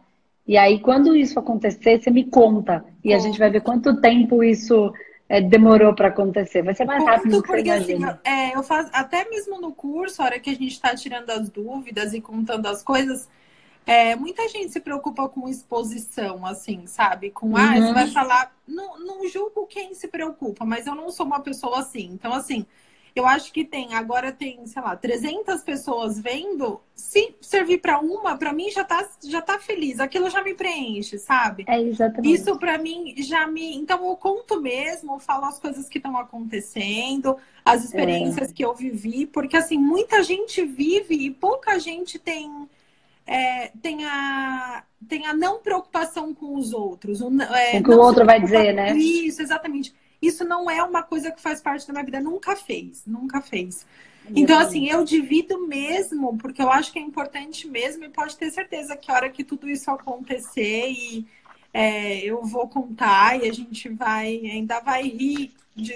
e 0.48 0.58
aí 0.58 0.80
quando 0.80 1.16
isso 1.16 1.40
acontecer, 1.40 2.00
você 2.00 2.12
me 2.12 2.26
conta 2.26 2.86
e 3.04 3.14
a 3.14 3.18
gente 3.18 3.40
vai 3.40 3.50
ver 3.50 3.62
quanto 3.62 4.00
tempo 4.00 4.44
isso 4.44 4.94
é, 5.28 5.42
demorou 5.42 5.96
para 5.96 6.10
acontecer. 6.10 6.62
Vai 6.62 6.76
ser 6.76 6.86
mais 6.86 7.04
rápido 7.04 7.38
do 7.38 7.42
que 7.42 7.48
porque, 7.48 7.64
você 7.64 7.94
assim, 7.94 8.00
é, 8.24 8.56
eu 8.56 8.62
faço, 8.62 8.92
até 8.94 9.28
mesmo 9.28 9.60
no 9.60 9.72
curso, 9.72 10.22
a 10.22 10.26
hora 10.26 10.40
que 10.40 10.52
a 10.52 10.54
gente 10.54 10.68
está 10.68 10.94
tirando 10.94 11.30
as 11.32 11.50
dúvidas 11.50 12.14
e 12.14 12.22
contando 12.22 12.68
as 12.68 12.84
coisas, 12.84 13.28
é, 13.86 14.16
muita 14.16 14.48
gente 14.50 14.72
se 14.72 14.80
preocupa 14.80 15.28
com 15.30 15.48
exposição, 15.48 16.46
assim, 16.46 16.88
sabe? 16.88 17.32
Com, 17.32 17.56
ah, 17.56 17.76
Uhum. 17.76 17.82
você 17.88 17.94
vai 17.94 18.08
falar. 18.08 18.56
Não, 18.68 19.00
não 19.00 19.28
julgo 19.28 19.68
quem 19.68 19.94
se 19.94 20.08
preocupa, 20.08 20.66
mas 20.66 20.88
eu 20.88 20.96
não 20.96 21.10
sou 21.12 21.26
uma 21.26 21.40
pessoa 21.40 21.80
assim. 21.80 22.10
Então, 22.14 22.34
assim, 22.34 22.66
eu 23.16 23.26
acho 23.26 23.54
que 23.54 23.64
tem, 23.64 23.94
agora 23.94 24.32
tem, 24.32 24.66
sei 24.66 24.82
lá, 24.82 24.96
300 24.96 25.62
pessoas 25.62 26.20
vendo. 26.20 26.82
Se 26.96 27.34
servir 27.40 27.78
para 27.78 28.00
uma, 28.00 28.36
para 28.38 28.52
mim 28.52 28.70
já 28.72 28.84
tá, 28.84 29.08
já 29.24 29.42
tá 29.42 29.58
feliz. 29.60 30.00
Aquilo 30.00 30.30
já 30.30 30.44
me 30.44 30.54
preenche, 30.54 31.18
sabe? 31.20 31.64
É 31.68 31.80
exatamente. 31.80 32.34
Isso 32.34 32.58
para 32.58 32.78
mim 32.78 33.14
já 33.20 33.46
me. 33.48 33.76
Então 33.78 34.06
eu 34.06 34.16
conto 34.18 34.60
mesmo, 34.60 35.14
eu 35.14 35.20
falo 35.20 35.46
as 35.46 35.60
coisas 35.60 35.88
que 35.88 35.98
estão 36.00 36.18
acontecendo, 36.18 37.38
as 37.64 37.82
É. 37.84 37.86
experiências 37.86 38.52
que 38.52 38.66
eu 38.66 38.74
vivi, 38.74 39.26
porque 39.26 39.56
assim, 39.56 39.78
muita 39.78 40.24
gente 40.24 40.66
vive 40.66 41.16
e 41.16 41.32
pouca 41.32 41.80
gente 41.80 42.18
tem. 42.20 42.68
É, 43.26 43.72
tem, 43.82 44.06
a, 44.06 44.84
tem 45.08 45.26
a 45.26 45.34
não 45.34 45.60
preocupação 45.60 46.34
com 46.34 46.56
os 46.56 46.74
outros. 46.74 47.22
O, 47.22 47.30
é, 47.42 47.80
o 47.80 47.84
que 47.84 47.92
o 47.92 48.00
outro 48.00 48.26
vai 48.26 48.40
dizer, 48.40 48.74
né? 48.74 48.96
Isso, 48.96 49.42
exatamente. 49.42 49.94
Isso 50.22 50.44
não 50.46 50.70
é 50.70 50.82
uma 50.84 51.04
coisa 51.04 51.32
que 51.32 51.42
faz 51.42 51.62
parte 51.62 51.88
da 51.88 51.94
minha 51.94 52.06
vida, 52.06 52.20
nunca 52.20 52.56
fez, 52.56 53.04
nunca 53.06 53.42
fez. 53.42 53.86
Então, 54.34 54.58
assim, 54.58 54.90
eu 54.90 55.04
divido 55.04 55.68
mesmo, 55.68 56.38
porque 56.38 56.62
eu 56.62 56.72
acho 56.72 56.92
que 56.92 56.98
é 56.98 57.02
importante 57.02 57.68
mesmo, 57.68 58.06
e 58.06 58.10
pode 58.10 58.36
ter 58.36 58.50
certeza 58.50 58.96
que 58.96 59.12
a 59.12 59.16
hora 59.16 59.30
que 59.30 59.44
tudo 59.44 59.70
isso 59.70 59.92
acontecer 59.92 60.90
e 60.90 61.28
é, 61.78 62.20
eu 62.20 62.42
vou 62.42 62.70
contar 62.70 63.38
e 63.38 63.50
a 63.50 63.54
gente 63.54 63.90
vai, 63.90 64.28
ainda 64.46 64.80
vai 64.80 65.04
rir 65.04 65.52
de, 65.76 65.94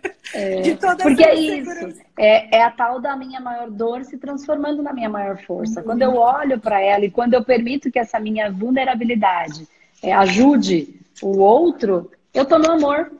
de 0.62 0.74
toda 0.76 1.02
Porque 1.02 1.22
é 1.22 1.34
isso, 1.34 1.70
é, 2.16 2.56
é 2.56 2.62
a 2.62 2.70
tal 2.70 2.98
da 2.98 3.14
minha 3.14 3.38
maior 3.38 3.70
dor 3.70 4.04
se 4.04 4.16
transformando 4.16 4.82
na 4.82 4.90
minha 4.90 5.10
maior 5.10 5.36
força. 5.42 5.82
Quando 5.82 6.00
eu 6.00 6.14
olho 6.14 6.58
para 6.58 6.80
ela 6.80 7.04
e 7.04 7.10
quando 7.10 7.34
eu 7.34 7.44
permito 7.44 7.90
que 7.90 7.98
essa 7.98 8.18
minha 8.18 8.50
vulnerabilidade 8.50 9.68
é, 10.02 10.14
ajude 10.14 10.98
o 11.20 11.36
outro, 11.40 12.10
eu 12.32 12.46
tô 12.46 12.58
no 12.58 12.70
amor, 12.70 13.12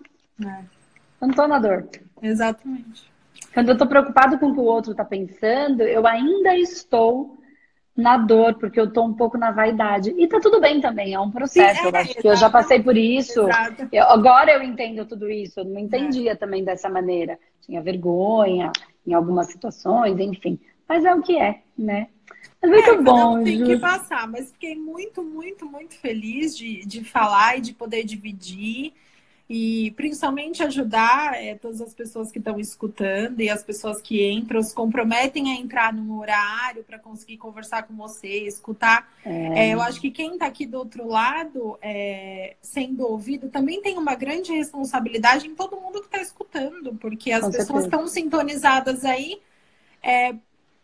É, 0.42 0.60
eu 1.20 1.28
não 1.28 1.34
tô 1.34 1.46
na 1.46 1.58
dor. 1.58 1.86
exatamente. 2.22 3.06
Quando 3.52 3.68
eu 3.68 3.76
tô 3.76 3.86
preocupado 3.86 4.38
com 4.38 4.46
o 4.46 4.54
que 4.54 4.60
o 4.60 4.64
outro 4.64 4.94
tá 4.94 5.04
pensando, 5.04 5.82
eu 5.82 6.06
ainda 6.06 6.56
estou 6.56 7.37
na 7.98 8.16
dor, 8.16 8.54
porque 8.54 8.78
eu 8.78 8.92
tô 8.92 9.02
um 9.04 9.12
pouco 9.12 9.36
na 9.36 9.50
vaidade. 9.50 10.14
E 10.16 10.28
tá 10.28 10.38
tudo 10.38 10.60
bem 10.60 10.80
também, 10.80 11.14
é 11.14 11.20
um 11.20 11.32
processo. 11.32 11.80
Sim, 11.80 11.86
é, 11.88 11.90
eu 11.90 11.96
acho 11.96 12.14
que 12.14 12.28
eu 12.28 12.36
já 12.36 12.48
passei 12.48 12.80
por 12.80 12.96
isso. 12.96 13.40
Eu- 13.90 14.04
agora 14.04 14.52
eu 14.52 14.62
entendo 14.62 15.04
tudo 15.04 15.28
isso. 15.28 15.58
Eu 15.60 15.64
não 15.64 15.80
entendia 15.80 16.36
também 16.36 16.62
dessa 16.62 16.88
maneira. 16.88 17.36
Tinha 17.60 17.82
vergonha 17.82 18.70
em 19.04 19.12
algumas 19.12 19.48
situações, 19.48 20.18
enfim. 20.20 20.60
Mas 20.88 21.04
é 21.04 21.12
o 21.12 21.20
que 21.20 21.36
é, 21.36 21.62
né? 21.76 22.06
Mas 22.62 22.70
muito 22.70 22.90
É, 22.90 22.96
cada 22.96 23.02
bom, 23.02 23.42
tem 23.42 23.62
que 23.62 23.76
passar, 23.78 24.28
mas 24.28 24.52
fiquei 24.52 24.76
muito, 24.76 25.22
muito, 25.22 25.66
muito 25.66 25.94
feliz 25.98 26.56
de, 26.56 26.86
de 26.86 27.02
falar 27.04 27.58
e 27.58 27.60
de 27.60 27.72
poder 27.72 28.04
dividir 28.04 28.92
e 29.48 29.92
principalmente 29.92 30.62
ajudar 30.62 31.32
é, 31.42 31.54
todas 31.54 31.80
as 31.80 31.94
pessoas 31.94 32.30
que 32.30 32.38
estão 32.38 32.60
escutando 32.60 33.40
e 33.40 33.48
as 33.48 33.62
pessoas 33.62 34.02
que 34.02 34.30
entram, 34.30 34.62
se 34.62 34.74
comprometem 34.74 35.50
a 35.50 35.54
entrar 35.58 35.92
num 35.92 36.18
horário 36.18 36.84
para 36.84 36.98
conseguir 36.98 37.38
conversar 37.38 37.84
com 37.84 37.94
você, 37.96 38.28
escutar. 38.46 39.10
É, 39.24 39.72
eu 39.72 39.80
acho 39.80 40.00
que 40.00 40.10
quem 40.10 40.34
está 40.34 40.46
aqui 40.46 40.66
do 40.66 40.76
outro 40.76 41.08
lado, 41.08 41.78
é, 41.80 42.56
sendo 42.60 43.06
ouvido, 43.06 43.48
também 43.48 43.80
tem 43.80 43.96
uma 43.96 44.14
grande 44.14 44.52
responsabilidade 44.52 45.46
em 45.46 45.54
todo 45.54 45.80
mundo 45.80 46.00
que 46.00 46.06
está 46.06 46.20
escutando, 46.20 46.94
porque 46.96 47.32
as 47.32 47.44
Com 47.46 47.50
pessoas 47.50 47.84
estão 47.84 48.06
sintonizadas 48.06 49.02
aí. 49.04 49.40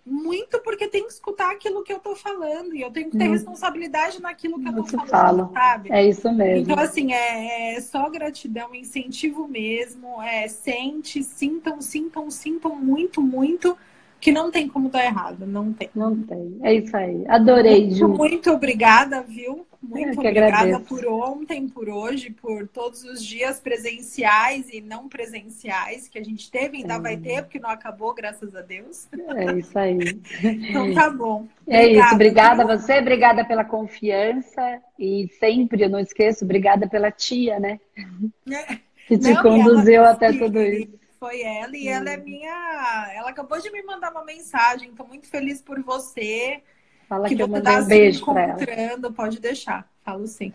Muito 0.06 0.60
porque 0.60 0.86
tem 0.88 1.04
que 1.06 1.12
escutar 1.12 1.50
aquilo 1.50 1.82
que 1.82 1.92
eu 1.92 1.98
tô 1.98 2.14
falando 2.14 2.74
e 2.74 2.82
eu 2.82 2.90
tenho 2.90 3.10
que 3.10 3.16
ter 3.16 3.28
Hum. 3.28 3.32
responsabilidade 3.32 4.20
naquilo 4.20 4.60
que 4.60 4.68
eu 4.68 4.74
tô 4.74 4.84
falando, 4.84 5.50
sabe? 5.54 5.92
É 5.92 6.04
isso 6.04 6.30
mesmo. 6.32 6.72
Então, 6.72 6.82
assim, 6.82 7.12
é, 7.12 7.74
é 7.74 7.80
só 7.80 8.08
gratidão, 8.10 8.74
incentivo 8.74 9.48
mesmo. 9.48 10.20
É, 10.22 10.46
sente, 10.48 11.22
sintam, 11.22 11.80
sintam, 11.80 12.30
sintam 12.30 12.76
muito, 12.76 13.22
muito, 13.22 13.76
que 14.20 14.30
não 14.30 14.50
tem 14.50 14.68
como 14.68 14.88
dar 14.88 15.04
errado, 15.04 15.46
não 15.46 15.72
tem. 15.72 15.90
Não 15.94 16.16
tem. 16.22 16.58
É 16.62 16.74
isso 16.74 16.96
aí. 16.96 17.24
Adorei, 17.28 17.82
Muito, 17.82 17.96
Ju. 17.96 18.08
muito 18.08 18.50
obrigada, 18.50 19.22
viu? 19.22 19.66
Muito 19.88 20.18
obrigada 20.18 20.80
por 20.80 21.06
ontem, 21.06 21.68
por 21.68 21.88
hoje, 21.88 22.30
por 22.30 22.66
todos 22.68 23.04
os 23.04 23.24
dias 23.24 23.60
presenciais 23.60 24.68
e 24.72 24.80
não 24.80 25.08
presenciais 25.08 26.08
que 26.08 26.18
a 26.18 26.24
gente 26.24 26.50
teve, 26.50 26.78
ainda 26.78 26.98
vai 26.98 27.16
ter, 27.16 27.42
porque 27.42 27.58
não 27.58 27.70
acabou, 27.70 28.14
graças 28.14 28.54
a 28.56 28.62
Deus. 28.62 29.06
É 29.36 29.58
isso 29.58 29.78
aí. 29.78 29.98
Então 30.42 30.94
tá 30.94 31.10
bom. 31.10 31.46
É 31.66 31.86
isso. 31.86 32.14
Obrigada 32.14 32.62
a 32.62 32.76
você, 32.76 32.98
obrigada 32.98 33.44
pela 33.44 33.64
confiança. 33.64 34.80
E 34.98 35.28
sempre, 35.38 35.84
eu 35.84 35.90
não 35.90 35.98
esqueço, 35.98 36.44
obrigada 36.44 36.88
pela 36.88 37.10
tia, 37.10 37.60
né? 37.60 37.78
Que 39.06 39.18
te 39.18 39.32
Não, 39.34 39.42
conduziu 39.42 39.96
ela- 39.96 40.12
até 40.12 40.32
sim, 40.32 40.38
tudo 40.38 40.62
isso. 40.62 40.98
Foi 41.20 41.42
ela 41.42 41.76
e 41.76 41.88
ela 41.88 42.08
é 42.10 42.16
minha. 42.16 43.12
Ela 43.14 43.30
acabou 43.30 43.60
de 43.60 43.70
me 43.70 43.82
mandar 43.82 44.10
uma 44.10 44.24
mensagem. 44.24 44.88
Estou 44.88 45.06
muito 45.06 45.26
feliz 45.28 45.60
por 45.60 45.82
você. 45.82 46.62
Fala 47.08 47.28
que 47.28 47.36
que 47.36 47.42
eu 47.42 47.48
mandei 47.48 47.72
está 47.72 47.84
um 47.84 47.86
beijo 47.86 48.24
pra 48.24 48.42
ela. 48.42 49.12
Pode 49.12 49.40
deixar. 49.40 49.88
Falo 50.04 50.26
sim. 50.26 50.52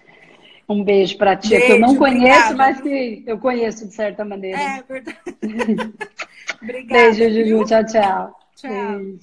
Um 0.68 0.84
beijo 0.84 1.18
pra 1.18 1.36
tia, 1.36 1.60
que 1.60 1.72
eu 1.72 1.80
não 1.80 1.96
conheço, 1.96 2.54
obrigada, 2.54 2.56
mas 2.56 2.82
que 2.82 3.24
eu 3.26 3.40
conheço 3.40 3.88
de 3.88 3.94
certa 3.94 4.24
maneira. 4.24 4.60
É 4.60 4.84
verdade. 4.84 5.18
Obrigada. 6.62 7.12
Beijo, 7.16 7.34
Juju. 7.34 7.66
Tchau, 7.66 7.86
tchau. 7.86 8.36
Tchau. 8.56 8.72
Beijo. 8.72 9.18